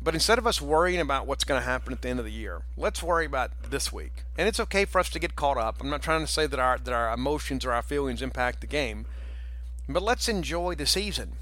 But 0.00 0.14
instead 0.14 0.38
of 0.38 0.46
us 0.46 0.60
worrying 0.60 1.00
about 1.00 1.26
what's 1.26 1.44
going 1.44 1.60
to 1.60 1.66
happen 1.66 1.92
at 1.92 2.02
the 2.02 2.08
end 2.08 2.18
of 2.18 2.24
the 2.24 2.32
year, 2.32 2.62
let's 2.76 3.02
worry 3.02 3.24
about 3.24 3.70
this 3.70 3.92
week. 3.92 4.24
And 4.36 4.48
it's 4.48 4.58
okay 4.60 4.84
for 4.84 4.98
us 4.98 5.08
to 5.10 5.20
get 5.20 5.36
caught 5.36 5.56
up. 5.56 5.80
I'm 5.80 5.90
not 5.90 6.02
trying 6.02 6.26
to 6.26 6.32
say 6.32 6.46
that 6.46 6.58
our 6.58 6.78
that 6.78 6.92
our 6.92 7.12
emotions 7.12 7.64
or 7.64 7.72
our 7.72 7.82
feelings 7.82 8.20
impact 8.20 8.60
the 8.60 8.66
game. 8.66 9.06
But 9.88 10.02
let's 10.02 10.28
enjoy 10.28 10.74
the 10.74 10.86
season. 10.86 11.32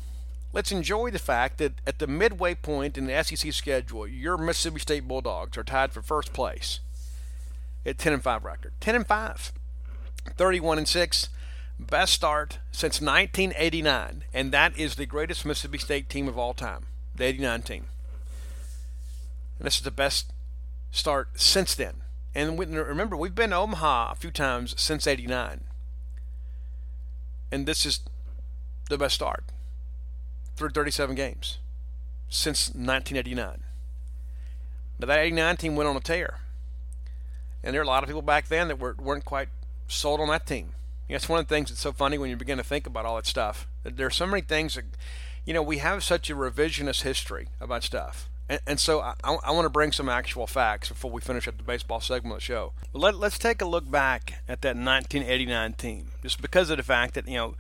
Let's 0.52 0.72
enjoy 0.72 1.10
the 1.10 1.18
fact 1.20 1.58
that 1.58 1.74
at 1.86 2.00
the 2.00 2.08
midway 2.08 2.54
point 2.54 2.98
in 2.98 3.06
the 3.06 3.22
SEC 3.22 3.52
schedule, 3.52 4.06
your 4.06 4.36
Mississippi 4.36 4.80
State 4.80 5.06
Bulldogs 5.06 5.56
are 5.56 5.62
tied 5.62 5.92
for 5.92 6.02
first 6.02 6.32
place 6.32 6.80
at 7.86 7.98
10 7.98 8.14
and 8.14 8.22
5 8.22 8.44
record. 8.44 8.72
10 8.80 8.96
and 8.96 9.06
5. 9.06 9.52
31 10.36 10.78
and 10.78 10.88
6. 10.88 11.28
Best 11.78 12.12
start 12.12 12.58
since 12.72 13.00
1989, 13.00 14.24
and 14.34 14.52
that 14.52 14.76
is 14.76 14.96
the 14.96 15.06
greatest 15.06 15.46
Mississippi 15.46 15.78
State 15.78 16.10
team 16.10 16.28
of 16.28 16.36
all 16.36 16.52
time, 16.52 16.86
the 17.14 17.24
89 17.24 17.62
team. 17.62 17.86
And 19.58 19.66
this 19.66 19.76
is 19.76 19.82
the 19.82 19.90
best 19.90 20.30
start 20.90 21.40
since 21.40 21.74
then. 21.74 22.02
And 22.34 22.58
remember, 22.58 23.16
we've 23.16 23.34
been 23.34 23.50
to 23.50 23.56
Omaha 23.56 24.12
a 24.12 24.14
few 24.14 24.30
times 24.30 24.74
since 24.78 25.06
89. 25.06 25.62
And 27.50 27.66
this 27.66 27.86
is 27.86 28.00
the 28.90 28.98
best 28.98 29.14
start 29.14 29.44
through 30.60 30.70
37 30.70 31.16
games 31.16 31.58
since 32.28 32.68
1989. 32.68 33.62
Now, 34.98 35.06
that 35.06 35.18
89 35.18 35.56
team 35.56 35.74
went 35.74 35.88
on 35.88 35.96
a 35.96 36.00
tear. 36.00 36.40
And 37.64 37.74
there 37.74 37.80
are 37.80 37.84
a 37.84 37.88
lot 37.88 38.02
of 38.02 38.08
people 38.08 38.22
back 38.22 38.48
then 38.48 38.68
that 38.68 38.78
were, 38.78 38.94
weren't 38.98 39.24
quite 39.24 39.48
sold 39.88 40.20
on 40.20 40.28
that 40.28 40.46
team. 40.46 40.74
You 41.08 41.14
know, 41.14 41.16
it's 41.16 41.28
one 41.28 41.40
of 41.40 41.48
the 41.48 41.54
things 41.54 41.70
that's 41.70 41.80
so 41.80 41.92
funny 41.92 42.18
when 42.18 42.28
you 42.28 42.36
begin 42.36 42.58
to 42.58 42.64
think 42.64 42.86
about 42.86 43.06
all 43.06 43.16
that 43.16 43.26
stuff. 43.26 43.66
There 43.84 44.06
are 44.06 44.10
so 44.10 44.26
many 44.26 44.42
things 44.42 44.74
that, 44.74 44.84
you 45.46 45.54
know, 45.54 45.62
we 45.62 45.78
have 45.78 46.04
such 46.04 46.28
a 46.28 46.34
revisionist 46.34 47.02
history 47.02 47.48
about 47.58 47.82
stuff. 47.82 48.28
And, 48.50 48.60
and 48.66 48.80
so 48.80 49.00
I, 49.00 49.14
I, 49.24 49.50
want 49.52 49.64
to 49.64 49.70
bring 49.70 49.92
some 49.92 50.08
actual 50.08 50.46
facts 50.46 50.90
before 50.90 51.10
we 51.10 51.22
finish 51.22 51.48
up 51.48 51.56
the 51.56 51.62
baseball 51.62 52.00
segment 52.00 52.34
of 52.34 52.40
the 52.40 52.44
show. 52.44 52.72
Let, 52.92 53.14
let's 53.14 53.38
take 53.38 53.62
a 53.62 53.66
look 53.66 53.90
back 53.90 54.42
at 54.46 54.60
that 54.60 54.76
1989 54.76 55.72
team, 55.74 56.08
just 56.22 56.42
because 56.42 56.68
of 56.68 56.76
the 56.76 56.82
fact 56.82 57.14
that, 57.14 57.26
you 57.26 57.36
know, 57.36 57.54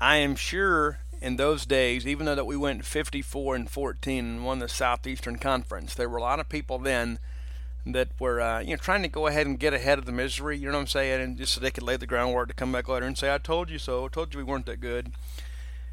I 0.00 0.16
am 0.16 0.36
sure 0.36 1.00
in 1.20 1.36
those 1.36 1.66
days, 1.66 2.06
even 2.06 2.26
though 2.26 2.34
that 2.34 2.46
we 2.46 2.56
went 2.56 2.84
54 2.84 3.54
and 3.54 3.70
14 3.70 4.24
and 4.24 4.44
won 4.44 4.58
the 4.58 4.68
Southeastern 4.68 5.38
Conference, 5.38 5.94
there 5.94 6.08
were 6.08 6.18
a 6.18 6.22
lot 6.22 6.40
of 6.40 6.48
people 6.48 6.78
then 6.78 7.18
that 7.86 8.08
were 8.18 8.40
uh, 8.40 8.60
you 8.60 8.70
know 8.70 8.76
trying 8.76 9.02
to 9.02 9.08
go 9.08 9.26
ahead 9.26 9.46
and 9.46 9.58
get 9.58 9.74
ahead 9.74 9.98
of 9.98 10.06
the 10.06 10.12
misery. 10.12 10.58
You 10.58 10.66
know 10.66 10.72
what 10.72 10.80
I'm 10.80 10.86
saying? 10.86 11.20
And 11.20 11.36
just 11.36 11.52
so 11.52 11.60
they 11.60 11.70
could 11.70 11.82
lay 11.82 11.96
the 11.96 12.06
groundwork 12.06 12.48
to 12.48 12.54
come 12.54 12.72
back 12.72 12.88
later 12.88 13.06
and 13.06 13.16
say, 13.16 13.32
"I 13.32 13.38
told 13.38 13.70
you 13.70 13.78
so. 13.78 14.04
I 14.04 14.08
told 14.08 14.34
you 14.34 14.38
we 14.38 14.44
weren't 14.44 14.66
that 14.66 14.80
good." 14.80 15.12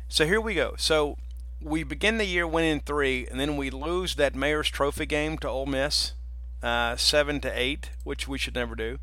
So 0.10 0.26
here 0.26 0.40
we 0.40 0.54
go. 0.54 0.76
So 0.78 1.18
we 1.62 1.84
begin 1.84 2.18
the 2.18 2.26
year 2.26 2.48
winning 2.48 2.80
three, 2.80 3.28
and 3.30 3.40
then 3.40 3.58
we 3.58 3.70
lose 3.70 4.16
that 4.16 4.36
Mayor's 4.36 4.70
Trophy 4.70 5.06
game 5.06 5.38
to 5.40 5.50
Ole 5.50 5.66
Miss, 5.66 6.13
uh, 6.62 6.96
seven 6.96 7.40
to 7.42 7.60
eight, 7.60 7.92
which 8.04 8.28
we 8.28 8.38
should 8.38 8.56
never 8.56 8.76
do. 8.76 9.00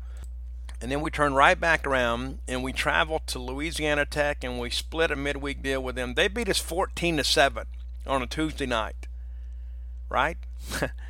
And 0.81 0.91
then 0.91 1.01
we 1.01 1.09
turn 1.09 1.33
right 1.33 1.59
back 1.59 1.87
around 1.87 2.39
and 2.47 2.63
we 2.63 2.73
travel 2.73 3.21
to 3.27 3.39
Louisiana 3.39 4.05
Tech 4.05 4.43
and 4.43 4.59
we 4.59 4.69
split 4.69 5.11
a 5.11 5.15
midweek 5.15 5.63
deal 5.63 5.81
with 5.81 5.95
them. 5.95 6.13
They 6.13 6.27
beat 6.27 6.49
us 6.49 6.59
14 6.59 7.17
to 7.17 7.23
7 7.23 7.65
on 8.05 8.21
a 8.21 8.27
Tuesday 8.27 8.65
night. 8.65 9.07
Right? 10.09 10.37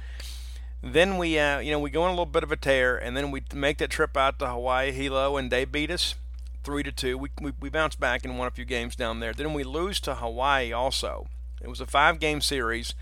then 0.84 1.18
we 1.18 1.38
uh, 1.40 1.60
you 1.60 1.72
know, 1.72 1.80
we 1.80 1.90
go 1.90 2.04
on 2.04 2.10
a 2.10 2.14
little 2.14 2.26
bit 2.26 2.44
of 2.44 2.52
a 2.52 2.56
tear 2.56 2.96
and 2.96 3.18
then 3.18 3.32
we 3.32 3.44
make 3.54 3.80
that 3.80 3.90
trip 3.90 4.16
out 4.16 4.40
to 4.40 4.48
Hawaii 4.48 4.92
Hilo 4.92 5.38
and 5.38 5.52
they 5.52 5.66
beat 5.66 5.92
us 5.92 6.16
3 6.64 6.84
to 6.84 6.92
2. 6.92 7.18
We, 7.18 7.30
we 7.42 7.54
we 7.60 7.70
bounce 7.70 7.96
back 7.96 8.24
and 8.24 8.38
won 8.38 8.48
a 8.48 8.52
few 8.52 8.66
games 8.66 8.96
down 8.96 9.20
there. 9.20 9.34
Then 9.34 9.54
we 9.54 9.64
lose 9.64 10.00
to 10.02 10.16
Hawaii 10.16 10.72
also. 10.72 11.28
It 11.62 11.68
was 11.68 11.82
a 11.82 11.86
5-game 11.86 12.42
series. 12.42 12.94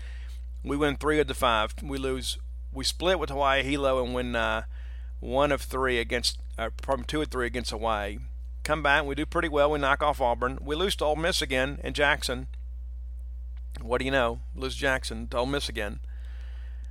We 0.64 0.76
win 0.76 0.96
3 0.96 1.20
of 1.20 1.26
the 1.26 1.34
5. 1.34 1.74
We 1.82 1.98
lose 1.98 2.38
we 2.74 2.84
split 2.84 3.18
with 3.18 3.30
Hawaii 3.30 3.62
Hilo 3.62 4.04
and 4.04 4.14
win 4.14 4.34
uh, 4.34 4.64
one 5.20 5.52
of 5.52 5.62
three 5.62 5.98
against, 5.98 6.38
uh, 6.58 6.70
from 6.82 7.04
two 7.04 7.20
or 7.20 7.24
three 7.24 7.46
against 7.46 7.70
Hawaii. 7.70 8.18
Come 8.62 8.82
back, 8.82 9.04
we 9.04 9.14
do 9.14 9.26
pretty 9.26 9.48
well. 9.48 9.70
We 9.70 9.78
knock 9.78 10.02
off 10.02 10.20
Auburn. 10.20 10.58
We 10.62 10.74
lose 10.74 10.96
to 10.96 11.04
Ole 11.04 11.16
Miss 11.16 11.42
again 11.42 11.78
in 11.84 11.92
Jackson. 11.92 12.48
What 13.82 13.98
do 13.98 14.04
you 14.04 14.10
know? 14.10 14.40
Lose 14.54 14.74
Jackson 14.74 15.28
to 15.28 15.38
Ole 15.38 15.46
Miss 15.46 15.68
again. 15.68 16.00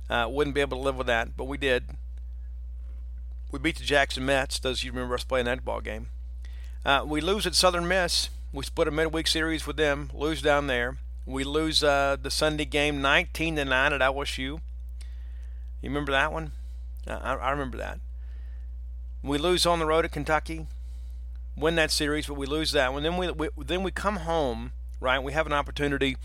Uh, 0.08 0.26
wouldn't 0.28 0.54
be 0.54 0.60
able 0.60 0.76
to 0.76 0.82
live 0.82 0.96
with 0.96 1.06
that, 1.06 1.36
but 1.36 1.44
we 1.44 1.58
did. 1.58 1.84
We 3.50 3.58
beat 3.58 3.76
the 3.76 3.84
Jackson 3.84 4.26
Mets. 4.26 4.58
Those 4.58 4.84
you 4.84 4.92
remember 4.92 5.14
us 5.14 5.24
playing 5.24 5.46
that 5.46 5.64
ball 5.64 5.80
game. 5.80 6.08
Uh, 6.84 7.04
we 7.06 7.20
lose 7.20 7.46
at 7.46 7.54
Southern 7.54 7.88
Miss. 7.88 8.28
We 8.52 8.64
split 8.64 8.88
a 8.88 8.90
midweek 8.90 9.26
series 9.26 9.66
with 9.66 9.76
them. 9.76 10.10
Lose 10.12 10.42
down 10.42 10.66
there. 10.66 10.98
We 11.26 11.42
lose 11.42 11.82
uh, 11.82 12.16
the 12.20 12.30
Sunday 12.30 12.66
game 12.66 13.00
19 13.00 13.56
to 13.56 13.64
9 13.64 13.92
at 13.92 14.00
LSU. 14.00 14.36
You 14.38 14.60
remember 15.82 16.12
that 16.12 16.32
one? 16.32 16.52
I, 17.06 17.34
I 17.34 17.50
remember 17.50 17.78
that. 17.78 18.00
We 19.24 19.38
lose 19.38 19.64
on 19.64 19.78
the 19.78 19.86
road 19.86 20.04
at 20.04 20.12
Kentucky, 20.12 20.66
win 21.56 21.76
that 21.76 21.90
series, 21.90 22.26
but 22.26 22.34
we 22.34 22.44
lose 22.46 22.72
that 22.72 22.92
one. 22.92 23.02
Then 23.02 23.16
we, 23.16 23.30
we 23.30 23.48
then 23.56 23.82
we 23.82 23.90
come 23.90 24.16
home, 24.16 24.72
right? 25.00 25.18
We 25.18 25.32
have 25.32 25.46
an 25.46 25.52
opportunity 25.54 26.18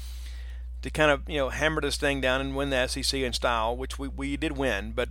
to 0.81 0.89
kind 0.89 1.09
of 1.09 1.27
you 1.27 1.37
know 1.37 1.47
hammer 1.47 1.79
this 1.79 1.95
thing 1.95 2.19
down 2.19 2.41
and 2.41 2.57
win 2.57 2.71
the 2.71 2.87
SEC 2.87 3.21
in 3.21 3.31
style, 3.31 3.75
which 3.77 3.97
we, 3.97 4.09
we 4.09 4.35
did 4.35 4.57
win, 4.57 4.91
but 4.91 5.07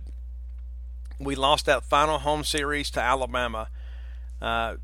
we 1.19 1.33
lost 1.33 1.65
that 1.65 1.83
final 1.83 2.19
home 2.19 2.43
series 2.43 2.91
to 2.91 3.01
Alabama, 3.01 3.69
uh, 4.39 4.75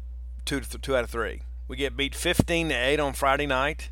two 0.43 0.61
th- 0.61 0.81
two 0.81 0.95
out 0.97 1.03
of 1.03 1.11
three. 1.11 1.41
We 1.67 1.77
get 1.77 1.95
beat 1.95 2.15
15 2.15 2.69
to 2.69 2.75
eight 2.75 2.99
on 2.99 3.13
Friday 3.13 3.45
night. 3.45 3.89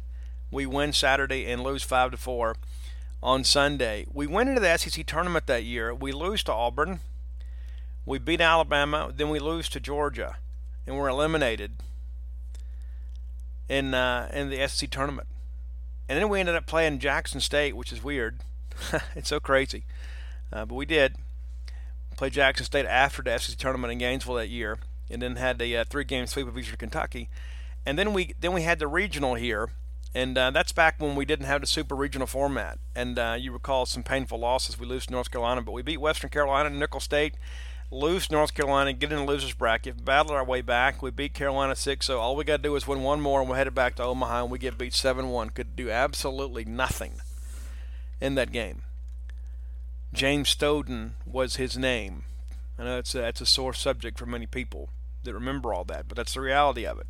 We 0.49 0.65
win 0.65 0.91
Saturday 0.91 1.45
and 1.45 1.63
lose 1.63 1.84
five 1.84 2.10
to 2.12 2.17
four 2.17 2.56
on 3.21 3.43
Sunday. 3.43 4.08
We 4.12 4.26
went 4.26 4.49
into 4.49 4.62
the 4.62 4.76
SEC 4.76 5.06
tournament 5.06 5.45
that 5.45 5.63
year. 5.63 5.93
We 5.93 6.12
lose 6.12 6.43
to 6.45 6.52
Auburn 6.52 6.99
we 8.06 8.20
beat 8.20 8.42
Alabama, 8.42 9.12
then 9.16 9.30
we 9.30 9.39
lose 9.39 9.70
to 9.70 9.80
Georgia, 9.80 10.38
and 10.86 10.97
we're 10.97 11.08
eliminated 11.08 11.74
in 13.70 13.93
uh, 13.93 14.30
in 14.34 14.49
the 14.49 14.68
SEC 14.68 14.89
tournament. 14.89 15.28
And 16.10 16.20
then 16.20 16.30
we 16.30 16.39
ended 16.39 16.56
up 16.56 16.66
playing 16.66 16.99
Jackson 16.99 17.39
State, 17.39 17.76
which 17.76 17.93
is 17.93 18.04
weird. 18.04 18.41
it's 19.16 19.30
so 19.30 19.39
crazy, 19.39 19.86
uh, 20.51 20.66
but 20.66 20.76
we 20.76 20.86
did 20.86 21.16
play 22.18 22.30
Jackson 22.30 22.66
State 22.66 22.86
after 22.86 23.22
the 23.22 23.38
SEC 23.38 23.58
tournament 23.58 23.93
in 23.93 23.99
Gainesville 23.99 24.36
that 24.36 24.49
year, 24.49 24.80
and 25.10 25.22
then 25.22 25.38
had 25.38 25.62
a 25.62 25.78
uh, 25.78 25.84
three-game 25.86 26.28
sweep 26.28 26.47
of 26.47 26.58
Eastern 26.58 26.78
Kentucky. 26.78 27.30
And 27.86 27.97
then 27.97 28.14
we 28.14 28.34
then 28.39 28.54
we 28.54 28.64
had 28.64 28.80
the 28.80 28.88
regional 28.88 29.36
here, 29.36 29.70
and 30.14 30.38
uh, 30.38 30.51
that's 30.51 30.74
back 30.74 30.95
when 30.99 31.16
we 31.16 31.26
didn't 31.26 31.45
have 31.45 31.62
the 31.62 31.68
super 31.68 31.95
regional 31.95 32.28
format. 32.28 32.80
And 32.95 33.18
uh, 33.18 33.38
you 33.39 33.54
recall 33.54 33.86
some 33.86 34.04
painful 34.04 34.39
losses. 34.39 34.78
We 34.78 34.86
lose 34.86 35.06
to 35.06 35.14
North 35.14 35.32
Carolina, 35.32 35.62
but 35.62 35.72
we 35.72 35.82
beat 35.82 36.01
Western 36.01 36.30
Carolina 36.30 36.70
and 36.70 36.80
Nicholls 36.80 37.06
State 37.06 37.36
lose 37.94 38.32
North 38.32 38.54
Carolina, 38.54 38.94
get 38.94 39.12
in 39.12 39.20
the 39.20 39.26
losers 39.26 39.54
bracket, 39.54 40.04
battle 40.04 40.34
our 40.34 40.44
way 40.44 40.62
back. 40.62 41.02
We 41.02 41.12
beat 41.12 41.34
Carolina 41.34 41.76
six, 41.76 42.08
so 42.08 42.20
all 42.20 42.36
we 42.36 42.44
got 42.44 42.58
to 42.58 42.64
do 42.64 42.76
is 42.76 42.88
win 42.88 43.04
one 43.04 43.22
more, 43.22 43.39
and 43.39 43.50
we're 43.50 43.56
headed 43.56 43.76
back 43.76 43.96
to 43.96 44.04
Omaha, 44.04 44.44
and 44.44 44.52
we 44.52 44.60
get 44.60 44.78
beat 44.78 44.94
seven 44.94 45.30
one. 45.30 45.50
Could 45.50 45.76
do 45.76 45.89
absolutely 45.89 46.66
nothing 46.66 47.14
in 48.20 48.36
that 48.36 48.52
game. 48.52 48.84
James 50.14 50.54
Stoden 50.54 51.12
was 51.26 51.56
his 51.56 51.78
name. 51.78 52.24
I 52.78 52.84
know 52.84 52.96
that's 52.96 53.16
a, 53.16 53.20
that's 53.20 53.41
a 53.41 53.46
sore 53.46 53.74
subject 53.74 54.18
for 54.18 54.26
many 54.26 54.46
people 54.46 54.89
that 55.24 55.34
remember 55.34 55.74
all 55.74 55.84
that, 55.86 56.08
but 56.08 56.18
that's 56.18 56.34
the 56.34 56.41
reality 56.41 56.86
of 56.86 57.00
it. 57.00 57.08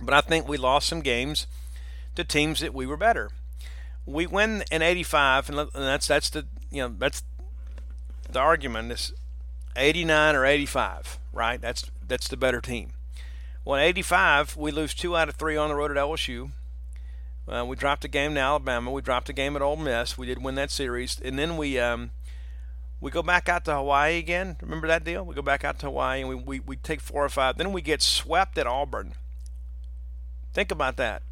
But 0.00 0.14
I 0.14 0.20
think 0.20 0.46
we 0.46 0.56
lost 0.56 0.88
some 0.88 1.00
games 1.00 1.46
to 2.14 2.24
teams 2.24 2.60
that 2.60 2.74
we 2.74 2.86
were 2.86 2.96
better. 2.96 3.30
We 4.04 4.26
win 4.26 4.62
in 4.70 4.82
'85, 4.82 5.50
and 5.50 5.68
that's 5.72 6.06
that's 6.06 6.30
the 6.30 6.46
you 6.70 6.82
know 6.82 6.94
that's 6.98 7.22
the 8.36 8.42
argument 8.42 8.92
is 8.92 9.14
89 9.76 10.36
or 10.36 10.44
85, 10.44 11.18
right? 11.32 11.58
That's 11.58 11.90
that's 12.06 12.28
the 12.28 12.36
better 12.36 12.60
team. 12.60 12.90
Well, 13.64 13.80
85, 13.80 14.58
we 14.58 14.70
lose 14.70 14.92
two 14.92 15.16
out 15.16 15.30
of 15.30 15.36
three 15.36 15.56
on 15.56 15.70
the 15.70 15.74
road 15.74 15.90
at 15.90 15.96
LSU. 15.96 16.50
Uh, 17.48 17.64
we 17.66 17.76
dropped 17.76 18.04
a 18.04 18.08
game 18.08 18.34
to 18.34 18.40
Alabama. 18.40 18.90
We 18.90 19.00
dropped 19.00 19.30
a 19.30 19.32
game 19.32 19.56
at 19.56 19.62
Ole 19.62 19.76
Miss. 19.76 20.18
We 20.18 20.26
did 20.26 20.42
win 20.42 20.54
that 20.56 20.70
series, 20.70 21.18
and 21.18 21.38
then 21.38 21.56
we 21.56 21.78
um, 21.78 22.10
we 23.00 23.10
go 23.10 23.22
back 23.22 23.48
out 23.48 23.64
to 23.64 23.74
Hawaii 23.74 24.18
again. 24.18 24.56
Remember 24.60 24.86
that 24.86 25.02
deal? 25.02 25.24
We 25.24 25.34
go 25.34 25.40
back 25.40 25.64
out 25.64 25.78
to 25.78 25.86
Hawaii 25.86 26.20
and 26.20 26.28
we, 26.28 26.34
we, 26.34 26.60
we 26.60 26.76
take 26.76 27.00
four 27.00 27.24
or 27.24 27.30
five. 27.30 27.56
Then 27.56 27.72
we 27.72 27.80
get 27.80 28.02
swept 28.02 28.58
at 28.58 28.66
Auburn. 28.66 29.14
Think 30.52 30.70
about 30.70 30.98
that. 30.98 31.22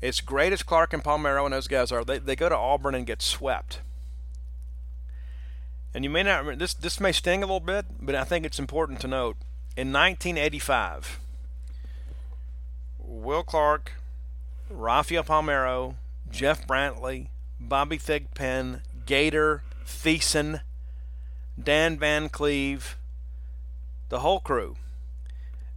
As 0.00 0.20
great 0.20 0.52
as 0.52 0.62
Clark 0.62 0.92
and 0.92 1.02
Palmeiro 1.02 1.44
and 1.44 1.52
those 1.52 1.66
guys 1.68 1.90
are, 1.90 2.04
they, 2.04 2.18
they 2.18 2.36
go 2.36 2.48
to 2.48 2.56
Auburn 2.56 2.94
and 2.94 3.06
get 3.06 3.22
swept. 3.22 3.80
And 5.96 6.04
you 6.04 6.10
may 6.10 6.22
not 6.22 6.40
remember, 6.40 6.56
this, 6.56 6.74
this 6.74 7.00
may 7.00 7.10
sting 7.10 7.42
a 7.42 7.46
little 7.46 7.58
bit, 7.58 7.86
but 7.98 8.14
I 8.14 8.24
think 8.24 8.44
it's 8.44 8.58
important 8.58 9.00
to 9.00 9.08
note. 9.08 9.38
In 9.78 9.94
1985, 9.94 11.18
Will 12.98 13.42
Clark, 13.42 13.92
Rafael 14.68 15.24
Palmeiro, 15.24 15.94
Jeff 16.30 16.66
Brantley, 16.66 17.28
Bobby 17.58 17.96
Thigpen, 17.96 18.82
Gator, 19.06 19.62
Thiessen, 19.86 20.60
Dan 21.58 21.98
Van 21.98 22.28
Cleve, 22.28 22.98
the 24.10 24.18
whole 24.18 24.40
crew. 24.40 24.76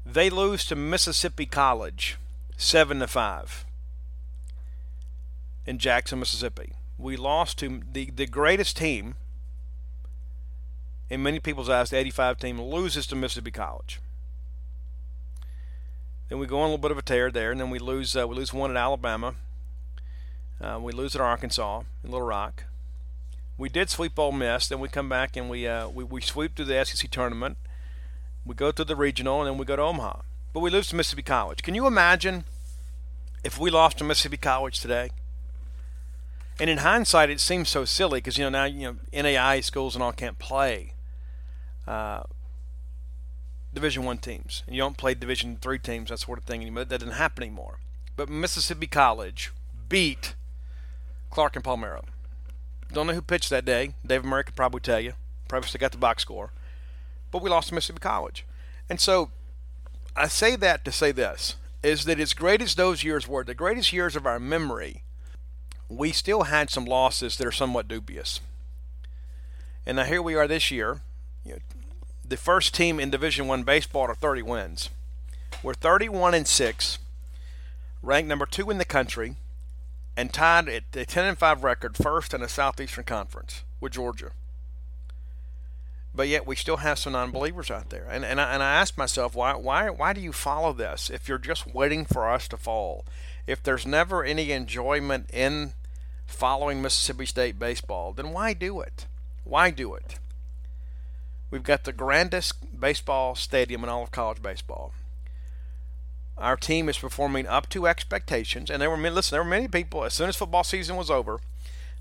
They 0.06 0.30
lose 0.30 0.66
to 0.66 0.76
Mississippi 0.76 1.46
College, 1.46 2.18
seven 2.58 3.00
to 3.00 3.08
five, 3.08 3.64
in 5.66 5.78
Jackson, 5.78 6.20
Mississippi. 6.20 6.74
We 6.98 7.16
lost 7.16 7.58
to 7.60 7.80
the, 7.90 8.12
the 8.12 8.28
greatest 8.28 8.76
team 8.76 9.16
in 11.10 11.24
many 11.24 11.40
people's 11.40 11.70
eyes, 11.70 11.90
the 11.90 11.98
85 11.98 12.38
team 12.38 12.62
loses 12.62 13.08
to 13.08 13.16
Mississippi 13.16 13.52
College. 13.52 14.00
Then 16.30 16.38
we 16.38 16.46
go 16.46 16.60
on 16.60 16.64
a 16.64 16.66
little 16.68 16.78
bit 16.78 16.92
of 16.92 16.98
a 16.98 17.02
tear 17.02 17.32
there, 17.32 17.52
and 17.52 17.60
then 17.60 17.72
we 17.72 17.80
lose 17.80 18.16
uh, 18.16 18.28
we 18.28 18.36
lose 18.36 18.54
one 18.54 18.70
at 18.70 18.78
Alabama. 18.78 19.34
Uh, 20.62 20.80
we 20.80 20.92
lose 20.92 21.16
at 21.16 21.22
Arkansas 21.22 21.82
in 22.04 22.12
Little 22.12 22.28
Rock. 22.28 22.66
We 23.58 23.70
did 23.70 23.90
sweep 23.90 24.18
Ole 24.20 24.32
Miss. 24.32 24.68
Then 24.68 24.80
we 24.80 24.90
come 24.90 25.10
back 25.10 25.36
and 25.36 25.50
we 25.50 25.68
uh, 25.68 25.90
we, 25.90 26.04
we 26.04 26.22
sweep 26.22 26.56
through 26.56 26.66
the 26.66 26.86
SEC 26.86 27.10
tournament. 27.10 27.58
We 28.46 28.54
go 28.54 28.72
to 28.72 28.84
the 28.84 28.96
regional, 28.96 29.42
and 29.42 29.50
then 29.50 29.58
we 29.58 29.66
go 29.66 29.76
to 29.76 29.82
Omaha. 29.82 30.22
But 30.54 30.60
we 30.60 30.70
lose 30.70 30.88
to 30.90 30.96
Mississippi 30.96 31.24
College. 31.24 31.64
Can 31.64 31.74
you 31.74 31.88
imagine 31.88 32.44
if 33.44 33.58
we 33.58 33.72
lost 33.72 33.98
to 33.98 34.04
Mississippi 34.04 34.38
College 34.38 34.80
today? 34.80 35.10
And 36.60 36.70
in 36.70 36.80
hindsight, 36.80 37.30
it 37.30 37.40
seems 37.40 37.70
so 37.70 37.86
silly 37.86 38.20
because 38.20 38.38
you 38.38 38.44
know 38.44 38.50
now 38.50 38.66
you 38.66 39.00
know 39.14 39.24
NAI 39.24 39.62
schools 39.62 39.96
and 39.96 40.04
all 40.04 40.12
can't 40.12 40.38
play 40.38 40.94
uh, 41.88 42.24
Division 43.74 44.04
One 44.04 44.18
teams, 44.18 44.64
and 44.66 44.76
you 44.76 44.82
don't 44.82 44.98
play 44.98 45.14
Division 45.14 45.58
Three 45.62 45.80
teams, 45.80 46.10
that 46.10 46.20
sort 46.20 46.40
of 46.40 46.46
thing 46.46 46.62
anymore. 46.62 46.86
That 46.86 47.00
doesn't 47.00 47.16
happen 47.16 47.44
anymore. 47.44 47.80
But 48.16 48.30
Mississippi 48.30 48.88
College 48.88 49.52
beat 49.88 50.36
Clark 51.30 51.56
and 51.56 51.64
Palmeiro. 51.64 52.04
Don't 52.92 53.08
know 53.08 53.14
who 53.14 53.22
pitched 53.22 53.50
that 53.52 53.66
day. 53.66 53.94
David 54.06 54.26
Murray 54.26 54.44
could 54.44 54.56
probably 54.56 54.82
tell 54.82 55.00
you. 55.00 55.14
Probably 55.48 55.70
still 55.70 55.80
got 55.80 55.92
the 55.92 55.98
box 55.98 56.24
score. 56.24 56.52
But 57.32 57.42
we 57.42 57.50
lost 57.50 57.70
to 57.70 57.76
Mississippi 57.76 58.00
College. 58.00 58.46
And 58.90 59.00
so 59.00 59.30
I 60.16 60.28
say 60.28 60.56
that 60.56 60.84
to 60.86 60.92
say 60.92 61.12
this 61.12 61.56
is 61.84 62.06
that 62.06 62.20
as 62.20 62.34
great 62.34 62.62
as 62.62 62.76
those 62.76 63.04
years 63.04 63.28
were, 63.28 63.44
the 63.44 63.54
greatest 63.54 63.94
years 63.94 64.16
of 64.16 64.26
our 64.26 64.40
memory, 64.40 65.04
we 65.88 66.12
still 66.12 66.44
had 66.44 66.70
some 66.70 66.86
losses 66.86 67.38
that 67.38 67.48
are 67.48 67.52
somewhat 67.52 67.88
dubious. 67.88 68.42
And 69.86 69.96
now 69.96 70.04
here 70.04 70.22
we 70.22 70.36
are 70.36 70.48
this 70.48 70.72
year, 70.72 71.02
you 71.44 71.54
know, 71.54 71.60
the 72.28 72.38
first 72.38 72.74
team 72.74 73.00
in 73.00 73.10
Division 73.10 73.48
One 73.48 73.64
baseball 73.64 74.04
are 74.04 74.16
30 74.16 74.44
wins. 74.44 74.90
We're 75.64 75.74
31 75.74 76.34
and 76.34 76.48
six, 76.48 77.00
ranked 78.02 78.30
number 78.30 78.46
two 78.46 78.70
in 78.70 78.78
the 78.78 78.86
country, 78.86 79.36
and 80.16 80.32
tied 80.32 80.70
at 80.70 80.84
a 80.94 81.06
10 81.06 81.26
and 81.26 81.38
five 81.38 81.64
record, 81.64 81.98
first 81.98 82.34
in 82.34 82.42
the 82.42 82.50
Southeastern 82.50 83.04
Conference 83.04 83.64
with 83.82 83.94
Georgia. 83.94 84.32
But 86.14 86.28
yet 86.28 86.48
we 86.48 86.56
still 86.56 86.78
have 86.78 87.00
some 87.00 87.14
non-believers 87.14 87.70
out 87.70 87.90
there, 87.90 88.08
and 88.10 88.26
and 88.26 88.42
I, 88.42 88.54
and 88.54 88.64
I 88.64 88.76
ask 88.76 88.98
myself 88.98 89.36
why 89.36 89.54
why 89.54 89.90
why 89.90 90.14
do 90.14 90.22
you 90.22 90.34
follow 90.34 90.74
this 90.74 91.10
if 91.10 91.28
you're 91.28 91.38
just 91.38 91.74
waiting 91.74 92.06
for 92.06 92.30
us 92.30 92.48
to 92.50 92.58
fall? 92.58 93.06
If 93.46 93.62
there's 93.62 93.86
never 93.86 94.24
any 94.24 94.52
enjoyment 94.52 95.30
in 95.32 95.74
following 96.26 96.82
Mississippi 96.82 97.26
State 97.26 97.60
baseball, 97.60 98.14
then 98.14 98.32
why 98.32 98.54
do 98.54 98.80
it? 98.82 99.06
Why 99.44 99.72
do 99.72 99.94
it? 99.94 100.20
We've 101.52 101.64
got 101.64 101.84
the 101.84 101.94
grandest 101.94 102.80
baseball 102.80 103.36
stadium 103.36 103.84
in 103.84 103.90
all 103.90 104.04
of 104.04 104.12
college 104.12 104.42
baseball. 104.42 104.94
Our 106.38 106.56
team 106.56 106.88
is 106.88 106.98
performing 106.98 107.48
up 107.48 107.68
to 107.70 107.88
expectations, 107.88 108.70
and 108.70 108.82
there 108.82 108.90
were 108.90 108.98
listen. 108.98 109.36
There 109.36 109.44
were 109.44 109.50
many 109.50 109.68
people. 109.68 110.06
As 110.06 110.14
soon 110.14 110.30
as 110.30 110.36
football 110.36 110.64
season 110.64 110.96
was 110.96 111.12
over, 111.12 111.40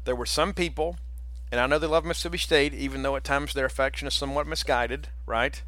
there 0.05 0.14
were 0.14 0.26
some 0.26 0.55
people, 0.55 0.96
and 1.51 1.61
I 1.61 1.66
know 1.66 1.78
they 1.78 1.86
love 1.86 2.05
Mississippi 2.05 2.38
State, 2.38 2.74
even 2.74 3.03
though 3.03 3.16
at 3.16 3.24
times 3.24 3.55
their 3.55 3.64
affection 3.64 4.07
is 4.07 4.14
somewhat 4.14 4.46
misguided. 4.46 5.09
Right? 5.26 5.61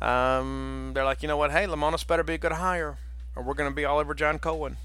Um, 0.00 0.92
they're 0.94 1.04
like, 1.04 1.22
you 1.22 1.28
know 1.28 1.36
what? 1.36 1.50
Hey, 1.50 1.66
Lemonis 1.66 2.06
better 2.06 2.22
be 2.22 2.34
a 2.34 2.38
good 2.38 2.52
hire, 2.52 2.96
or 3.36 3.42
we're 3.42 3.54
going 3.54 3.70
to 3.70 3.76
be 3.76 3.84
all 3.84 3.98
over 3.98 4.14
John 4.14 4.38
Cohen. 4.38 4.78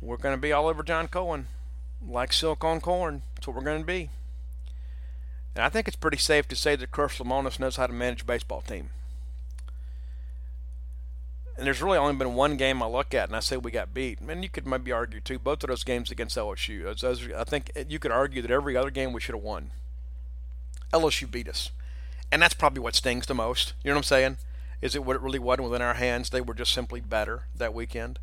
We're 0.00 0.16
going 0.16 0.34
to 0.34 0.40
be 0.40 0.52
all 0.52 0.68
over 0.68 0.82
John 0.82 1.08
Cohen, 1.08 1.48
like 2.06 2.32
silk 2.32 2.64
on 2.64 2.80
corn. 2.80 3.22
That's 3.34 3.48
what 3.48 3.56
we're 3.56 3.62
going 3.62 3.80
to 3.80 3.86
be. 3.86 4.10
And 5.58 5.64
I 5.64 5.70
think 5.70 5.88
it's 5.88 5.96
pretty 5.96 6.18
safe 6.18 6.46
to 6.48 6.54
say 6.54 6.76
that 6.76 6.92
Chris 6.92 7.18
Lemonis 7.18 7.58
knows 7.58 7.74
how 7.74 7.88
to 7.88 7.92
manage 7.92 8.22
a 8.22 8.24
baseball 8.24 8.60
team. 8.60 8.90
And 11.56 11.66
there's 11.66 11.82
really 11.82 11.98
only 11.98 12.14
been 12.14 12.36
one 12.36 12.56
game 12.56 12.80
I 12.80 12.86
look 12.86 13.12
at, 13.12 13.28
and 13.28 13.34
I 13.34 13.40
say 13.40 13.56
we 13.56 13.72
got 13.72 13.92
beat. 13.92 14.20
And 14.20 14.44
you 14.44 14.48
could 14.48 14.68
maybe 14.68 14.92
argue 14.92 15.18
too. 15.18 15.40
Both 15.40 15.64
of 15.64 15.68
those 15.70 15.82
games 15.82 16.12
against 16.12 16.36
LSU, 16.36 17.34
I 17.34 17.42
think 17.42 17.72
eh, 17.74 17.82
you 17.88 17.98
could 17.98 18.12
argue 18.12 18.40
that 18.40 18.52
every 18.52 18.76
other 18.76 18.90
game 18.90 19.12
we 19.12 19.20
should 19.20 19.34
have 19.34 19.42
won. 19.42 19.72
LSU 20.92 21.28
beat 21.28 21.48
us, 21.48 21.72
and 22.30 22.40
that's 22.40 22.54
probably 22.54 22.80
what 22.80 22.94
stings 22.94 23.26
the 23.26 23.34
most. 23.34 23.72
You 23.82 23.90
know 23.90 23.96
what 23.96 23.98
I'm 23.98 24.04
saying? 24.04 24.36
Is 24.80 24.94
it 24.94 25.04
what 25.04 25.16
it 25.16 25.22
really 25.22 25.40
wasn't 25.40 25.68
within 25.68 25.82
our 25.82 25.94
hands? 25.94 26.30
They 26.30 26.40
were 26.40 26.54
just 26.54 26.72
simply 26.72 27.00
better 27.00 27.46
that 27.56 27.74
weekend. 27.74 28.20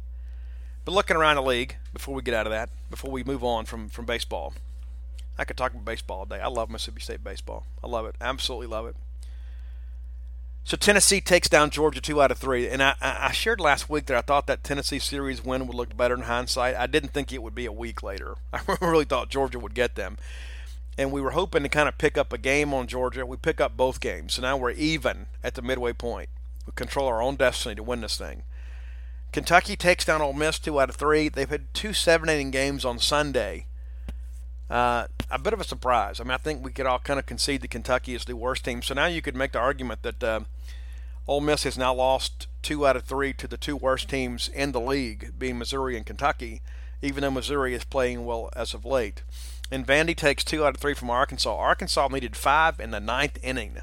But 0.86 0.94
looking 0.94 1.18
around 1.18 1.36
the 1.36 1.44
league, 1.44 1.76
before 1.92 2.16
we 2.16 2.22
get 2.22 2.34
out 2.34 2.48
of 2.48 2.52
that, 2.52 2.70
before 2.90 3.12
we 3.12 3.26
move 3.26 3.44
on 3.44 3.66
from 3.66 3.90
from 3.90 4.06
baseball, 4.06 4.54
I 5.38 5.44
could 5.44 5.58
talk 5.58 5.74
about 5.74 5.86
baseball 5.86 6.20
all 6.20 6.26
day. 6.26 6.40
I 6.40 6.48
love 6.48 6.70
Mississippi 6.70 7.02
State 7.02 7.24
baseball. 7.24 7.66
I 7.84 7.88
love 7.88 8.06
it. 8.06 8.16
Absolutely 8.22 8.68
love 8.68 8.88
it. 8.88 8.96
So 10.64 10.76
Tennessee 10.76 11.22
takes 11.22 11.48
down 11.48 11.70
Georgia 11.70 12.02
two 12.02 12.20
out 12.20 12.32
of 12.32 12.40
three, 12.40 12.68
and 12.68 12.82
I, 12.82 12.96
I 13.00 13.32
shared 13.32 13.60
last 13.60 13.88
week 13.88 14.08
that 14.08 14.18
I 14.18 14.22
thought 14.22 14.48
that 14.48 14.64
Tennessee 14.64 14.98
series 14.98 15.46
win 15.46 15.68
would 15.68 15.76
look 15.76 15.96
better 15.96 16.16
in 16.16 16.22
hindsight. 16.22 16.76
I 16.76 16.88
didn't 16.88 17.10
think 17.10 17.32
it 17.32 17.44
would 17.44 17.54
be 17.54 17.68
a 17.68 17.72
week 17.72 18.02
later. 18.02 18.36
I 18.54 18.62
really 18.82 19.06
thought 19.06 19.30
Georgia 19.30 19.60
would 19.60 19.76
get 19.76 19.94
them, 19.94 20.18
and 20.98 21.12
we 21.12 21.22
were 21.22 21.32
hoping 21.32 21.62
to 21.62 21.70
kind 21.70 21.88
of 21.88 22.00
pick 22.00 22.18
up 22.18 22.34
a 22.34 22.40
game 22.40 22.74
on 22.74 22.88
Georgia. 22.88 23.28
We 23.28 23.38
pick 23.38 23.62
up 23.62 23.78
both 23.78 24.00
games, 24.00 24.34
so 24.34 24.42
now 24.42 24.58
we're 24.58 24.72
even 24.72 25.28
at 25.44 25.54
the 25.54 25.62
midway 25.62 25.94
point. 25.94 26.30
We 26.66 26.74
control 26.76 27.08
our 27.08 27.22
own 27.22 27.36
destiny 27.36 27.76
to 27.76 27.84
win 27.84 28.02
this 28.02 28.18
thing. 28.18 28.42
Kentucky 29.32 29.76
takes 29.76 30.06
down 30.06 30.24
Ole 30.24 30.34
Miss 30.34 30.58
two 30.58 30.80
out 30.80 30.90
of 30.90 30.96
three. 30.96 31.30
They've 31.30 31.48
had 31.48 31.72
two 31.76 31.94
seven 31.94 32.28
inning 32.28 32.50
games 32.50 32.84
on 32.84 32.98
Sunday 32.98 33.68
uh, 34.70 35.08
a 35.30 35.40
bit 35.40 35.54
of 35.54 35.62
a 35.62 35.64
surprise. 35.64 36.20
I 36.20 36.24
mean, 36.24 36.32
I 36.32 36.38
think 36.38 36.64
we 36.64 36.72
could 36.72 36.86
all 36.86 37.00
kind 37.00 37.20
of 37.20 37.26
concede 37.26 37.62
that 37.62 37.70
Kentucky 37.70 38.16
is 38.16 38.26
the 38.26 38.36
worst 38.36 38.66
team. 38.66 38.82
So 38.82 38.94
now 38.94 39.06
you 39.06 39.22
could 39.22 39.36
make 39.36 39.52
the 39.52 39.60
argument 39.60 40.02
that 40.04 40.24
uh, 40.24 40.40
Ole 41.28 41.42
Miss 41.42 41.64
has 41.64 41.78
now 41.78 41.94
lost 41.94 42.48
two 42.62 42.86
out 42.86 42.96
of 42.96 43.04
three 43.04 43.34
to 43.34 43.48
the 43.48 43.58
two 43.58 43.76
worst 43.76 44.10
teams 44.10 44.48
in 44.48 44.72
the 44.72 44.82
league, 44.82 45.34
being 45.38 45.58
Missouri 45.58 45.98
and 45.98 46.06
Kentucky, 46.06 46.62
even 47.02 47.22
though 47.22 47.32
Missouri 47.32 47.74
is 47.74 47.84
playing 47.84 48.26
well 48.26 48.50
as 48.56 48.74
of 48.74 48.86
late. 48.86 49.24
And 49.72 49.86
Vandy 49.86 50.16
takes 50.16 50.44
two 50.44 50.64
out 50.64 50.76
of 50.76 50.82
three 50.82 50.94
from 50.94 51.10
Arkansas. 51.10 51.56
Arkansas 51.56 52.08
needed 52.08 52.36
five 52.36 52.80
in 52.80 52.92
the 52.92 53.00
ninth 53.00 53.40
inning 53.44 53.78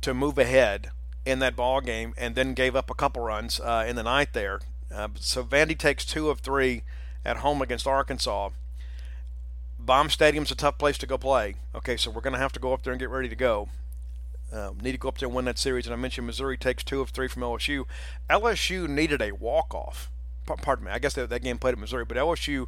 to 0.00 0.14
move 0.14 0.38
ahead 0.38 0.90
in 1.26 1.38
that 1.40 1.56
ball 1.56 1.82
game, 1.82 2.14
and 2.16 2.34
then 2.34 2.54
gave 2.54 2.74
up 2.74 2.90
a 2.90 2.94
couple 2.94 3.22
runs 3.22 3.60
uh, 3.60 3.84
in 3.86 3.96
the 3.96 4.02
ninth 4.02 4.32
there. 4.32 4.60
Uh, 4.92 5.08
so 5.16 5.44
Vandy 5.44 5.78
takes 5.78 6.04
two 6.06 6.30
of 6.30 6.40
three 6.40 6.82
at 7.24 7.38
home 7.38 7.60
against 7.60 7.86
Arkansas. 7.86 8.48
Baum 9.84 10.10
Stadium's 10.10 10.50
a 10.50 10.54
tough 10.54 10.78
place 10.78 10.98
to 10.98 11.06
go 11.06 11.16
play. 11.16 11.54
Okay, 11.74 11.96
so 11.96 12.10
we're 12.10 12.20
going 12.20 12.34
to 12.34 12.38
have 12.38 12.52
to 12.52 12.60
go 12.60 12.72
up 12.72 12.82
there 12.82 12.92
and 12.92 13.00
get 13.00 13.10
ready 13.10 13.28
to 13.28 13.36
go. 13.36 13.68
Um, 14.52 14.78
need 14.82 14.92
to 14.92 14.98
go 14.98 15.08
up 15.08 15.18
there 15.18 15.28
and 15.28 15.34
win 15.34 15.44
that 15.46 15.58
series. 15.58 15.86
And 15.86 15.94
I 15.94 15.96
mentioned 15.96 16.26
Missouri 16.26 16.58
takes 16.58 16.82
two 16.82 17.00
of 17.00 17.10
three 17.10 17.28
from 17.28 17.42
LSU. 17.42 17.84
LSU 18.28 18.88
needed 18.88 19.22
a 19.22 19.32
walk 19.32 19.74
off. 19.74 20.10
P- 20.46 20.54
pardon 20.60 20.86
me. 20.86 20.90
I 20.90 20.98
guess 20.98 21.14
that, 21.14 21.30
that 21.30 21.42
game 21.42 21.58
played 21.58 21.72
at 21.72 21.78
Missouri, 21.78 22.04
but 22.04 22.16
LSU 22.16 22.66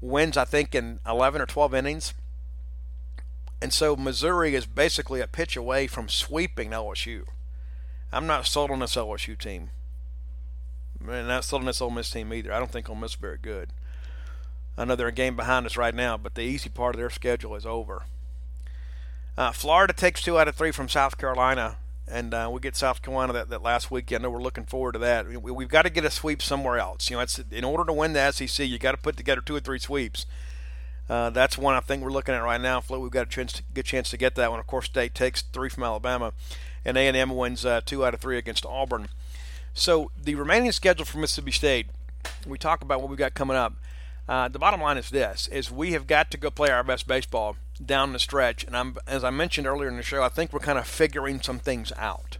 wins, 0.00 0.36
I 0.36 0.44
think, 0.44 0.74
in 0.74 1.00
11 1.06 1.40
or 1.40 1.46
12 1.46 1.74
innings. 1.74 2.14
And 3.60 3.72
so 3.72 3.96
Missouri 3.96 4.54
is 4.54 4.66
basically 4.66 5.20
a 5.20 5.26
pitch 5.26 5.56
away 5.56 5.86
from 5.86 6.08
sweeping 6.08 6.70
LSU. 6.70 7.24
I'm 8.12 8.26
not 8.26 8.46
sold 8.46 8.70
on 8.70 8.78
this 8.78 8.96
LSU 8.96 9.38
team. 9.38 9.70
And 11.06 11.28
not 11.28 11.44
sold 11.44 11.62
on 11.62 11.66
this 11.66 11.80
Ole 11.80 11.90
Miss 11.90 12.10
team 12.10 12.32
either. 12.32 12.52
I 12.52 12.58
don't 12.58 12.70
think 12.70 12.88
Ole 12.88 12.96
Miss 12.96 13.12
is 13.12 13.16
very 13.16 13.38
good. 13.38 13.70
I 14.80 14.86
know 14.86 14.96
they're 14.96 15.08
a 15.08 15.12
game 15.12 15.36
behind 15.36 15.66
us 15.66 15.76
right 15.76 15.94
now, 15.94 16.16
but 16.16 16.34
the 16.34 16.40
easy 16.40 16.70
part 16.70 16.94
of 16.94 16.98
their 16.98 17.10
schedule 17.10 17.54
is 17.54 17.66
over. 17.66 18.04
Uh, 19.36 19.52
Florida 19.52 19.92
takes 19.92 20.22
two 20.22 20.38
out 20.38 20.48
of 20.48 20.56
three 20.56 20.70
from 20.70 20.88
South 20.88 21.18
Carolina, 21.18 21.76
and 22.08 22.32
uh, 22.32 22.48
we 22.50 22.60
get 22.60 22.76
South 22.76 23.02
Carolina 23.02 23.34
that, 23.34 23.50
that 23.50 23.62
last 23.62 23.90
weekend. 23.90 24.24
And 24.24 24.32
we're 24.32 24.40
looking 24.40 24.64
forward 24.64 24.92
to 24.92 24.98
that. 25.00 25.26
We, 25.28 25.64
have 25.64 25.70
got 25.70 25.82
to 25.82 25.90
get 25.90 26.06
a 26.06 26.10
sweep 26.10 26.40
somewhere 26.40 26.78
else. 26.78 27.10
You 27.10 27.18
know, 27.18 27.26
in 27.50 27.62
order 27.62 27.84
to 27.84 27.92
win 27.92 28.14
the 28.14 28.32
SEC, 28.32 28.66
you 28.66 28.78
got 28.78 28.92
to 28.92 28.96
put 28.96 29.18
together 29.18 29.42
two 29.42 29.54
or 29.54 29.60
three 29.60 29.78
sweeps. 29.78 30.24
Uh, 31.10 31.28
that's 31.28 31.58
one 31.58 31.74
I 31.74 31.80
think 31.80 32.02
we're 32.02 32.10
looking 32.10 32.34
at 32.34 32.42
right 32.42 32.60
now. 32.60 32.82
We've 32.88 33.10
got 33.10 33.26
a 33.26 33.30
chance 33.30 33.52
to, 33.52 33.62
good 33.74 33.84
chance 33.84 34.08
to 34.10 34.16
get 34.16 34.34
that 34.36 34.50
one. 34.50 34.60
Of 34.60 34.66
course, 34.66 34.86
State 34.86 35.14
takes 35.14 35.42
three 35.42 35.68
from 35.68 35.82
Alabama, 35.82 36.32
and 36.86 36.96
A&M 36.96 37.36
wins 37.36 37.66
uh, 37.66 37.82
two 37.84 38.02
out 38.02 38.14
of 38.14 38.20
three 38.20 38.38
against 38.38 38.64
Auburn. 38.64 39.08
So 39.74 40.10
the 40.16 40.36
remaining 40.36 40.72
schedule 40.72 41.04
for 41.04 41.18
Mississippi 41.18 41.50
State, 41.50 41.88
we 42.46 42.56
talk 42.56 42.80
about 42.80 43.02
what 43.02 43.10
we've 43.10 43.18
got 43.18 43.34
coming 43.34 43.58
up. 43.58 43.74
Uh, 44.30 44.46
the 44.46 44.60
bottom 44.60 44.80
line 44.80 44.96
is 44.96 45.10
this: 45.10 45.48
is 45.48 45.72
we 45.72 45.90
have 45.90 46.06
got 46.06 46.30
to 46.30 46.36
go 46.36 46.52
play 46.52 46.70
our 46.70 46.84
best 46.84 47.08
baseball 47.08 47.56
down 47.84 48.12
the 48.12 48.18
stretch. 48.20 48.62
And 48.62 48.76
I'm, 48.76 48.96
as 49.04 49.24
I 49.24 49.30
mentioned 49.30 49.66
earlier 49.66 49.88
in 49.88 49.96
the 49.96 50.04
show, 50.04 50.22
I 50.22 50.28
think 50.28 50.52
we're 50.52 50.60
kind 50.60 50.78
of 50.78 50.86
figuring 50.86 51.42
some 51.42 51.58
things 51.58 51.92
out. 51.96 52.38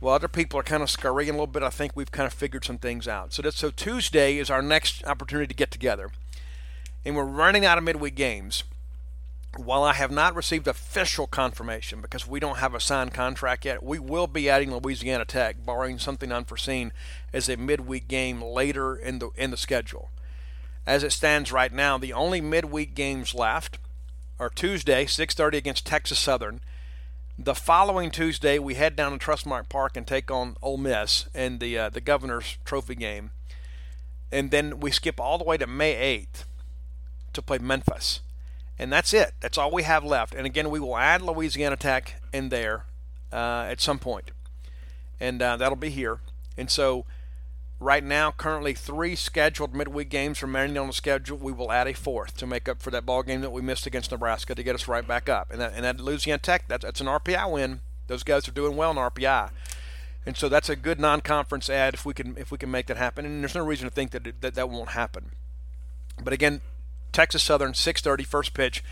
While 0.00 0.14
other 0.14 0.26
people 0.26 0.58
are 0.58 0.62
kind 0.62 0.82
of 0.82 0.88
scurrying 0.88 1.28
a 1.28 1.32
little 1.34 1.46
bit, 1.46 1.62
I 1.62 1.68
think 1.68 1.92
we've 1.94 2.10
kind 2.10 2.26
of 2.26 2.32
figured 2.32 2.64
some 2.64 2.78
things 2.78 3.06
out. 3.06 3.34
So, 3.34 3.42
that, 3.42 3.52
so 3.52 3.70
Tuesday 3.70 4.38
is 4.38 4.48
our 4.48 4.62
next 4.62 5.04
opportunity 5.04 5.48
to 5.48 5.54
get 5.54 5.70
together. 5.70 6.10
And 7.04 7.14
we're 7.14 7.24
running 7.24 7.66
out 7.66 7.76
of 7.76 7.84
midweek 7.84 8.14
games. 8.14 8.64
While 9.54 9.84
I 9.84 9.92
have 9.92 10.10
not 10.10 10.34
received 10.34 10.66
official 10.66 11.26
confirmation 11.26 12.00
because 12.00 12.26
we 12.26 12.40
don't 12.40 12.58
have 12.58 12.74
a 12.74 12.80
signed 12.80 13.12
contract 13.12 13.66
yet, 13.66 13.82
we 13.82 13.98
will 13.98 14.26
be 14.26 14.48
adding 14.48 14.74
Louisiana 14.74 15.26
Tech, 15.26 15.64
barring 15.64 15.98
something 15.98 16.32
unforeseen, 16.32 16.92
as 17.34 17.50
a 17.50 17.56
midweek 17.58 18.08
game 18.08 18.40
later 18.40 18.96
in 18.96 19.18
the 19.18 19.28
in 19.36 19.50
the 19.50 19.56
schedule. 19.58 20.10
As 20.86 21.02
it 21.02 21.12
stands 21.12 21.50
right 21.50 21.72
now, 21.72 21.98
the 21.98 22.12
only 22.12 22.40
midweek 22.40 22.94
games 22.94 23.34
left 23.34 23.78
are 24.38 24.48
Tuesday, 24.48 25.04
6:30 25.04 25.56
against 25.56 25.86
Texas 25.86 26.18
Southern. 26.18 26.60
The 27.36 27.56
following 27.56 28.10
Tuesday, 28.10 28.58
we 28.58 28.74
head 28.74 28.94
down 28.94 29.18
to 29.18 29.18
Trustmark 29.18 29.68
Park 29.68 29.96
and 29.96 30.06
take 30.06 30.30
on 30.30 30.56
Ole 30.62 30.76
Miss 30.76 31.26
in 31.34 31.58
the 31.58 31.76
uh, 31.76 31.88
the 31.90 32.00
Governor's 32.00 32.56
Trophy 32.64 32.94
game, 32.94 33.32
and 34.30 34.52
then 34.52 34.78
we 34.78 34.92
skip 34.92 35.20
all 35.20 35.38
the 35.38 35.44
way 35.44 35.56
to 35.56 35.66
May 35.66 35.94
8th 35.94 36.44
to 37.32 37.42
play 37.42 37.58
Memphis, 37.58 38.20
and 38.78 38.92
that's 38.92 39.12
it. 39.12 39.34
That's 39.40 39.58
all 39.58 39.72
we 39.72 39.82
have 39.82 40.04
left. 40.04 40.34
And 40.34 40.46
again, 40.46 40.70
we 40.70 40.78
will 40.78 40.96
add 40.96 41.20
Louisiana 41.20 41.76
Tech 41.76 42.22
in 42.32 42.48
there 42.48 42.84
uh, 43.32 43.66
at 43.68 43.80
some 43.80 43.98
point, 43.98 44.30
and 45.18 45.42
uh, 45.42 45.56
that'll 45.56 45.76
be 45.76 45.90
here. 45.90 46.20
And 46.56 46.70
so 46.70 47.04
Right 47.78 48.02
now, 48.02 48.30
currently 48.30 48.72
three 48.72 49.14
scheduled 49.14 49.74
midweek 49.74 50.08
games 50.08 50.40
remaining 50.40 50.78
on 50.78 50.86
the 50.86 50.92
schedule. 50.94 51.36
We 51.36 51.52
will 51.52 51.70
add 51.70 51.86
a 51.86 51.92
fourth 51.92 52.34
to 52.38 52.46
make 52.46 52.70
up 52.70 52.80
for 52.80 52.90
that 52.90 53.04
ball 53.04 53.22
game 53.22 53.42
that 53.42 53.52
we 53.52 53.60
missed 53.60 53.86
against 53.86 54.10
Nebraska 54.10 54.54
to 54.54 54.62
get 54.62 54.74
us 54.74 54.88
right 54.88 55.06
back 55.06 55.28
up. 55.28 55.50
And 55.50 55.60
that, 55.60 55.74
and 55.74 55.84
that 55.84 56.00
Louisiana 56.00 56.38
Tech, 56.38 56.66
that's, 56.68 56.84
that's 56.84 57.02
an 57.02 57.06
RPI 57.06 57.52
win. 57.52 57.80
Those 58.06 58.22
guys 58.22 58.48
are 58.48 58.52
doing 58.52 58.76
well 58.76 58.92
in 58.92 58.96
RPI, 58.96 59.50
and 60.24 60.36
so 60.36 60.48
that's 60.48 60.68
a 60.68 60.76
good 60.76 61.00
non-conference 61.00 61.68
ad 61.68 61.94
if 61.94 62.06
we 62.06 62.14
can 62.14 62.36
if 62.38 62.52
we 62.52 62.58
can 62.58 62.70
make 62.70 62.86
that 62.86 62.96
happen. 62.96 63.26
And 63.26 63.42
there's 63.42 63.54
no 63.54 63.64
reason 63.64 63.88
to 63.88 63.94
think 63.94 64.12
that 64.12 64.26
it, 64.26 64.40
that, 64.40 64.54
that 64.54 64.70
won't 64.70 64.90
happen. 64.90 65.32
But 66.22 66.32
again, 66.32 66.60
Texas 67.12 67.42
Southern 67.42 67.72
6:30 67.72 68.24
first 68.24 68.54
pitch 68.54 68.84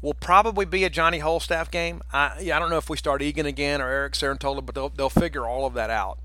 will 0.00 0.14
probably 0.14 0.64
be 0.64 0.84
a 0.84 0.90
Johnny 0.90 1.20
Holstaff 1.20 1.70
game. 1.70 2.02
I, 2.12 2.40
yeah, 2.40 2.56
I 2.56 2.58
don't 2.58 2.70
know 2.70 2.78
if 2.78 2.90
we 2.90 2.96
start 2.96 3.22
Egan 3.22 3.46
again 3.46 3.80
or 3.80 3.88
Eric 3.88 4.14
Cerantola, 4.14 4.64
but 4.64 4.74
they'll, 4.74 4.90
they'll 4.90 5.08
figure 5.08 5.46
all 5.46 5.66
of 5.66 5.74
that 5.74 5.88
out 5.88 6.18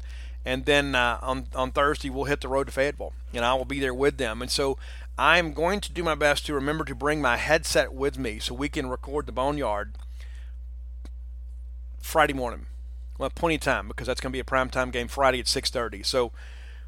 and 0.46 0.66
then 0.66 0.96
uh, 0.96 1.20
on 1.22 1.48
on 1.56 1.72
Thursday 1.72 2.10
we'll 2.10 2.26
hit 2.26 2.42
the 2.42 2.48
road 2.48 2.68
to 2.68 2.74
Fayetteville, 2.74 3.14
and 3.34 3.46
I 3.46 3.54
will 3.54 3.66
be 3.66 3.80
there 3.80 3.94
with 3.94 4.18
them. 4.18 4.42
And 4.42 4.50
so 4.50 4.78
I'm 5.18 5.54
going 5.54 5.82
to 5.82 5.92
do 5.92 6.04
my 6.04 6.16
best 6.16 6.46
to 6.46 6.54
remember 6.54 6.86
to 6.86 6.96
bring 6.96 7.22
my 7.22 7.38
headset 7.38 7.94
with 7.94 8.18
me 8.18 8.40
so 8.40 8.54
we 8.54 8.70
can 8.70 8.90
record 8.90 9.26
the 9.26 9.32
Boneyard 9.32 9.96
Friday 12.00 12.34
morning. 12.34 12.68
Well, 13.18 13.30
plenty 13.30 13.56
of 13.56 13.62
time 13.62 13.90
because 13.90 14.08
that's 14.08 14.22
going 14.22 14.32
to 14.32 14.36
be 14.36 14.40
a 14.40 14.46
prime 14.46 14.70
time 14.70 14.92
game 14.92 15.10
Friday 15.10 15.42
at 15.42 15.48
6:30. 15.48 16.06
So 16.06 16.32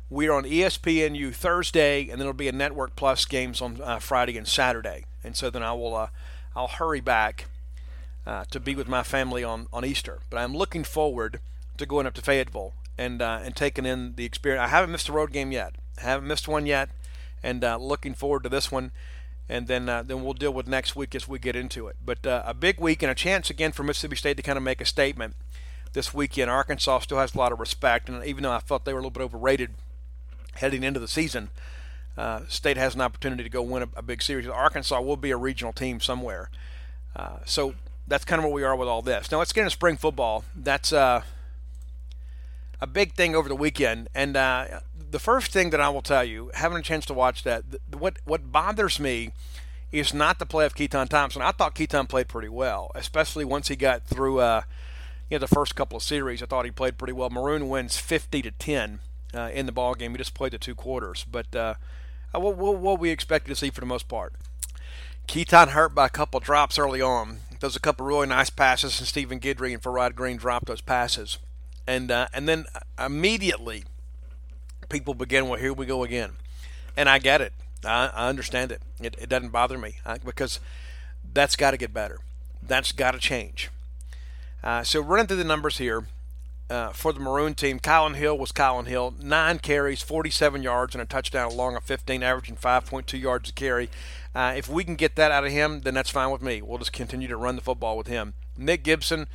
we're 0.09 0.31
on 0.31 0.45
ESPNU 0.45 1.33
Thursday, 1.33 2.03
and 2.03 2.11
then 2.11 2.21
it'll 2.21 2.33
be 2.33 2.47
a 2.47 2.53
Network 2.53 2.95
Plus 2.95 3.25
games 3.25 3.61
on 3.61 3.81
uh, 3.81 3.99
Friday 3.99 4.37
and 4.37 4.47
Saturday. 4.47 5.05
And 5.23 5.35
so 5.35 5.49
then 5.49 5.61
I 5.61 5.73
will 5.73 5.95
uh, 5.95 6.07
I'll 6.55 6.67
hurry 6.67 7.01
back 7.01 7.47
uh, 8.25 8.45
to 8.51 8.59
be 8.59 8.75
with 8.75 8.87
my 8.87 9.03
family 9.03 9.43
on 9.43 9.67
on 9.73 9.83
Easter. 9.83 10.19
But 10.29 10.37
I'm 10.37 10.55
looking 10.55 10.85
forward 10.85 11.41
to 11.77 11.85
going 11.85 12.05
up 12.05 12.13
to 12.13 12.21
Fayetteville 12.21 12.73
and 12.97 13.21
uh, 13.21 13.39
and 13.43 13.55
taking 13.55 13.85
in 13.85 14.15
the 14.15 14.25
experience. 14.25 14.63
I 14.63 14.67
haven't 14.67 14.91
missed 14.91 15.09
a 15.09 15.13
road 15.13 15.31
game 15.31 15.51
yet. 15.51 15.75
I 15.97 16.01
haven't 16.01 16.27
missed 16.27 16.47
one 16.47 16.65
yet, 16.65 16.89
and 17.43 17.63
uh, 17.63 17.77
looking 17.77 18.13
forward 18.13 18.43
to 18.43 18.49
this 18.49 18.71
one. 18.71 18.91
And 19.49 19.67
then 19.67 19.89
uh, 19.89 20.03
then 20.03 20.23
we'll 20.23 20.33
deal 20.33 20.53
with 20.53 20.67
next 20.67 20.95
week 20.95 21.13
as 21.13 21.27
we 21.27 21.37
get 21.37 21.55
into 21.55 21.87
it. 21.87 21.97
But 22.03 22.25
uh, 22.25 22.43
a 22.45 22.53
big 22.53 22.79
week 22.79 23.03
and 23.03 23.11
a 23.11 23.15
chance 23.15 23.49
again 23.49 23.71
for 23.71 23.83
Mississippi 23.83 24.15
State 24.15 24.37
to 24.37 24.43
kind 24.43 24.57
of 24.57 24.63
make 24.63 24.79
a 24.79 24.85
statement 24.85 25.35
this 25.93 26.13
weekend. 26.13 26.49
Arkansas 26.49 26.99
still 26.99 27.17
has 27.17 27.35
a 27.35 27.37
lot 27.37 27.51
of 27.51 27.59
respect, 27.59 28.07
and 28.07 28.23
even 28.23 28.43
though 28.43 28.51
I 28.51 28.59
felt 28.59 28.85
they 28.85 28.93
were 28.93 28.99
a 28.99 29.01
little 29.01 29.11
bit 29.11 29.23
overrated 29.23 29.71
heading 30.55 30.83
into 30.83 30.99
the 30.99 31.07
season, 31.07 31.49
uh, 32.17 32.41
State 32.47 32.77
has 32.77 32.95
an 32.95 33.01
opportunity 33.01 33.43
to 33.43 33.49
go 33.49 33.61
win 33.61 33.83
a, 33.83 33.89
a, 33.97 34.01
big 34.01 34.21
series. 34.21 34.47
Arkansas 34.47 35.01
will 35.01 35.17
be 35.17 35.31
a 35.31 35.37
regional 35.37 35.73
team 35.73 35.99
somewhere. 35.99 36.49
Uh, 37.15 37.37
so 37.45 37.75
that's 38.07 38.25
kind 38.25 38.39
of 38.39 38.45
where 38.45 38.53
we 38.53 38.63
are 38.63 38.75
with 38.75 38.87
all 38.87 39.01
this. 39.01 39.31
Now 39.31 39.39
let's 39.39 39.53
get 39.53 39.61
into 39.61 39.71
spring 39.71 39.97
football. 39.97 40.43
That's 40.55 40.93
a 42.81 42.87
big 42.87 43.13
thing 43.13 43.35
over 43.35 43.47
the 43.47 43.55
weekend. 43.55 44.09
And 44.13 44.35
uh, 44.35 44.81
the 45.11 45.19
first 45.19 45.51
thing 45.51 45.69
that 45.69 45.79
I 45.79 45.89
will 45.89 46.01
tell 46.01 46.23
you, 46.23 46.51
having 46.55 46.79
a 46.79 46.81
chance 46.81 47.05
to 47.05 47.13
watch 47.13 47.43
that, 47.43 47.63
what 47.95 48.17
what 48.25 48.51
bothers 48.51 48.99
me 48.99 49.31
is 49.91 50.13
not 50.13 50.39
the 50.39 50.45
play 50.45 50.65
of 50.65 50.73
Keytaon 50.73 51.09
Thompson. 51.09 51.41
I 51.41 51.51
thought 51.51 51.75
Keytaon 51.75 52.09
played 52.09 52.27
pretty 52.27 52.49
well, 52.49 52.91
especially 52.95 53.45
once 53.45 53.67
he 53.67 53.75
got 53.75 54.05
through. 54.05 54.39
Uh, 54.39 54.61
you 55.29 55.35
know, 55.35 55.39
the 55.39 55.47
first 55.47 55.75
couple 55.75 55.95
of 55.95 56.03
series, 56.03 56.43
I 56.43 56.45
thought 56.45 56.65
he 56.65 56.71
played 56.71 56.97
pretty 56.97 57.13
well. 57.13 57.29
Maroon 57.29 57.69
wins 57.69 57.95
50 57.95 58.41
to 58.41 58.51
10 58.51 58.99
uh, 59.33 59.49
in 59.53 59.65
the 59.65 59.71
ball 59.71 59.95
game. 59.95 60.11
He 60.11 60.17
just 60.17 60.33
played 60.33 60.51
the 60.51 60.57
two 60.57 60.75
quarters, 60.75 61.25
but 61.29 61.55
uh, 61.55 61.75
uh 62.35 62.39
what, 62.41 62.57
what, 62.57 62.79
what 62.79 62.99
we 62.99 63.11
expected 63.11 63.47
to 63.47 63.55
see 63.55 63.69
for 63.69 63.79
the 63.79 63.85
most 63.85 64.09
part. 64.09 64.33
Keytaon 65.29 65.69
hurt 65.69 65.95
by 65.95 66.07
a 66.07 66.09
couple 66.09 66.41
drops 66.41 66.77
early 66.77 67.01
on. 67.01 67.37
There's 67.61 67.77
a 67.77 67.79
couple 67.79 68.05
really 68.05 68.27
nice 68.27 68.49
passes, 68.49 68.99
and 68.99 69.07
Stephen 69.07 69.39
Guidry 69.39 69.73
and 69.73 69.81
Farrod 69.81 70.15
Green 70.15 70.35
dropped 70.35 70.65
those 70.65 70.81
passes 70.81 71.37
and 71.87 72.11
uh, 72.11 72.27
and 72.33 72.47
then 72.47 72.65
immediately 72.99 73.83
people 74.89 75.13
begin. 75.13 75.47
Well, 75.47 75.59
here 75.59 75.73
we 75.73 75.85
go 75.85 76.03
again, 76.03 76.31
and 76.95 77.09
I 77.09 77.19
get 77.19 77.41
it. 77.41 77.53
I, 77.85 78.11
I 78.13 78.29
understand 78.29 78.71
it. 78.71 78.81
it. 78.99 79.15
It 79.19 79.29
doesn't 79.29 79.49
bother 79.49 79.77
me 79.77 79.95
uh, 80.05 80.17
because 80.23 80.59
that's 81.33 81.55
got 81.55 81.71
to 81.71 81.77
get 81.77 81.93
better. 81.93 82.19
That's 82.61 82.91
got 82.91 83.11
to 83.11 83.19
change. 83.19 83.69
Uh, 84.63 84.83
so 84.83 85.01
running 85.01 85.27
through 85.27 85.37
the 85.37 85.43
numbers 85.43 85.77
here. 85.77 86.05
Uh, 86.69 86.93
for 86.93 87.11
the 87.11 87.19
Maroon 87.19 87.53
team, 87.53 87.81
Kylin 87.81 88.15
Hill 88.15 88.37
was 88.37 88.53
Kylin 88.53 88.87
Hill. 88.87 89.13
Nine 89.21 89.59
carries, 89.59 90.01
47 90.01 90.63
yards, 90.63 90.95
and 90.95 91.01
a 91.01 91.05
touchdown 91.05 91.51
along 91.51 91.75
a 91.75 91.81
15, 91.81 92.23
averaging 92.23 92.55
5.2 92.55 93.19
yards 93.19 93.49
a 93.49 93.51
carry. 93.51 93.89
Uh, 94.33 94.53
if 94.55 94.69
we 94.69 94.85
can 94.85 94.95
get 94.95 95.17
that 95.17 95.31
out 95.31 95.43
of 95.43 95.51
him, 95.51 95.81
then 95.81 95.93
that's 95.93 96.09
fine 96.09 96.31
with 96.31 96.41
me. 96.41 96.61
We'll 96.61 96.77
just 96.77 96.93
continue 96.93 97.27
to 97.27 97.35
run 97.35 97.57
the 97.57 97.61
football 97.61 97.97
with 97.97 98.07
him. 98.07 98.35
Nick 98.57 98.83
Gibson, 98.83 99.27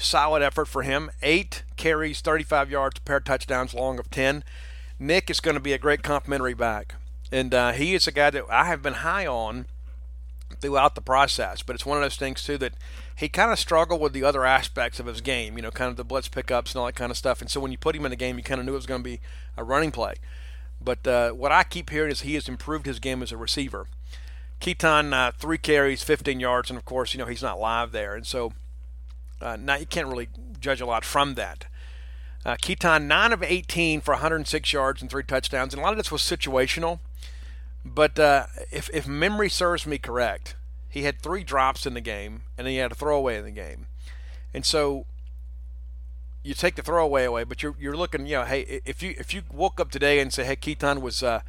Solid 0.00 0.42
effort 0.42 0.64
for 0.64 0.82
him. 0.82 1.10
Eight 1.20 1.62
carries, 1.76 2.22
35 2.22 2.70
yards, 2.70 2.98
a 2.98 3.02
pair 3.02 3.18
of 3.18 3.24
touchdowns, 3.24 3.74
long 3.74 3.98
of 3.98 4.10
10. 4.10 4.42
Nick 4.98 5.28
is 5.28 5.40
going 5.40 5.56
to 5.56 5.60
be 5.60 5.74
a 5.74 5.78
great 5.78 6.02
complimentary 6.02 6.54
back. 6.54 6.94
And 7.30 7.52
uh, 7.52 7.72
he 7.72 7.94
is 7.94 8.06
a 8.06 8.12
guy 8.12 8.30
that 8.30 8.44
I 8.50 8.64
have 8.64 8.80
been 8.80 8.94
high 8.94 9.26
on 9.26 9.66
throughout 10.58 10.94
the 10.94 11.02
process. 11.02 11.62
But 11.62 11.74
it's 11.74 11.84
one 11.84 11.98
of 11.98 12.02
those 12.02 12.16
things, 12.16 12.42
too, 12.42 12.56
that 12.58 12.72
he 13.14 13.28
kind 13.28 13.52
of 13.52 13.58
struggled 13.58 14.00
with 14.00 14.14
the 14.14 14.24
other 14.24 14.46
aspects 14.46 15.00
of 15.00 15.06
his 15.06 15.20
game, 15.20 15.56
you 15.56 15.62
know, 15.62 15.70
kind 15.70 15.90
of 15.90 15.98
the 15.98 16.04
blitz 16.04 16.28
pickups 16.28 16.72
and 16.72 16.80
all 16.80 16.86
that 16.86 16.94
kind 16.94 17.10
of 17.10 17.18
stuff. 17.18 17.42
And 17.42 17.50
so 17.50 17.60
when 17.60 17.70
you 17.70 17.76
put 17.76 17.94
him 17.94 18.06
in 18.06 18.10
the 18.10 18.16
game, 18.16 18.38
you 18.38 18.42
kind 18.42 18.58
of 18.58 18.64
knew 18.64 18.72
it 18.72 18.76
was 18.76 18.86
going 18.86 19.02
to 19.02 19.10
be 19.10 19.20
a 19.58 19.62
running 19.62 19.90
play. 19.90 20.14
But 20.80 21.06
uh, 21.06 21.32
what 21.32 21.52
I 21.52 21.62
keep 21.62 21.90
hearing 21.90 22.10
is 22.10 22.22
he 22.22 22.34
has 22.36 22.48
improved 22.48 22.86
his 22.86 23.00
game 23.00 23.22
as 23.22 23.32
a 23.32 23.36
receiver. 23.36 23.86
Keytaon, 24.62 25.12
uh, 25.12 25.32
three 25.32 25.58
carries, 25.58 26.02
15 26.02 26.40
yards, 26.40 26.70
and 26.70 26.78
of 26.78 26.86
course, 26.86 27.12
you 27.12 27.18
know, 27.18 27.26
he's 27.26 27.42
not 27.42 27.60
live 27.60 27.92
there. 27.92 28.14
And 28.14 28.26
so 28.26 28.52
uh, 29.40 29.56
you 29.78 29.86
can't 29.86 30.08
really 30.08 30.28
judge 30.60 30.80
a 30.80 30.86
lot 30.86 31.04
from 31.04 31.34
that. 31.34 31.66
Uh, 32.44 32.56
Keytaon, 32.56 33.04
9 33.04 33.32
of 33.32 33.42
18 33.42 34.00
for 34.00 34.12
106 34.12 34.72
yards 34.72 35.02
and 35.02 35.10
three 35.10 35.22
touchdowns. 35.22 35.74
And 35.74 35.80
a 35.80 35.84
lot 35.84 35.92
of 35.92 35.98
this 35.98 36.10
was 36.10 36.22
situational. 36.22 37.00
But 37.84 38.18
uh, 38.18 38.46
if, 38.70 38.90
if 38.92 39.06
memory 39.06 39.48
serves 39.48 39.86
me 39.86 39.98
correct, 39.98 40.56
he 40.88 41.02
had 41.02 41.20
three 41.20 41.44
drops 41.44 41.86
in 41.86 41.94
the 41.94 42.00
game, 42.00 42.42
and 42.58 42.66
he 42.66 42.76
had 42.76 42.92
a 42.92 42.94
throwaway 42.94 43.38
in 43.38 43.44
the 43.44 43.50
game. 43.50 43.86
And 44.52 44.66
so 44.66 45.06
you 46.42 46.54
take 46.54 46.76
the 46.76 46.82
throwaway 46.82 47.24
away, 47.24 47.44
but 47.44 47.62
you're, 47.62 47.74
you're 47.78 47.96
looking, 47.96 48.26
you 48.26 48.36
know, 48.36 48.44
hey, 48.44 48.80
if 48.84 49.02
you 49.02 49.14
if 49.18 49.32
you 49.32 49.42
woke 49.52 49.78
up 49.78 49.90
today 49.90 50.18
and 50.20 50.32
say, 50.32 50.44
hey, 50.44 50.56
Keytaon 50.56 51.00
was 51.00 51.22
uh, 51.22 51.40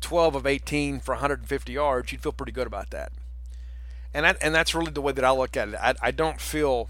12 0.00 0.34
of 0.34 0.46
18 0.46 1.00
for 1.00 1.14
150 1.14 1.72
yards, 1.72 2.12
you'd 2.12 2.22
feel 2.22 2.32
pretty 2.32 2.52
good 2.52 2.66
about 2.66 2.90
that. 2.90 3.12
And 4.12 4.24
that, 4.24 4.38
and 4.40 4.54
that's 4.54 4.74
really 4.74 4.90
the 4.90 5.02
way 5.02 5.12
that 5.12 5.24
I 5.24 5.30
look 5.30 5.56
at 5.56 5.68
it. 5.68 5.74
I, 5.76 5.94
I 6.02 6.10
don't 6.10 6.40
feel 6.40 6.88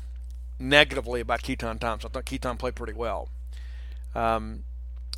negatively 0.59 1.21
about 1.21 1.43
Keytaon 1.43 1.79
Thompson. 1.79 2.11
I 2.11 2.13
thought 2.13 2.25
Keytaon 2.25 2.59
played 2.59 2.75
pretty 2.75 2.93
well. 2.93 3.29
Um, 4.15 4.65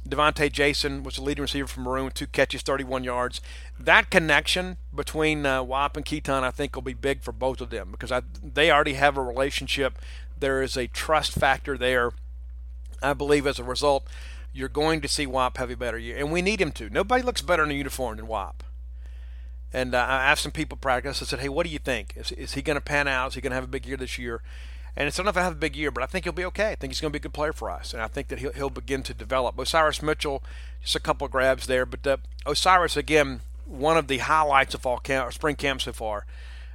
Devontae 0.08 0.50
Jason 0.50 1.02
was 1.02 1.16
the 1.16 1.22
leading 1.22 1.42
receiver 1.42 1.68
for 1.68 1.80
Maroon, 1.80 2.10
two 2.10 2.26
catches, 2.26 2.62
31 2.62 3.04
yards. 3.04 3.40
That 3.78 4.10
connection 4.10 4.78
between 4.94 5.44
uh, 5.44 5.62
Whop 5.62 5.96
and 5.96 6.06
Keytaon, 6.06 6.42
I 6.42 6.50
think, 6.50 6.74
will 6.74 6.82
be 6.82 6.94
big 6.94 7.22
for 7.22 7.32
both 7.32 7.60
of 7.60 7.70
them 7.70 7.90
because 7.90 8.10
I, 8.10 8.22
they 8.42 8.70
already 8.70 8.94
have 8.94 9.16
a 9.16 9.22
relationship. 9.22 9.98
There 10.38 10.62
is 10.62 10.76
a 10.76 10.86
trust 10.86 11.32
factor 11.32 11.76
there. 11.76 12.12
I 13.02 13.12
believe 13.12 13.46
as 13.46 13.58
a 13.58 13.64
result, 13.64 14.06
you're 14.52 14.68
going 14.68 15.00
to 15.02 15.08
see 15.08 15.26
Wap 15.26 15.58
have 15.58 15.70
a 15.70 15.76
better 15.76 15.98
year, 15.98 16.16
and 16.16 16.32
we 16.32 16.42
need 16.42 16.60
him 16.60 16.72
to. 16.72 16.88
Nobody 16.90 17.22
looks 17.22 17.42
better 17.42 17.64
in 17.64 17.70
a 17.70 17.74
uniform 17.74 18.16
than 18.16 18.26
Wap. 18.26 18.62
And 19.72 19.94
uh, 19.94 19.98
I 19.98 20.24
asked 20.24 20.42
some 20.42 20.52
people 20.52 20.76
practice. 20.76 21.22
I 21.22 21.26
said, 21.26 21.38
"Hey, 21.38 21.48
what 21.48 21.64
do 21.64 21.72
you 21.72 21.78
think? 21.78 22.14
Is, 22.16 22.32
is 22.32 22.54
he 22.54 22.62
going 22.62 22.76
to 22.76 22.80
pan 22.80 23.06
out? 23.06 23.28
Is 23.28 23.34
he 23.34 23.40
going 23.40 23.52
to 23.52 23.54
have 23.54 23.64
a 23.64 23.68
big 23.68 23.86
year 23.86 23.96
this 23.96 24.18
year?" 24.18 24.42
And 24.96 25.06
it's 25.06 25.18
if 25.18 25.36
I 25.36 25.42
have 25.42 25.52
a 25.52 25.56
big 25.56 25.76
year, 25.76 25.90
but 25.90 26.02
I 26.02 26.06
think 26.06 26.24
he'll 26.24 26.32
be 26.32 26.44
okay. 26.46 26.72
I 26.72 26.74
think 26.74 26.92
he's 26.92 27.00
going 27.00 27.12
to 27.12 27.18
be 27.18 27.22
a 27.22 27.22
good 27.22 27.32
player 27.32 27.52
for 27.52 27.70
us, 27.70 27.92
and 27.92 28.02
I 28.02 28.08
think 28.08 28.28
that 28.28 28.40
he'll, 28.40 28.52
he'll 28.52 28.70
begin 28.70 29.02
to 29.04 29.14
develop. 29.14 29.58
Osiris 29.58 30.02
Mitchell, 30.02 30.42
just 30.82 30.96
a 30.96 31.00
couple 31.00 31.24
of 31.24 31.30
grabs 31.30 31.66
there, 31.66 31.86
but 31.86 32.06
uh, 32.06 32.16
Osiris 32.44 32.96
again, 32.96 33.40
one 33.66 33.96
of 33.96 34.08
the 34.08 34.18
highlights 34.18 34.74
of 34.74 34.82
fall 34.82 34.98
camp, 34.98 35.32
spring 35.32 35.56
camp 35.56 35.82
so 35.82 35.92
far. 35.92 36.26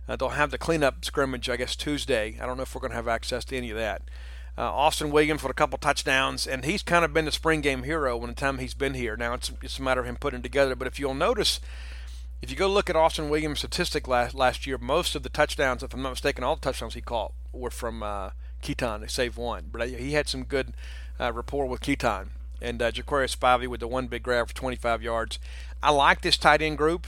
Uh, 0.08 0.16
they'll 0.16 0.30
have 0.30 0.52
the 0.52 0.58
cleanup 0.58 1.04
scrimmage, 1.04 1.50
I 1.50 1.58
guess, 1.58 1.76
Tuesday. 1.76 2.38
I 2.40 2.46
don't 2.46 2.58
know 2.58 2.64
if 2.64 2.74
we're 2.74 2.82
going 2.82 2.92
to 2.92 2.98
have 2.98 3.08
access 3.08 3.44
to 3.46 3.58
any 3.58 3.72
of 3.72 3.78
that. 3.78 4.04
Uh, 4.58 4.62
Austin 4.62 5.12
Williams 5.12 5.44
with 5.44 5.52
a 5.52 5.56
couple 5.56 5.78
touchdowns, 5.78 6.48
and 6.48 6.64
he's 6.64 6.84
kind 6.84 7.04
of 7.04 7.14
been 7.14 7.26
the 7.26 7.32
spring 7.32 7.60
game 7.60 7.84
hero 7.84 8.16
when 8.16 8.30
the 8.30 8.36
time 8.36 8.60
he's 8.60 8.74
been 8.74 8.94
here. 8.94 9.18
Now 9.18 9.34
it's, 9.34 9.52
it's 9.62 9.80
a 9.80 9.82
matter 9.82 10.00
of 10.00 10.08
him 10.08 10.16
putting 10.16 10.42
together, 10.42 10.76
but 10.76 10.88
if 10.88 11.00
you'll 11.00 11.14
notice, 11.14 11.60
if 12.42 12.50
you 12.50 12.56
go 12.56 12.70
look 12.70 12.90
at 12.90 12.96
Austin 12.96 13.30
Williams' 13.30 13.60
statistic 13.60 14.08
last 14.08 14.34
last 14.34 14.66
year, 14.66 14.78
most 14.78 15.16
of 15.16 15.24
the 15.24 15.30
touchdowns, 15.30 15.84
if 15.84 15.94
I'm 15.94 16.02
not 16.02 16.12
mistaken, 16.12 16.46
all 16.46 16.56
the 16.56 16.62
touchdowns 16.62 16.94
he 16.94 17.02
caught 17.02 17.34
were 17.56 17.72
from 17.72 18.04
uh, 18.04 18.32
Keytaon. 18.62 19.02
They 19.02 19.08
saved 19.08 19.38
one, 19.38 19.70
but 19.72 19.88
he 19.90 20.14
had 20.14 20.28
some 20.28 20.44
good 20.44 20.74
uh, 21.20 21.32
rapport 21.32 21.66
with 21.66 21.82
Keytaon. 21.82 22.30
And 22.62 22.82
uh, 22.82 22.92
Jaquarius 22.92 23.36
Spivey 23.36 23.68
with 23.68 23.82
the 23.82 23.88
one 23.88 24.08
big 24.08 24.24
grab 24.24 24.48
for 24.48 24.56
25 24.56 25.04
yards. 25.04 25.40
I 25.84 25.92
like 25.92 26.22
this 26.22 26.38
tight 26.38 26.62
end 26.62 26.78
group. 26.78 27.06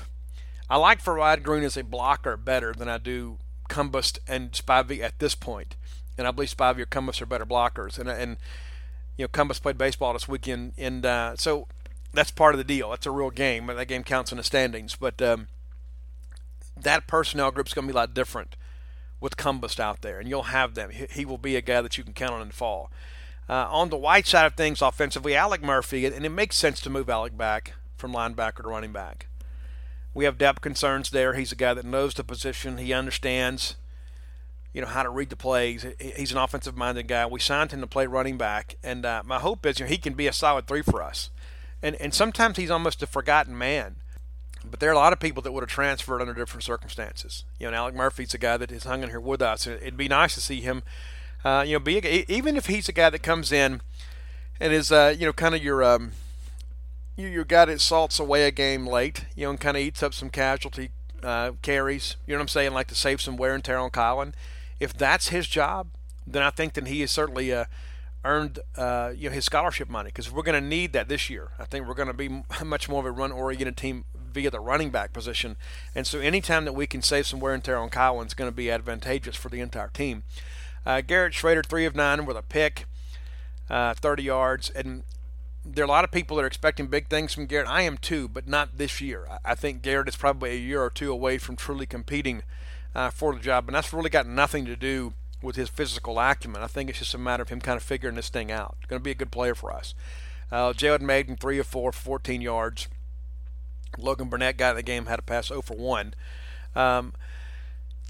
I 0.70 0.78
like 0.78 1.02
Farrod 1.02 1.44
Green 1.44 1.64
as 1.64 1.78
a 1.78 1.84
blocker 1.84 2.36
better 2.36 2.74
than 2.74 2.90
I 2.90 2.98
do 2.98 3.38
Cumbest 3.70 4.20
and 4.28 4.52
Spivey 4.52 5.02
at 5.02 5.20
this 5.20 5.36
point. 5.36 5.76
and 6.18 6.28
I 6.28 6.32
believe 6.32 6.56
Spivey 6.56 6.80
or 6.80 6.86
Cumbest 6.86 7.22
are 7.22 7.26
better 7.26 7.46
blockers. 7.46 7.98
And 7.98 8.10
and 8.10 8.38
you 9.16 9.24
know 9.24 9.30
Cumbest 9.30 9.64
played 9.64 9.78
baseball 9.78 10.14
this 10.14 10.28
weekend, 10.28 10.74
and 10.78 11.06
uh, 11.06 11.36
so 11.38 11.68
that's 12.14 12.32
part 12.32 12.54
of 12.54 12.58
the 12.58 12.64
deal. 12.64 12.90
That's 12.90 13.06
a 13.06 13.12
real 13.12 13.30
game. 13.30 13.68
That 13.68 13.88
game 13.88 14.04
counts 14.04 14.32
in 14.32 14.38
the 14.38 14.44
standings, 14.44 14.96
but 14.96 15.22
um, 15.22 15.48
that 16.76 17.08
personnel 17.08 17.52
group 17.52 17.68
is 17.68 17.74
going 17.74 17.88
to 17.88 17.94
be 17.94 17.98
a 17.98 18.02
lot 18.02 18.14
different 18.14 18.56
with 19.20 19.38
Cumbest 19.38 19.80
out 19.80 20.02
there, 20.02 20.20
and 20.20 20.30
you'll 20.30 20.44
have 20.44 20.76
them. 20.76 20.90
He, 20.92 21.08
he 21.10 21.26
will 21.26 21.38
be 21.38 21.56
a 21.56 21.62
guy 21.62 21.82
that 21.82 21.98
you 21.98 22.04
can 22.04 22.14
count 22.14 22.34
on 22.34 22.42
in 22.42 22.50
the 22.50 22.54
fall. 22.54 22.92
Uh, 23.50 23.68
on 23.70 23.90
the 23.90 23.98
white 23.98 24.28
side 24.28 24.46
of 24.46 24.56
things, 24.56 24.82
offensively, 24.82 25.36
Alec 25.36 25.64
Murphy, 25.64 26.06
and 26.06 26.26
it 26.26 26.30
makes 26.30 26.58
sense 26.58 26.82
to 26.82 26.90
move 26.90 27.10
Alec 27.10 27.38
back 27.38 27.74
from 27.96 28.14
linebacker 28.14 28.64
to 28.64 28.70
running 28.70 28.92
back. 28.92 29.28
We 30.14 30.26
have 30.26 30.38
depth 30.38 30.62
concerns 30.62 31.12
there. 31.12 31.34
He's 31.34 31.52
a 31.52 31.56
guy 31.56 31.74
that 31.74 31.86
knows 31.86 32.14
the 32.14 32.24
position. 32.24 32.78
He 32.78 32.92
understands 32.92 33.76
you 34.78 34.82
know 34.82 34.88
how 34.88 35.02
to 35.02 35.10
read 35.10 35.30
the 35.32 35.36
plays. 35.36 35.86
He's 36.00 36.32
an 36.32 36.38
offensive-minded 36.38 37.08
guy. 37.08 37.26
We 37.26 37.40
signed 37.40 37.72
him 37.72 37.82
to 37.82 37.88
play 37.88 38.06
running 38.06 38.38
back, 38.38 38.76
and 38.84 39.08
uh, 39.08 39.24
my 39.26 39.40
hope 39.40 39.66
is 39.66 39.80
you 39.80 39.86
know, 39.86 39.90
he 39.90 39.98
can 39.98 40.14
be 40.14 40.28
a 40.28 40.34
solid 40.34 40.68
three 40.68 40.84
for 40.84 41.02
us. 41.02 41.32
And 41.82 41.96
and 41.96 42.14
sometimes 42.14 42.58
he's 42.58 42.70
almost 42.70 43.02
a 43.02 43.08
forgotten 43.08 43.58
man, 43.58 43.96
but 44.70 44.80
there 44.80 44.90
are 44.90 44.94
a 44.94 44.98
lot 44.98 45.14
of 45.14 45.20
people 45.20 45.42
that 45.44 45.52
would 45.52 45.64
have 45.64 45.70
transferred 45.70 46.22
under 46.22 46.34
different 46.34 46.64
circumstances. 46.64 47.44
You 47.60 47.70
know, 47.70 47.78
Alec 47.78 47.96
Murphy's 47.96 48.34
a 48.34 48.38
guy 48.38 48.58
that 48.58 48.72
is 48.72 48.84
hung 48.84 49.04
in 49.04 49.10
here 49.10 49.20
with 49.20 49.42
us. 49.42 49.68
It'd 49.68 49.98
be 49.98 50.08
nice 50.08 50.34
to 50.36 50.42
see 50.42 50.62
him, 50.62 50.84
uh, 51.44 51.64
you 51.66 51.74
know, 51.74 51.80
be 51.80 51.98
a, 51.98 52.26
even 52.32 52.56
if 52.56 52.68
he's 52.68 52.90
a 52.90 52.94
guy 52.94 53.10
that 53.10 53.24
comes 53.24 53.52
in 53.52 53.82
and 54.60 54.74
is 54.74 54.92
uh, 54.92 55.16
you 55.18 55.26
know 55.26 55.34
kind 55.34 55.56
of 55.56 55.64
your 55.64 55.84
um, 55.84 56.12
you 57.16 57.28
your 57.28 57.44
guy 57.44 57.66
that 57.66 57.82
salts 57.82 58.20
away 58.20 58.46
a 58.46 58.52
game 58.52 58.88
late, 58.88 59.26
you 59.36 59.46
know, 59.46 59.52
and 59.52 59.60
kind 59.60 59.78
of 59.78 59.84
eats 59.84 60.04
up 60.04 60.14
some 60.14 60.30
casualty 60.30 60.92
uh, 61.24 61.52
carries. 61.62 62.16
You 62.26 62.34
know 62.34 62.40
what 62.40 62.44
I'm 62.44 62.48
saying? 62.50 62.74
Like 62.74 62.88
to 62.88 62.96
save 62.96 63.22
some 63.22 63.38
wear 63.38 63.54
and 63.54 63.64
tear 63.64 63.78
on 63.78 63.90
Kylin. 63.90 64.34
if 64.80 64.94
that's 64.94 65.30
his 65.30 65.48
job, 65.48 65.88
then 66.26 66.44
I 66.44 66.50
think 66.50 66.74
that 66.74 66.88
he 66.88 67.02
has 67.02 67.12
certainly 67.12 67.52
uh, 67.54 67.66
earned 68.24 68.60
uh, 68.76 69.14
you 69.16 69.30
know 69.30 69.34
his 69.34 69.46
scholarship 69.46 69.90
money 69.90 70.10
because 70.10 70.32
we're 70.32 70.44
going 70.44 70.62
to 70.62 70.68
need 70.68 70.94
that 70.94 71.08
this 71.08 71.30
year. 71.30 71.50
I 71.60 71.66
think 71.66 71.88
we're 71.88 71.96
going 71.96 72.08
to 72.08 72.14
be 72.14 72.30
much 72.64 72.90
more 72.90 73.00
of 73.00 73.06
a 73.06 73.12
run-oriented 73.12 73.78
team 73.78 74.06
via 74.34 74.52
the 74.52 74.60
running 74.60 74.90
back 74.90 75.14
position, 75.14 75.58
and 75.96 76.06
so 76.06 76.20
anytime 76.20 76.66
that 76.66 76.74
we 76.74 76.88
can 76.88 77.02
save 77.02 77.28
some 77.28 77.40
wear 77.40 77.54
and 77.54 77.64
tear 77.64 77.78
on 77.78 77.90
Kyle 77.90 78.22
is 78.22 78.34
going 78.34 78.50
to 78.50 78.56
be 78.56 78.72
advantageous 78.72 79.36
for 79.36 79.50
the 79.50 79.62
entire 79.62 79.90
team. 79.90 80.24
Uh, 80.86 81.02
Garrett 81.02 81.34
Schrader, 81.34 81.64
three 81.64 81.86
of 81.86 81.96
nine 81.96 82.26
with 82.26 82.38
a 82.38 82.42
pick, 82.42 82.86
uh, 83.70 83.94
30 83.94 84.24
yards, 84.24 84.70
and 84.70 85.04
there 85.66 85.84
are 85.84 85.86
a 85.86 85.90
lot 85.90 86.04
of 86.04 86.12
people 86.12 86.38
that 86.38 86.44
are 86.44 86.48
expecting 86.48 86.88
big 86.88 87.10
things 87.10 87.34
from 87.34 87.46
Garrett. 87.46 87.68
I 87.68 87.82
am 87.82 87.98
too, 87.98 88.28
but 88.28 88.48
not 88.48 88.78
this 88.78 89.02
year. 89.02 89.28
I 89.44 89.56
think 89.56 89.82
Garrett 89.82 90.08
is 90.08 90.16
probably 90.16 90.52
a 90.52 90.60
year 90.60 90.82
or 90.82 90.90
two 90.90 91.12
away 91.12 91.38
from 91.38 91.56
truly 91.56 91.86
competing 91.86 92.44
uh, 92.96 93.10
for 93.10 93.34
the 93.34 93.40
job, 93.40 93.68
and 93.68 93.76
that's 93.76 93.92
really 93.92 94.10
got 94.10 94.28
nothing 94.28 94.66
to 94.66 94.76
do 94.76 95.14
with 95.42 95.56
his 95.56 95.70
physical 95.70 96.20
acumen. 96.20 96.64
I 96.64 96.68
think 96.68 96.90
it's 96.90 97.00
just 97.00 97.14
a 97.14 97.18
matter 97.18 97.44
of 97.44 97.50
him 97.50 97.62
kind 97.62 97.78
of 97.78 97.84
figuring 97.84 98.16
this 98.16 98.30
thing 98.30 98.52
out. 98.52 98.78
Going 98.88 99.00
to 99.00 99.04
be 99.04 99.12
a 99.12 99.16
good 99.16 99.32
player 99.32 99.56
for 99.56 99.72
us. 99.72 99.94
Uh, 100.52 100.74
Jared 100.74 101.02
Maiden, 101.02 101.36
3 101.36 101.60
of 101.60 101.68
4, 101.68 101.92
14 101.92 102.42
yards. 102.42 102.88
Logan 103.98 104.30
Burnett 104.30 104.58
got 104.58 104.72
in 104.72 104.76
the 104.78 104.84
game, 104.84 105.06
had 105.06 105.20
a 105.20 105.24
pass 105.24 105.48
0 105.48 105.62
for 105.62 105.76
1. 105.76 106.14
Um, 106.76 107.14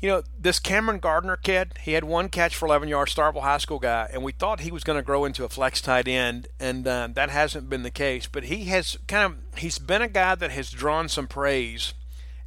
you 0.02 0.10
know, 0.10 0.22
this 0.40 0.60
Cameron 0.60 1.00
Gardner 1.00 1.38
kid, 1.38 1.74
he 1.82 1.94
had 1.94 2.04
one 2.04 2.30
catch 2.30 2.56
for 2.56 2.68
11 2.68 2.88
yards, 2.88 3.16
Starkville 3.16 3.42
High 3.42 3.58
School 3.58 3.80
guy, 3.80 4.08
and 4.14 4.24
we 4.24 4.32
thought 4.32 4.60
he 4.60 4.72
was 4.72 4.84
going 4.84 5.00
to 5.00 5.04
grow 5.04 5.26
into 5.26 5.44
a 5.44 5.50
flex 5.50 5.82
tight 5.82 6.08
end, 6.08 6.48
and 6.60 6.88
uh, 6.88 7.08
that 7.14 7.30
hasn't 7.30 7.70
been 7.70 7.82
the 7.82 7.90
case. 7.90 8.28
But 8.28 8.46
he 8.46 8.66
has 8.66 8.98
kind 9.08 9.26
of, 9.26 9.60
he's 9.60 9.80
been 9.80 10.04
a 10.04 10.08
guy 10.08 10.36
that 10.36 10.52
has 10.52 10.70
drawn 10.70 11.10
some 11.10 11.28
praise 11.28 11.94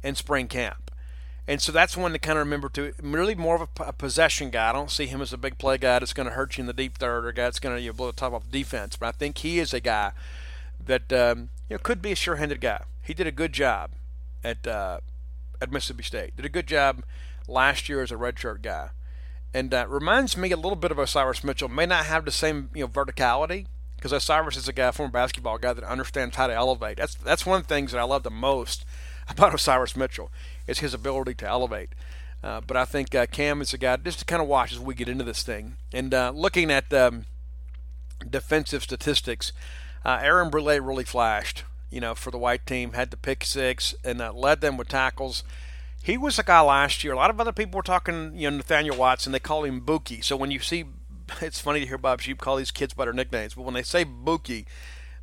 in 0.01 0.15
spring 0.15 0.47
camp. 0.47 0.91
And 1.47 1.61
so 1.61 1.71
that's 1.71 1.97
one 1.97 2.13
to 2.13 2.19
kind 2.19 2.37
of 2.37 2.45
remember 2.45 2.69
to 2.69 2.93
really 3.01 3.35
more 3.35 3.55
of 3.55 3.61
a, 3.61 3.83
a, 3.83 3.93
possession 3.93 4.51
guy. 4.51 4.69
I 4.69 4.73
don't 4.73 4.91
see 4.91 5.07
him 5.07 5.21
as 5.21 5.33
a 5.33 5.37
big 5.37 5.57
play 5.57 5.77
guy 5.77 5.99
that's 5.99 6.13
going 6.13 6.29
to 6.29 6.35
hurt 6.35 6.57
you 6.57 6.61
in 6.61 6.67
the 6.67 6.73
deep 6.73 6.97
third 6.97 7.25
or 7.25 7.29
a 7.29 7.33
guy 7.33 7.43
that's 7.43 7.59
going 7.59 7.75
to 7.75 7.81
you 7.81 7.89
know, 7.89 7.93
blow 7.93 8.07
the 8.07 8.13
top 8.13 8.31
off 8.31 8.49
defense. 8.49 8.95
But 8.95 9.07
I 9.07 9.11
think 9.11 9.39
he 9.39 9.59
is 9.59 9.73
a 9.73 9.79
guy 9.79 10.13
that 10.85 11.11
um, 11.11 11.49
you 11.67 11.75
know 11.75 11.79
could 11.79 12.01
be 12.01 12.11
a 12.11 12.15
sure-handed 12.15 12.61
guy. 12.61 12.83
He 13.01 13.13
did 13.13 13.27
a 13.27 13.31
good 13.31 13.53
job 13.53 13.91
at 14.43 14.65
uh, 14.67 14.99
at 15.61 15.71
Mississippi 15.71 16.03
State. 16.03 16.35
Did 16.35 16.45
a 16.45 16.49
good 16.49 16.67
job 16.67 17.03
last 17.47 17.89
year 17.89 18.01
as 18.01 18.11
a 18.11 18.15
redshirt 18.15 18.61
guy, 18.61 18.89
and 19.53 19.73
uh, 19.73 19.85
reminds 19.87 20.37
me 20.37 20.51
a 20.51 20.57
little 20.57 20.75
bit 20.75 20.91
of 20.91 20.99
Osiris 20.99 21.43
Mitchell. 21.43 21.69
May 21.69 21.85
not 21.85 22.05
have 22.05 22.25
the 22.25 22.31
same 22.31 22.69
you 22.73 22.81
know 22.81 22.87
verticality 22.87 23.65
because 23.95 24.11
Osiris 24.11 24.57
is 24.57 24.67
a 24.67 24.73
guy, 24.73 24.91
former 24.91 25.11
basketball 25.11 25.59
guy 25.59 25.73
that 25.73 25.83
understands 25.83 26.35
how 26.35 26.47
to 26.47 26.53
elevate. 26.53 26.97
That's 26.97 27.15
that's 27.15 27.45
one 27.45 27.61
of 27.61 27.67
the 27.67 27.73
things 27.73 27.91
that 27.91 27.99
I 27.99 28.03
love 28.03 28.23
the 28.23 28.31
most 28.31 28.85
about 29.29 29.53
Osiris 29.53 29.95
Mitchell 29.95 30.31
is 30.67 30.79
his 30.79 30.93
ability 30.93 31.35
to 31.35 31.47
elevate. 31.47 31.89
Uh, 32.43 32.59
but 32.59 32.75
I 32.75 32.85
think 32.85 33.13
uh, 33.13 33.27
Cam 33.27 33.61
is 33.61 33.73
a 33.73 33.77
guy 33.77 33.97
just 33.97 34.19
to 34.19 34.25
kind 34.25 34.41
of 34.41 34.47
watch 34.47 34.71
as 34.71 34.79
we 34.79 34.95
get 34.95 35.07
into 35.07 35.23
this 35.23 35.43
thing. 35.43 35.77
And 35.93 36.11
uh, 36.11 36.31
looking 36.33 36.71
at 36.71 36.91
um, 36.91 37.25
defensive 38.27 38.81
statistics, 38.81 39.51
uh, 40.03 40.19
Aaron 40.21 40.49
Brule 40.49 40.79
really 40.79 41.03
flashed. 41.03 41.65
You 41.91 42.01
know, 42.01 42.15
for 42.15 42.31
the 42.31 42.37
white 42.37 42.65
team, 42.65 42.93
had 42.93 43.11
the 43.11 43.17
pick 43.17 43.43
six 43.43 43.93
and 44.03 44.21
uh, 44.21 44.33
led 44.33 44.61
them 44.61 44.77
with 44.77 44.87
tackles. 44.87 45.43
He 46.01 46.17
was 46.17 46.39
a 46.39 46.43
guy 46.43 46.61
last 46.61 47.03
year. 47.03 47.13
A 47.13 47.17
lot 47.17 47.29
of 47.29 47.39
other 47.39 47.51
people 47.51 47.77
were 47.77 47.83
talking. 47.83 48.31
You 48.35 48.49
know, 48.49 48.57
Nathaniel 48.57 48.97
Watson. 48.97 49.31
They 49.31 49.39
call 49.39 49.65
him 49.65 49.81
Buki. 49.81 50.23
So 50.23 50.35
when 50.35 50.49
you 50.49 50.59
see, 50.59 50.85
it's 51.41 51.59
funny 51.59 51.81
to 51.81 51.85
hear 51.85 51.97
Bob 51.97 52.21
Shoop 52.21 52.39
call 52.39 52.55
these 52.55 52.71
kids 52.71 52.93
by 52.93 53.05
their 53.05 53.13
nicknames. 53.13 53.53
But 53.53 53.63
when 53.63 53.75
they 53.75 53.83
say 53.83 54.05
Buki, 54.05 54.65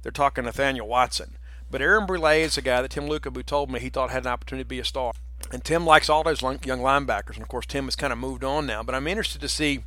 they're 0.02 0.12
talking 0.12 0.44
Nathaniel 0.44 0.86
Watson. 0.86 1.36
But 1.70 1.82
Aaron 1.82 2.06
Brule 2.06 2.26
is 2.26 2.56
a 2.56 2.62
guy 2.62 2.80
that 2.80 2.90
Tem 2.90 3.08
Lukabu 3.08 3.44
told 3.44 3.70
me 3.70 3.80
he 3.80 3.90
thought 3.90 4.10
had 4.10 4.24
an 4.24 4.30
opportunity 4.32 4.64
to 4.64 4.68
be 4.68 4.78
a 4.78 4.84
star. 4.84 5.12
And 5.52 5.64
Tim 5.64 5.84
likes 5.84 6.08
all 6.08 6.22
those 6.22 6.42
young 6.42 6.58
linebackers. 6.58 7.34
And 7.34 7.42
of 7.42 7.48
course, 7.48 7.66
Tim 7.66 7.84
has 7.86 7.96
kind 7.96 8.12
of 8.12 8.18
moved 8.18 8.44
on 8.44 8.66
now. 8.66 8.82
But 8.82 8.94
I'm 8.94 9.06
interested 9.06 9.40
to 9.40 9.48
see 9.48 9.84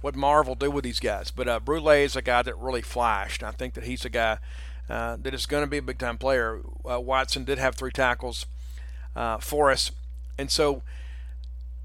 what 0.00 0.14
Marv 0.14 0.46
will 0.46 0.54
do 0.54 0.70
with 0.70 0.84
these 0.84 1.00
guys. 1.00 1.30
But 1.30 1.48
uh, 1.48 1.60
Brule 1.60 1.88
is 1.90 2.16
a 2.16 2.22
guy 2.22 2.42
that 2.42 2.58
really 2.58 2.82
flashed. 2.82 3.42
I 3.42 3.50
think 3.50 3.74
that 3.74 3.84
he's 3.84 4.04
a 4.04 4.10
guy 4.10 4.38
uh, 4.88 5.16
that 5.20 5.34
is 5.34 5.46
going 5.46 5.64
to 5.64 5.70
be 5.70 5.78
a 5.78 5.82
big 5.82 5.98
time 5.98 6.18
player. 6.18 6.60
Uh, 6.88 7.00
Watson 7.00 7.44
did 7.44 7.58
have 7.58 7.74
three 7.74 7.90
tackles 7.90 8.46
uh, 9.14 9.38
for 9.38 9.70
us. 9.70 9.90
And 10.38 10.50
so 10.50 10.82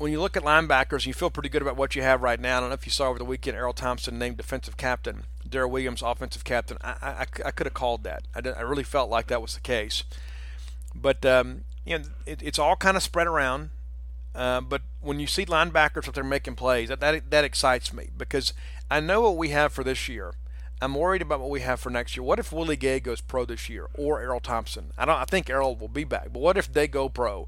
when 0.01 0.11
you 0.11 0.19
look 0.19 0.35
at 0.35 0.43
linebackers, 0.43 1.05
you 1.05 1.13
feel 1.13 1.29
pretty 1.29 1.49
good 1.49 1.61
about 1.61 1.77
what 1.77 1.95
you 1.95 2.01
have 2.01 2.21
right 2.21 2.39
now. 2.39 2.57
I 2.57 2.59
don't 2.59 2.69
know 2.69 2.73
if 2.73 2.85
you 2.85 2.91
saw 2.91 3.09
over 3.09 3.19
the 3.19 3.25
weekend, 3.25 3.55
Erroll 3.55 3.75
Thompson 3.75 4.17
named 4.17 4.37
defensive 4.37 4.75
captain, 4.75 5.23
Daryl 5.47 5.69
Williams 5.69 6.01
offensive 6.01 6.43
captain. 6.43 6.77
I, 6.81 6.95
I, 7.01 7.25
I 7.45 7.51
could 7.51 7.67
have 7.67 7.73
called 7.73 8.03
that. 8.03 8.23
I, 8.35 8.47
I, 8.49 8.61
really 8.61 8.83
felt 8.83 9.09
like 9.09 9.27
that 9.27 9.41
was 9.41 9.53
the 9.53 9.61
case. 9.61 10.03
But 10.95 11.25
um, 11.25 11.65
you 11.85 11.99
know, 11.99 12.05
it, 12.25 12.41
it's 12.41 12.59
all 12.59 12.75
kind 12.75 12.97
of 12.97 13.03
spread 13.03 13.27
around. 13.27 13.69
Uh, 14.33 14.61
but 14.61 14.81
when 15.01 15.19
you 15.19 15.27
see 15.27 15.45
linebackers 15.45 16.07
up 16.07 16.15
there 16.15 16.23
making 16.23 16.55
plays, 16.55 16.89
that, 16.89 16.99
that 17.01 17.29
that 17.29 17.43
excites 17.43 17.93
me 17.93 18.09
because 18.17 18.53
I 18.89 18.99
know 19.01 19.21
what 19.21 19.37
we 19.37 19.49
have 19.49 19.71
for 19.71 19.83
this 19.83 20.09
year. 20.09 20.33
I'm 20.81 20.95
worried 20.95 21.21
about 21.21 21.39
what 21.39 21.51
we 21.51 21.61
have 21.61 21.79
for 21.79 21.91
next 21.91 22.17
year. 22.17 22.23
What 22.23 22.39
if 22.39 22.51
Willie 22.51 22.75
Gay 22.75 22.99
goes 22.99 23.21
pro 23.21 23.45
this 23.45 23.69
year, 23.69 23.87
or 23.93 24.19
Erroll 24.19 24.41
Thompson? 24.41 24.91
I 24.97 25.05
don't. 25.05 25.15
I 25.15 25.25
think 25.25 25.45
Erroll 25.47 25.79
will 25.79 25.87
be 25.87 26.03
back, 26.03 26.33
but 26.33 26.41
what 26.41 26.57
if 26.57 26.73
they 26.73 26.87
go 26.87 27.07
pro, 27.07 27.47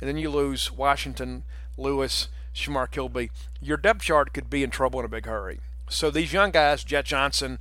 and 0.00 0.08
then 0.08 0.18
you 0.18 0.28
lose 0.28 0.70
Washington, 0.70 1.44
Lewis, 1.78 2.28
Shamar 2.54 2.90
Kilby? 2.90 3.30
Your 3.62 3.78
depth 3.78 4.02
chart 4.02 4.34
could 4.34 4.50
be 4.50 4.62
in 4.62 4.70
trouble 4.70 5.00
in 5.00 5.06
a 5.06 5.08
big 5.08 5.24
hurry. 5.24 5.60
So 5.88 6.10
these 6.10 6.34
young 6.34 6.50
guys, 6.50 6.84
Jett 6.84 7.06
Johnson, 7.06 7.60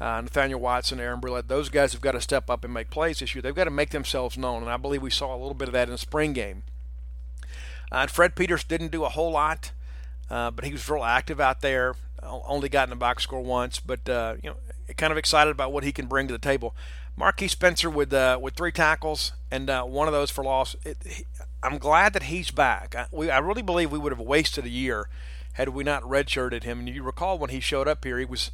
uh, 0.00 0.22
Nathaniel 0.22 0.60
Watson, 0.60 0.98
Aaron 0.98 1.20
Brulette, 1.20 1.48
those 1.48 1.68
guys 1.68 1.92
have 1.92 2.00
got 2.00 2.12
to 2.12 2.20
step 2.20 2.48
up 2.48 2.64
and 2.64 2.72
make 2.72 2.88
plays 2.88 3.18
this 3.18 3.34
year. 3.34 3.42
They've 3.42 3.54
got 3.54 3.64
to 3.64 3.70
make 3.70 3.90
themselves 3.90 4.38
known, 4.38 4.62
and 4.62 4.70
I 4.70 4.78
believe 4.78 5.02
we 5.02 5.10
saw 5.10 5.34
a 5.34 5.36
little 5.36 5.54
bit 5.54 5.68
of 5.68 5.74
that 5.74 5.88
in 5.88 5.92
the 5.92 5.98
spring 5.98 6.32
game. 6.32 6.62
Uh, 7.92 8.06
Fred 8.06 8.34
Peters 8.34 8.64
didn't 8.64 8.92
do 8.92 9.04
a 9.04 9.10
whole 9.10 9.32
lot, 9.32 9.72
uh, 10.30 10.50
but 10.50 10.64
he 10.64 10.72
was 10.72 10.88
real 10.88 11.04
active 11.04 11.38
out 11.38 11.60
there. 11.60 11.96
Only 12.24 12.68
gotten 12.68 12.92
a 12.92 12.96
box 12.96 13.22
score 13.22 13.40
once, 13.40 13.80
but 13.80 14.08
uh, 14.08 14.36
you 14.42 14.50
know, 14.50 14.56
kind 14.96 15.12
of 15.12 15.18
excited 15.18 15.50
about 15.50 15.72
what 15.72 15.84
he 15.84 15.92
can 15.92 16.06
bring 16.06 16.26
to 16.28 16.32
the 16.32 16.38
table. 16.38 16.74
Marquis 17.16 17.48
Spencer 17.48 17.88
with 17.90 18.12
uh, 18.12 18.38
with 18.40 18.54
three 18.54 18.72
tackles 18.72 19.32
and 19.50 19.70
uh, 19.70 19.84
one 19.84 20.08
of 20.08 20.12
those 20.12 20.30
for 20.30 20.42
loss. 20.42 20.74
It, 20.84 20.98
he, 21.04 21.24
I'm 21.62 21.78
glad 21.78 22.12
that 22.12 22.24
he's 22.24 22.50
back. 22.50 22.94
I, 22.94 23.06
we, 23.10 23.30
I 23.30 23.38
really 23.38 23.62
believe 23.62 23.90
we 23.90 23.98
would 23.98 24.12
have 24.12 24.20
wasted 24.20 24.64
a 24.64 24.70
year 24.70 25.08
had 25.54 25.70
we 25.70 25.82
not 25.84 26.02
redshirted 26.02 26.64
him. 26.64 26.80
And 26.80 26.88
you 26.88 27.02
recall 27.02 27.38
when 27.38 27.50
he 27.50 27.60
showed 27.60 27.88
up 27.88 28.04
here, 28.04 28.18
he 28.18 28.24
was 28.24 28.50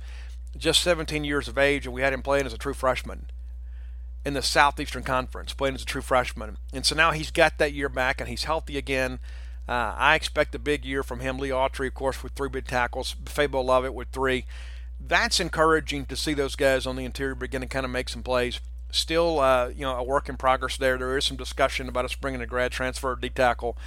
just 0.56 0.82
17 0.82 1.24
years 1.24 1.48
of 1.48 1.58
age, 1.58 1.86
and 1.86 1.94
we 1.94 2.02
had 2.02 2.12
him 2.12 2.22
playing 2.22 2.46
as 2.46 2.52
a 2.52 2.58
true 2.58 2.74
freshman 2.74 3.26
in 4.24 4.34
the 4.34 4.42
Southeastern 4.42 5.02
Conference, 5.02 5.52
playing 5.52 5.74
as 5.74 5.82
a 5.82 5.86
true 5.86 6.02
freshman. 6.02 6.58
And 6.72 6.84
so 6.84 6.94
now 6.94 7.10
he's 7.10 7.30
got 7.30 7.58
that 7.58 7.72
year 7.72 7.88
back, 7.88 8.20
and 8.20 8.28
he's 8.28 8.44
healthy 8.44 8.76
again. 8.76 9.18
Uh, 9.70 9.94
I 9.96 10.16
expect 10.16 10.54
a 10.54 10.58
big 10.58 10.84
year 10.84 11.04
from 11.04 11.20
him. 11.20 11.38
Lee 11.38 11.50
Autry, 11.50 11.86
of 11.86 11.94
course, 11.94 12.22
with 12.22 12.32
three 12.32 12.48
big 12.48 12.66
tackles. 12.66 13.14
Fabo 13.24 13.64
Lovett 13.64 13.94
with 13.94 14.08
three. 14.08 14.44
That's 14.98 15.38
encouraging 15.38 16.06
to 16.06 16.16
see 16.16 16.34
those 16.34 16.56
guys 16.56 16.86
on 16.86 16.96
the 16.96 17.04
interior 17.04 17.36
begin 17.36 17.60
to 17.60 17.68
kind 17.68 17.86
of 17.86 17.92
make 17.92 18.08
some 18.08 18.24
plays. 18.24 18.60
Still, 18.90 19.38
uh, 19.38 19.68
you 19.68 19.82
know, 19.82 19.96
a 19.96 20.02
work 20.02 20.28
in 20.28 20.36
progress 20.36 20.76
there. 20.76 20.98
There 20.98 21.16
is 21.16 21.24
some 21.24 21.36
discussion 21.36 21.88
about 21.88 22.04
us 22.04 22.14
bringing 22.16 22.40
a 22.40 22.46
grad 22.46 22.72
transfer 22.72 23.14
D 23.14 23.30
tackle 23.30 23.78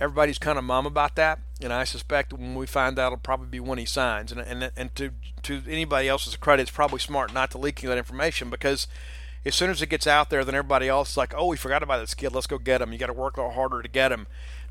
everybody's 0.00 0.38
kind 0.38 0.58
of 0.58 0.64
mum 0.64 0.86
about 0.86 1.16
that, 1.16 1.40
and 1.60 1.72
I 1.72 1.84
suspect 1.84 2.32
when 2.32 2.54
we 2.54 2.66
find 2.66 2.98
out, 2.98 3.08
it'll 3.08 3.18
probably 3.18 3.48
be 3.48 3.60
when 3.60 3.78
he 3.78 3.84
signs. 3.84 4.32
And 4.32 4.40
and 4.40 4.70
and 4.76 4.94
to 4.96 5.10
to 5.42 5.62
anybody 5.68 6.08
else's 6.08 6.36
credit, 6.36 6.62
it's 6.62 6.70
probably 6.70 7.00
smart 7.00 7.32
not 7.32 7.50
to 7.52 7.58
leak 7.58 7.80
that 7.80 7.98
information 7.98 8.50
because 8.50 8.86
as 9.44 9.54
soon 9.54 9.70
as 9.70 9.80
it 9.82 9.88
gets 9.88 10.06
out 10.06 10.30
there, 10.30 10.44
then 10.44 10.54
everybody 10.54 10.88
else 10.88 11.10
is 11.10 11.16
like, 11.16 11.32
oh, 11.34 11.46
we 11.46 11.56
forgot 11.56 11.82
about 11.82 12.00
this 12.00 12.14
kid. 12.14 12.34
Let's 12.34 12.46
go 12.46 12.58
get 12.58 12.82
him. 12.82 12.92
You 12.92 12.98
got 12.98 13.06
to 13.06 13.12
work 13.12 13.36
a 13.36 13.40
little 13.40 13.54
harder 13.54 13.82
to 13.82 13.88
get 13.88 14.12
him. 14.12 14.26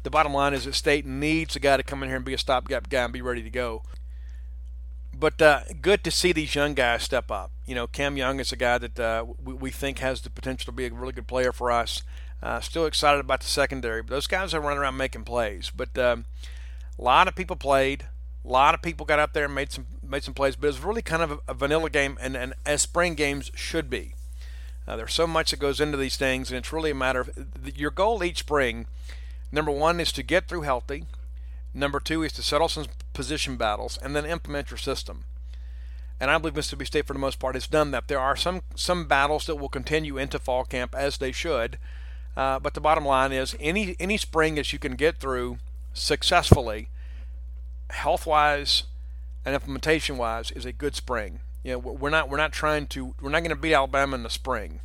The 0.08 0.12
bottom 0.12 0.34
line 0.34 0.54
is 0.54 0.64
that 0.64 0.74
State 0.74 1.06
needs 1.06 1.58
a 1.58 1.60
guy 1.60 1.76
to 1.76 1.84
come 1.84 2.02
in 2.02 2.08
here 2.08 2.16
and 2.16 2.24
be 2.24 2.34
a 2.34 2.38
stopgap 2.38 2.88
guy 2.88 3.04
and 3.04 3.12
be 3.12 3.22
ready 3.22 3.44
to 3.44 3.50
go. 3.50 3.84
But 5.14 5.42
uh, 5.42 5.64
good 5.82 6.02
to 6.06 6.12
see 6.12 6.32
these 6.32 6.56
young 6.56 6.76
guys 6.76 7.04
step 7.04 7.30
up. 7.30 7.52
You 7.66 7.76
know, 7.76 7.88
Cam 7.88 8.16
Young 8.16 8.40
is 8.40 8.54
a 8.54 8.56
guy 8.56 8.78
that 8.78 8.98
uh, 8.98 9.26
we, 9.44 9.54
we 9.54 9.70
think 9.70 10.00
has 10.00 10.22
the 10.22 10.30
potential 10.30 10.64
to 10.68 10.72
be 10.72 10.86
a 10.86 10.94
really 10.94 11.12
good 11.12 11.28
player 11.28 11.52
for 11.52 11.74
us. 11.74 12.04
Uh, 12.42 12.62
still 12.62 12.86
excited 12.86 13.20
about 13.20 13.42
the 13.42 13.48
secondary. 13.48 14.02
But 14.02 14.12
those 14.12 14.28
guys 14.28 14.54
are 14.54 14.62
running 14.62 14.80
around 14.80 14.96
making 14.96 15.26
plays. 15.26 15.74
But 15.76 15.98
um, 15.98 16.24
a 16.98 17.04
lot 17.04 17.28
of 17.28 17.36
people 17.36 17.58
played. 17.58 18.06
A 18.46 18.48
lot 18.48 18.74
of 18.74 18.82
people 18.82 19.06
got 19.06 19.20
up 19.20 19.34
there 19.34 19.44
and 19.44 19.56
made 19.56 19.74
some 19.74 19.88
made 20.02 20.24
some 20.24 20.34
plays. 20.34 20.56
But 20.56 20.68
it 20.68 20.70
was 20.70 20.80
really 20.86 21.02
kind 21.02 21.22
of 21.22 21.32
a, 21.32 21.40
a 21.50 21.54
vanilla 21.54 21.90
game, 21.90 22.18
and, 22.22 22.38
and 22.38 22.54
as 22.66 22.82
spring 22.82 23.14
games 23.14 23.52
should 23.56 23.90
be. 23.90 24.14
Uh, 24.88 24.96
there's 24.96 25.14
so 25.14 25.28
much 25.28 25.52
that 25.52 25.60
goes 25.60 25.82
into 25.82 25.98
these 25.98 26.16
things, 26.16 26.50
and 26.50 26.58
it's 26.58 26.72
really 26.72 26.92
a 26.92 26.96
matter 26.96 27.20
of 27.20 27.78
your 27.78 27.92
goal 27.92 28.24
each 28.24 28.40
spring. 28.40 28.86
Number 29.52 29.72
one 29.72 30.00
is 30.00 30.12
to 30.14 30.24
get 30.24 30.48
through 30.48 30.62
healthy. 30.62 31.06
Number 31.74 32.00
two 32.00 32.24
is 32.24 32.32
to 32.34 32.42
settle 32.42 32.70
some 32.70 32.88
position 33.14 33.56
battles, 33.58 33.98
and 34.02 34.16
then 34.16 34.26
implement 34.26 34.72
your 34.72 34.78
system. 34.78 35.24
And 36.20 36.32
I 36.32 36.38
believe 36.38 36.56
Mississippi 36.56 36.86
State, 36.86 37.06
for 37.06 37.14
the 37.14 37.20
most 37.20 37.40
part, 37.40 37.56
has 37.56 37.68
done 37.68 37.92
that. 37.92 38.08
There 38.08 38.20
are 38.20 38.36
some 38.36 38.62
some 38.76 39.06
battles 39.06 39.46
that 39.46 39.58
will 39.58 39.70
continue 39.70 40.18
into 40.18 40.40
fall 40.40 40.66
camp 40.66 40.96
as 40.96 41.18
they 41.18 41.32
should. 41.32 41.78
Uh, 42.36 42.60
but 42.60 42.74
the 42.74 42.82
bottom 42.82 43.06
line 43.06 43.32
is 43.32 43.56
any 43.60 43.96
any 44.00 44.18
spring 44.18 44.56
that 44.56 44.74
you 44.74 44.80
can 44.80 44.96
get 44.96 45.18
through 45.18 45.58
successfully, 45.94 46.90
health 47.90 48.26
wise 48.26 48.84
and 49.46 49.54
implementation 49.54 50.18
wise, 50.18 50.52
is 50.52 50.66
a 50.66 50.72
good 50.72 50.96
spring. 50.96 51.40
You 51.64 51.74
know, 51.74 51.80
we're 51.80 52.10
not 52.10 52.30
we're 52.30 52.38
not 52.38 52.52
trying 52.52 52.88
to 52.88 53.14
we're 53.22 53.30
not 53.30 53.40
going 53.40 53.50
to 53.50 53.56
beat 53.56 53.74
Alabama 53.74 54.16
in 54.16 54.24
the 54.24 54.30
spring. 54.30 54.80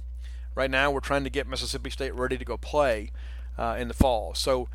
Right 0.54 0.70
now, 0.70 0.90
we're 0.90 1.00
trying 1.00 1.24
to 1.24 1.30
get 1.30 1.48
Mississippi 1.48 1.88
State 1.88 2.14
ready 2.14 2.36
to 2.36 2.44
go 2.44 2.58
play 2.58 3.10
uh, 3.58 3.76
in 3.78 3.88
the 3.88 3.94
fall. 3.94 4.34
So. 4.34 4.68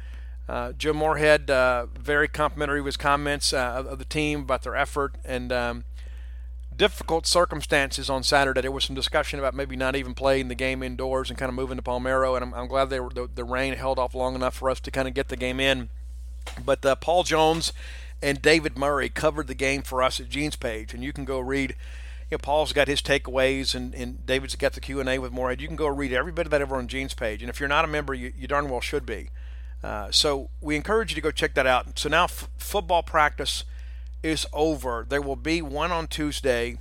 Uh, 0.49 0.71
Joe 0.71 0.93
Moorhead, 0.93 1.51
uh, 1.51 1.87
very 1.87 2.29
complimentary 2.29 2.79
of 2.79 2.85
his 2.85 2.95
comments 2.95 3.51
uh, 3.51 3.83
of 3.85 3.99
the 3.99 4.05
team 4.05 4.43
about 4.43 4.63
their 4.63 4.77
effort, 4.77 5.15
and 5.25 5.51
um, 5.51 5.83
difficult 6.77 7.25
circumstances 7.25 8.09
on 8.09 8.23
Saturday. 8.23 8.61
There 8.61 8.71
was 8.71 8.85
some 8.85 8.95
discussion 8.95 9.39
about 9.39 9.53
maybe 9.53 9.75
not 9.75 9.95
even 9.95 10.13
playing 10.13 10.47
the 10.47 10.55
game 10.55 10.83
indoors 10.83 11.29
and 11.29 11.37
kind 11.37 11.49
of 11.49 11.55
moving 11.55 11.77
to 11.77 11.83
Palmeiro, 11.83 12.35
and 12.35 12.43
I'm, 12.43 12.53
I'm 12.53 12.67
glad 12.67 12.89
were, 12.91 13.09
the, 13.09 13.29
the, 13.33 13.43
rain 13.43 13.73
held 13.73 13.99
off 13.99 14.13
long 14.13 14.35
enough 14.35 14.55
for 14.55 14.69
us 14.69 14.79
to 14.81 14.91
kind 14.91 15.07
of 15.07 15.13
get 15.13 15.29
the 15.29 15.35
game 15.35 15.59
in. 15.59 15.89
But 16.63 16.85
uh, 16.85 16.95
Paul 16.95 17.23
Jones 17.23 17.73
and 18.21 18.41
David 18.41 18.77
Murray 18.77 19.09
covered 19.09 19.47
the 19.47 19.55
game 19.55 19.81
for 19.81 20.01
us 20.01 20.19
at 20.19 20.29
Gene's 20.29 20.55
page, 20.55 20.93
and 20.93 21.03
you 21.03 21.11
can 21.11 21.25
go 21.25 21.39
read. 21.39 21.75
You 22.29 22.35
know, 22.35 22.39
Paul's 22.39 22.73
got 22.73 22.87
his 22.87 23.01
takeaways, 23.01 23.73
and, 23.73 23.95
and 23.95 24.25
David's 24.25 24.55
got 24.55 24.73
the 24.73 24.81
Q 24.81 24.99
and 24.99 25.07
A 25.07 25.19
with 25.19 25.31
Moorhead. 25.31 25.61
You 25.61 25.67
can 25.67 25.77
go 25.77 25.87
read 25.87 26.11
every 26.11 26.31
bit 26.31 26.45
of 26.45 26.51
that 26.51 26.61
over 26.61 26.75
on 26.75 26.87
Gene's 26.87 27.13
page, 27.13 27.41
and 27.41 27.49
if 27.49 27.59
you're 27.59 27.69
not 27.69 27.85
a 27.85 27.87
member, 27.87 28.13
you, 28.13 28.33
you 28.37 28.47
darn 28.47 28.69
well 28.69 28.81
should 28.81 29.05
be. 29.05 29.29
Uh, 29.83 30.11
so 30.11 30.49
we 30.59 30.75
encourage 30.75 31.11
you 31.11 31.15
to 31.15 31.21
go 31.21 31.31
check 31.31 31.53
that 31.53 31.67
out. 31.67 31.97
So 31.97 32.09
now 32.09 32.25
f- 32.25 32.49
football 32.57 33.03
practice 33.03 33.63
is 34.23 34.45
over. 34.51 35.05
There 35.07 35.21
will 35.21 35.35
be 35.35 35.61
one 35.61 35.91
on 35.91 36.07
Tuesday. 36.07 36.79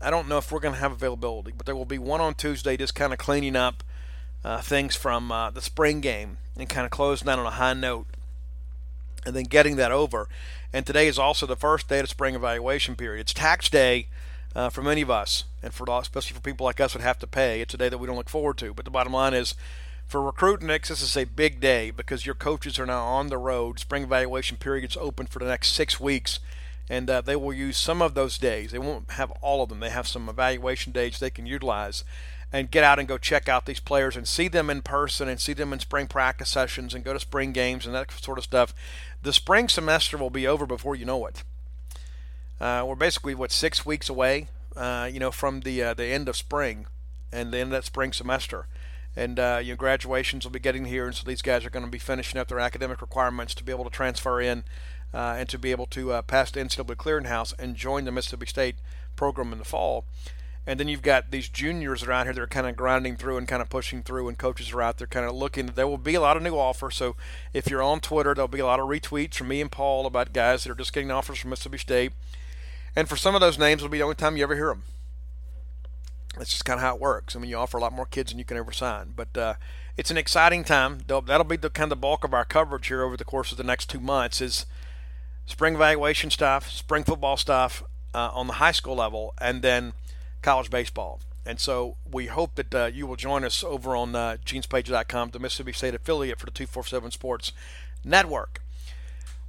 I 0.00 0.10
don't 0.10 0.28
know 0.28 0.38
if 0.38 0.52
we're 0.52 0.60
going 0.60 0.74
to 0.74 0.80
have 0.80 0.92
availability, 0.92 1.52
but 1.56 1.66
there 1.66 1.74
will 1.74 1.86
be 1.86 1.98
one 1.98 2.20
on 2.20 2.34
Tuesday 2.34 2.76
just 2.76 2.94
kind 2.94 3.12
of 3.12 3.18
cleaning 3.18 3.56
up 3.56 3.82
uh, 4.44 4.60
things 4.60 4.94
from 4.94 5.32
uh, 5.32 5.50
the 5.50 5.62
spring 5.62 6.00
game 6.00 6.38
and 6.56 6.68
kind 6.68 6.84
of 6.84 6.90
closing 6.90 7.26
down 7.26 7.38
on 7.38 7.46
a 7.46 7.50
high 7.50 7.72
note 7.72 8.06
and 9.24 9.34
then 9.34 9.44
getting 9.44 9.76
that 9.76 9.90
over. 9.90 10.28
And 10.72 10.86
today 10.86 11.08
is 11.08 11.18
also 11.18 11.46
the 11.46 11.56
first 11.56 11.88
day 11.88 11.98
of 11.98 12.08
spring 12.08 12.34
evaluation 12.34 12.94
period. 12.94 13.22
It's 13.22 13.32
tax 13.32 13.68
day 13.68 14.08
uh, 14.56 14.70
for 14.70 14.82
many 14.82 15.02
of 15.02 15.10
us, 15.10 15.44
and 15.62 15.74
for 15.74 15.86
especially 16.00 16.34
for 16.34 16.40
people 16.40 16.64
like 16.64 16.80
us 16.80 16.94
that 16.94 17.02
have 17.02 17.18
to 17.18 17.26
pay. 17.26 17.60
It's 17.60 17.74
a 17.74 17.76
day 17.76 17.90
that 17.90 17.98
we 17.98 18.06
don't 18.06 18.16
look 18.16 18.30
forward 18.30 18.56
to. 18.58 18.72
But 18.72 18.86
the 18.86 18.90
bottom 18.90 19.12
line 19.12 19.34
is, 19.34 19.54
for 20.06 20.22
recruiting 20.22 20.68
this 20.68 21.02
is 21.02 21.16
a 21.16 21.24
big 21.24 21.60
day 21.60 21.90
because 21.90 22.24
your 22.24 22.34
coaches 22.34 22.78
are 22.78 22.86
now 22.86 23.04
on 23.04 23.28
the 23.28 23.36
road. 23.36 23.78
Spring 23.78 24.04
evaluation 24.04 24.56
period 24.56 24.90
is 24.90 24.96
open 24.96 25.26
for 25.26 25.40
the 25.40 25.46
next 25.46 25.72
six 25.72 26.00
weeks 26.00 26.40
and 26.88 27.10
uh, 27.10 27.20
they 27.20 27.36
will 27.36 27.52
use 27.52 27.76
some 27.76 28.00
of 28.00 28.14
those 28.14 28.38
days. 28.38 28.70
They 28.70 28.78
won't 28.78 29.10
have 29.10 29.30
all 29.42 29.62
of 29.62 29.68
them. 29.68 29.80
They 29.80 29.90
have 29.90 30.08
some 30.08 30.28
evaluation 30.28 30.92
days 30.92 31.18
they 31.18 31.30
can 31.30 31.44
utilize 31.44 32.04
and 32.52 32.70
get 32.70 32.84
out 32.84 33.00
and 33.00 33.08
go 33.08 33.18
check 33.18 33.48
out 33.48 33.66
these 33.66 33.80
players 33.80 34.16
and 34.16 34.26
see 34.26 34.48
them 34.48 34.70
in 34.70 34.80
person 34.80 35.28
and 35.28 35.40
see 35.40 35.52
them 35.52 35.72
in 35.72 35.80
spring 35.80 36.06
practice 36.06 36.48
sessions 36.48 36.94
and 36.94 37.04
go 37.04 37.12
to 37.12 37.20
spring 37.20 37.52
games 37.52 37.84
and 37.84 37.94
that 37.94 38.10
sort 38.12 38.38
of 38.38 38.44
stuff. 38.44 38.72
The 39.20 39.32
spring 39.32 39.68
semester 39.68 40.16
will 40.16 40.30
be 40.30 40.46
over 40.46 40.64
before 40.64 40.94
you 40.94 41.04
know 41.04 41.26
it. 41.26 41.42
Uh, 42.60 42.84
we're 42.86 42.94
basically 42.94 43.34
what 43.34 43.52
six 43.52 43.84
weeks 43.84 44.08
away, 44.08 44.48
uh, 44.76 45.08
you 45.12 45.20
know, 45.20 45.30
from 45.30 45.60
the 45.60 45.82
uh, 45.82 45.94
the 45.94 46.06
end 46.06 46.28
of 46.28 46.36
spring 46.36 46.86
and 47.32 47.52
the 47.52 47.58
end 47.58 47.68
of 47.68 47.72
that 47.72 47.84
spring 47.84 48.12
semester. 48.12 48.66
And 49.14 49.38
uh, 49.38 49.60
you 49.62 49.72
know, 49.72 49.76
graduations 49.76 50.44
will 50.44 50.52
be 50.52 50.58
getting 50.58 50.86
here, 50.86 51.06
and 51.06 51.14
so 51.14 51.24
these 51.26 51.42
guys 51.42 51.64
are 51.64 51.70
going 51.70 51.84
to 51.84 51.90
be 51.90 51.98
finishing 51.98 52.40
up 52.40 52.48
their 52.48 52.60
academic 52.60 53.00
requirements 53.00 53.54
to 53.54 53.64
be 53.64 53.72
able 53.72 53.84
to 53.84 53.90
transfer 53.90 54.40
in 54.40 54.64
uh, 55.14 55.36
and 55.38 55.48
to 55.48 55.58
be 55.58 55.70
able 55.70 55.86
to 55.86 56.12
uh, 56.12 56.22
pass 56.22 56.50
the 56.50 56.60
NCAA 56.60 56.96
clearinghouse 56.96 57.54
and 57.58 57.76
join 57.76 58.04
the 58.04 58.12
Mississippi 58.12 58.46
State 58.46 58.76
program 59.16 59.52
in 59.52 59.58
the 59.58 59.64
fall. 59.64 60.04
And 60.66 60.80
then 60.80 60.88
you've 60.88 61.02
got 61.02 61.30
these 61.30 61.48
juniors 61.48 62.02
around 62.02 62.26
here 62.26 62.34
that 62.34 62.42
are 62.42 62.46
kind 62.48 62.66
of 62.66 62.76
grinding 62.76 63.16
through 63.16 63.36
and 63.36 63.46
kind 63.46 63.62
of 63.62 63.70
pushing 63.70 64.02
through, 64.02 64.28
and 64.28 64.36
coaches 64.36 64.72
are 64.72 64.82
out 64.82 64.98
there 64.98 65.06
kind 65.06 65.24
of 65.24 65.34
looking. 65.34 65.66
There 65.66 65.86
will 65.86 65.96
be 65.96 66.16
a 66.16 66.20
lot 66.20 66.36
of 66.36 66.42
new 66.42 66.56
offers. 66.56 66.96
So 66.96 67.14
if 67.52 67.70
you're 67.70 67.82
on 67.82 68.00
Twitter, 68.00 68.34
there'll 68.34 68.48
be 68.48 68.58
a 68.58 68.66
lot 68.66 68.80
of 68.80 68.88
retweets 68.88 69.34
from 69.34 69.48
me 69.48 69.60
and 69.60 69.70
Paul 69.70 70.06
about 70.06 70.32
guys 70.32 70.64
that 70.64 70.72
are 70.72 70.76
just 70.76 70.92
getting 70.92 71.12
offers 71.12 71.38
from 71.38 71.50
Mississippi 71.50 71.78
State. 71.78 72.12
And 72.96 73.08
for 73.08 73.16
some 73.16 73.34
of 73.34 73.42
those 73.42 73.58
names, 73.58 73.82
it'll 73.82 73.90
be 73.90 73.98
the 73.98 74.04
only 74.04 74.16
time 74.16 74.36
you 74.36 74.42
ever 74.42 74.56
hear 74.56 74.68
them. 74.68 74.82
That's 76.36 76.50
just 76.50 76.64
kind 76.64 76.78
of 76.78 76.82
how 76.82 76.96
it 76.96 77.00
works. 77.00 77.36
I 77.36 77.38
mean, 77.38 77.50
you 77.50 77.56
offer 77.56 77.76
a 77.76 77.80
lot 77.80 77.92
more 77.92 78.06
kids 78.06 78.30
than 78.30 78.38
you 78.38 78.44
can 78.44 78.56
ever 78.56 78.72
sign. 78.72 79.12
But 79.14 79.36
uh, 79.36 79.54
it's 79.96 80.10
an 80.10 80.16
exciting 80.16 80.64
time. 80.64 81.00
That'll 81.06 81.44
be 81.44 81.56
the 81.56 81.70
kind 81.70 81.92
of 81.92 82.00
bulk 82.00 82.24
of 82.24 82.34
our 82.34 82.44
coverage 82.44 82.88
here 82.88 83.02
over 83.02 83.16
the 83.16 83.24
course 83.24 83.52
of 83.52 83.58
the 83.58 83.64
next 83.64 83.88
two 83.90 84.00
months. 84.00 84.40
Is 84.40 84.66
spring 85.44 85.74
evaluation 85.74 86.30
stuff, 86.30 86.70
spring 86.70 87.04
football 87.04 87.36
stuff 87.36 87.82
uh, 88.14 88.30
on 88.32 88.46
the 88.46 88.54
high 88.54 88.72
school 88.72 88.96
level, 88.96 89.34
and 89.40 89.62
then 89.62 89.92
college 90.42 90.70
baseball. 90.70 91.20
And 91.46 91.60
so 91.60 91.96
we 92.10 92.26
hope 92.26 92.56
that 92.56 92.74
uh, 92.74 92.90
you 92.92 93.06
will 93.06 93.16
join 93.16 93.44
us 93.44 93.62
over 93.62 93.94
on 93.94 94.14
uh, 94.14 94.36
genespage.com, 94.44 95.30
the 95.30 95.38
Mississippi 95.38 95.72
State 95.72 95.94
affiliate 95.94 96.40
for 96.40 96.46
the 96.46 96.52
247 96.52 97.12
Sports 97.12 97.52
Network. 98.04 98.60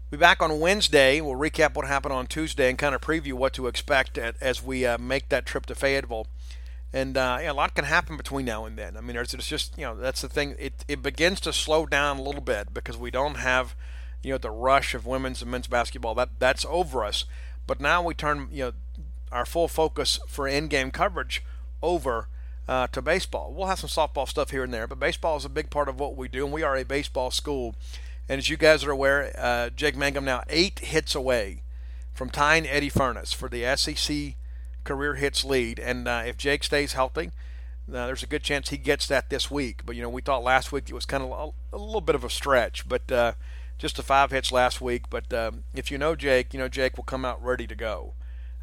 We'll 0.10 0.18
be 0.18 0.22
back 0.22 0.42
on 0.42 0.60
Wednesday. 0.60 1.22
We'll 1.22 1.36
recap 1.36 1.76
what 1.76 1.88
happened 1.88 2.14
on 2.14 2.28
Tuesday 2.28 2.70
and 2.70 2.78
kind 2.78 2.96
of 2.96 3.02
preview 3.02 3.34
what 3.34 3.54
to 3.54 3.68
expect 3.68 4.18
at, 4.18 4.36
as 4.42 4.64
we 4.64 4.86
uh, 4.86 4.98
make 4.98 5.30
that 5.30 5.46
trip 5.46 5.66
to 5.68 5.76
Fayetteville. 5.76 6.28
And 6.94 7.18
uh, 7.18 7.40
yeah, 7.42 7.52
a 7.52 7.54
lot 7.54 7.76
can 7.76 7.86
happen 7.86 8.18
between 8.18 8.46
now 8.46 8.66
and 8.66 8.78
then. 8.78 8.96
I 8.98 9.02
mean, 9.02 9.18
it's 9.18 9.34
just, 9.34 9.78
you 9.78 9.84
know, 9.84 9.96
that's 9.96 10.22
the 10.22 10.30
thing. 10.30 10.56
It, 10.58 10.86
it 10.88 11.02
begins 11.02 11.40
to 11.42 11.52
slow 11.52 11.86
down 11.86 12.18
a 12.18 12.22
little 12.22 12.42
bit 12.42 12.74
because 12.74 12.98
we 12.98 13.12
don't 13.12 13.36
have– 13.36 13.76
you 14.24 14.32
know 14.32 14.38
the 14.38 14.52
rush 14.52 14.94
of 14.94 15.06
women's 15.06 15.42
and 15.42 15.52
men's 15.52 15.68
basketball 15.68 16.16
that 16.16 16.30
that's 16.40 16.66
over 16.66 17.04
us. 17.04 17.26
But 17.66 17.80
now 17.80 18.02
we 18.02 18.14
turn 18.14 18.50
you 18.52 18.66
know 18.66 18.72
our 19.32 19.46
full 19.46 19.68
focus 19.68 20.20
for 20.28 20.48
in-game 20.48 20.92
coverage 20.92 21.44
over 21.82 22.28
uh, 22.68 22.88
to 22.88 23.02
baseball. 23.02 23.54
We'll 23.54 23.68
have 23.68 23.80
some 23.80 23.90
softball 23.90 24.28
stuff 24.28 24.52
here 24.52 24.64
and 24.64 24.74
there, 24.74 24.88
but 24.88 25.00
baseball 25.00 25.38
is 25.38 25.46
a 25.46 25.50
big 25.50 25.70
part 25.70 25.90
of 25.90 26.00
what 26.00 26.16
we 26.16 26.28
do, 26.28 26.46
and 26.46 26.54
we 26.54 26.64
are 26.64 26.76
a 26.76 26.84
baseball 26.84 27.32
school. 27.32 27.76
And 28.30 28.40
as 28.40 28.50
you 28.50 28.58
guys 28.58 28.84
are 28.84 28.92
aware, 28.92 29.34
uh, 29.38 29.70
Jake 29.70 29.96
Mangum 29.96 30.26
now 30.26 30.44
eight 30.50 30.80
hits 30.80 31.16
away 31.16 31.64
from 32.14 32.30
tying 32.30 32.68
Eddy 32.68 32.90
Furniss 32.90 33.34
for 33.34 33.48
the 33.48 33.64
SEC 33.76 34.36
career 34.84 35.16
hits 35.16 35.46
lead. 35.46 35.80
And 35.80 36.08
uh, 36.08 36.24
if 36.26 36.38
Jake 36.38 36.64
stays 36.64 36.94
healthy, 36.94 37.32
uh, 37.90 38.06
there's 38.08 38.24
a 38.24 38.28
good 38.28 38.44
chance 38.44 38.70
he 38.70 38.78
gets 38.78 39.08
that 39.08 39.30
this 39.30 39.50
week. 39.50 39.86
But 39.86 39.96
you 39.96 40.02
know, 40.02 40.10
we 40.10 40.22
thought 40.22 40.44
last 40.44 40.72
week 40.72 40.90
it 40.90 40.94
was 40.94 41.06
kind 41.06 41.24
of 41.24 41.32
a, 41.72 41.76
a 41.76 41.80
little 41.80 42.02
bit 42.02 42.16
of 42.16 42.24
a 42.24 42.30
stretch, 42.30 42.88
but 42.88 43.10
uh, 43.12 43.34
just 43.78 43.96
the 43.96 44.04
five 44.04 44.32
hits 44.32 44.52
last 44.52 44.82
week. 44.82 45.10
But 45.10 45.32
um, 45.34 45.64
if 45.74 45.90
you 45.92 45.98
know 45.98 46.16
Jake, 46.16 46.54
you 46.54 46.60
know 46.60 46.68
Jake 46.68 46.98
will 46.98 47.04
come 47.06 47.24
out 47.24 47.44
ready 47.44 47.68
to 47.68 47.76
go. 47.76 48.14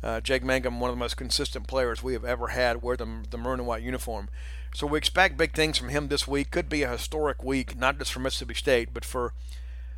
Uh, 0.03 0.21
Jake 0.21 0.45
Mangum, 0.45 0.81
one 0.81 0.91
of 0.91 0.97
the 0.97 1.01
most 1.01 1.17
consistent 1.17 1.67
players 1.67 2.03
we 2.03 2.13
have 2.13 2.27
ever 2.27 2.49
had, 2.49 2.83
wear 2.83 2.95
the, 2.95 3.09
the 3.31 3.39
maroon 3.39 3.61
and 3.61 3.67
white 3.67 3.83
uniform. 3.83 4.29
So 4.75 4.89
we 4.89 4.99
expect 4.99 5.37
big 5.37 5.55
things 5.55 5.79
from 5.79 5.91
him 5.91 6.09
this 6.09 6.27
week. 6.27 6.51
Could 6.51 6.69
be 6.69 6.83
a 6.83 6.91
historic 6.91 7.45
week, 7.45 7.79
not 7.79 7.97
just 7.97 8.13
for 8.13 8.19
Mississippi 8.19 8.55
State, 8.55 8.93
but 8.93 9.05
for 9.05 9.33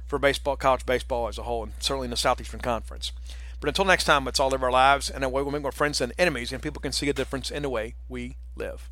for 0.07 0.19
baseball, 0.19 0.55
college 0.55 0.85
baseball 0.85 1.29
as 1.29 1.39
a 1.39 1.45
whole, 1.45 1.65
and 1.65 1.73
certainly 1.81 2.05
in 2.05 2.11
the 2.11 2.17
Southeastern 2.17 2.61
Conference. 2.61 3.11
But 3.59 3.69
until 3.69 3.87
next 3.87 4.05
time, 4.05 4.29
it's 4.29 4.39
all 4.39 4.55
of 4.55 4.63
our 4.63 4.71
lives 4.71 5.09
and 5.09 5.25
a 5.25 5.31
way 5.31 5.43
we 5.43 5.51
make 5.51 5.63
more 5.63 5.73
friends 5.73 6.03
and 6.03 6.13
enemies, 6.19 6.53
and 6.53 6.63
people 6.63 6.83
can 6.83 6.93
see 6.93 7.09
a 7.09 7.15
difference 7.15 7.51
in 7.51 7.63
the 7.63 7.71
way 7.71 7.95
we 8.07 8.37
live. 8.55 8.85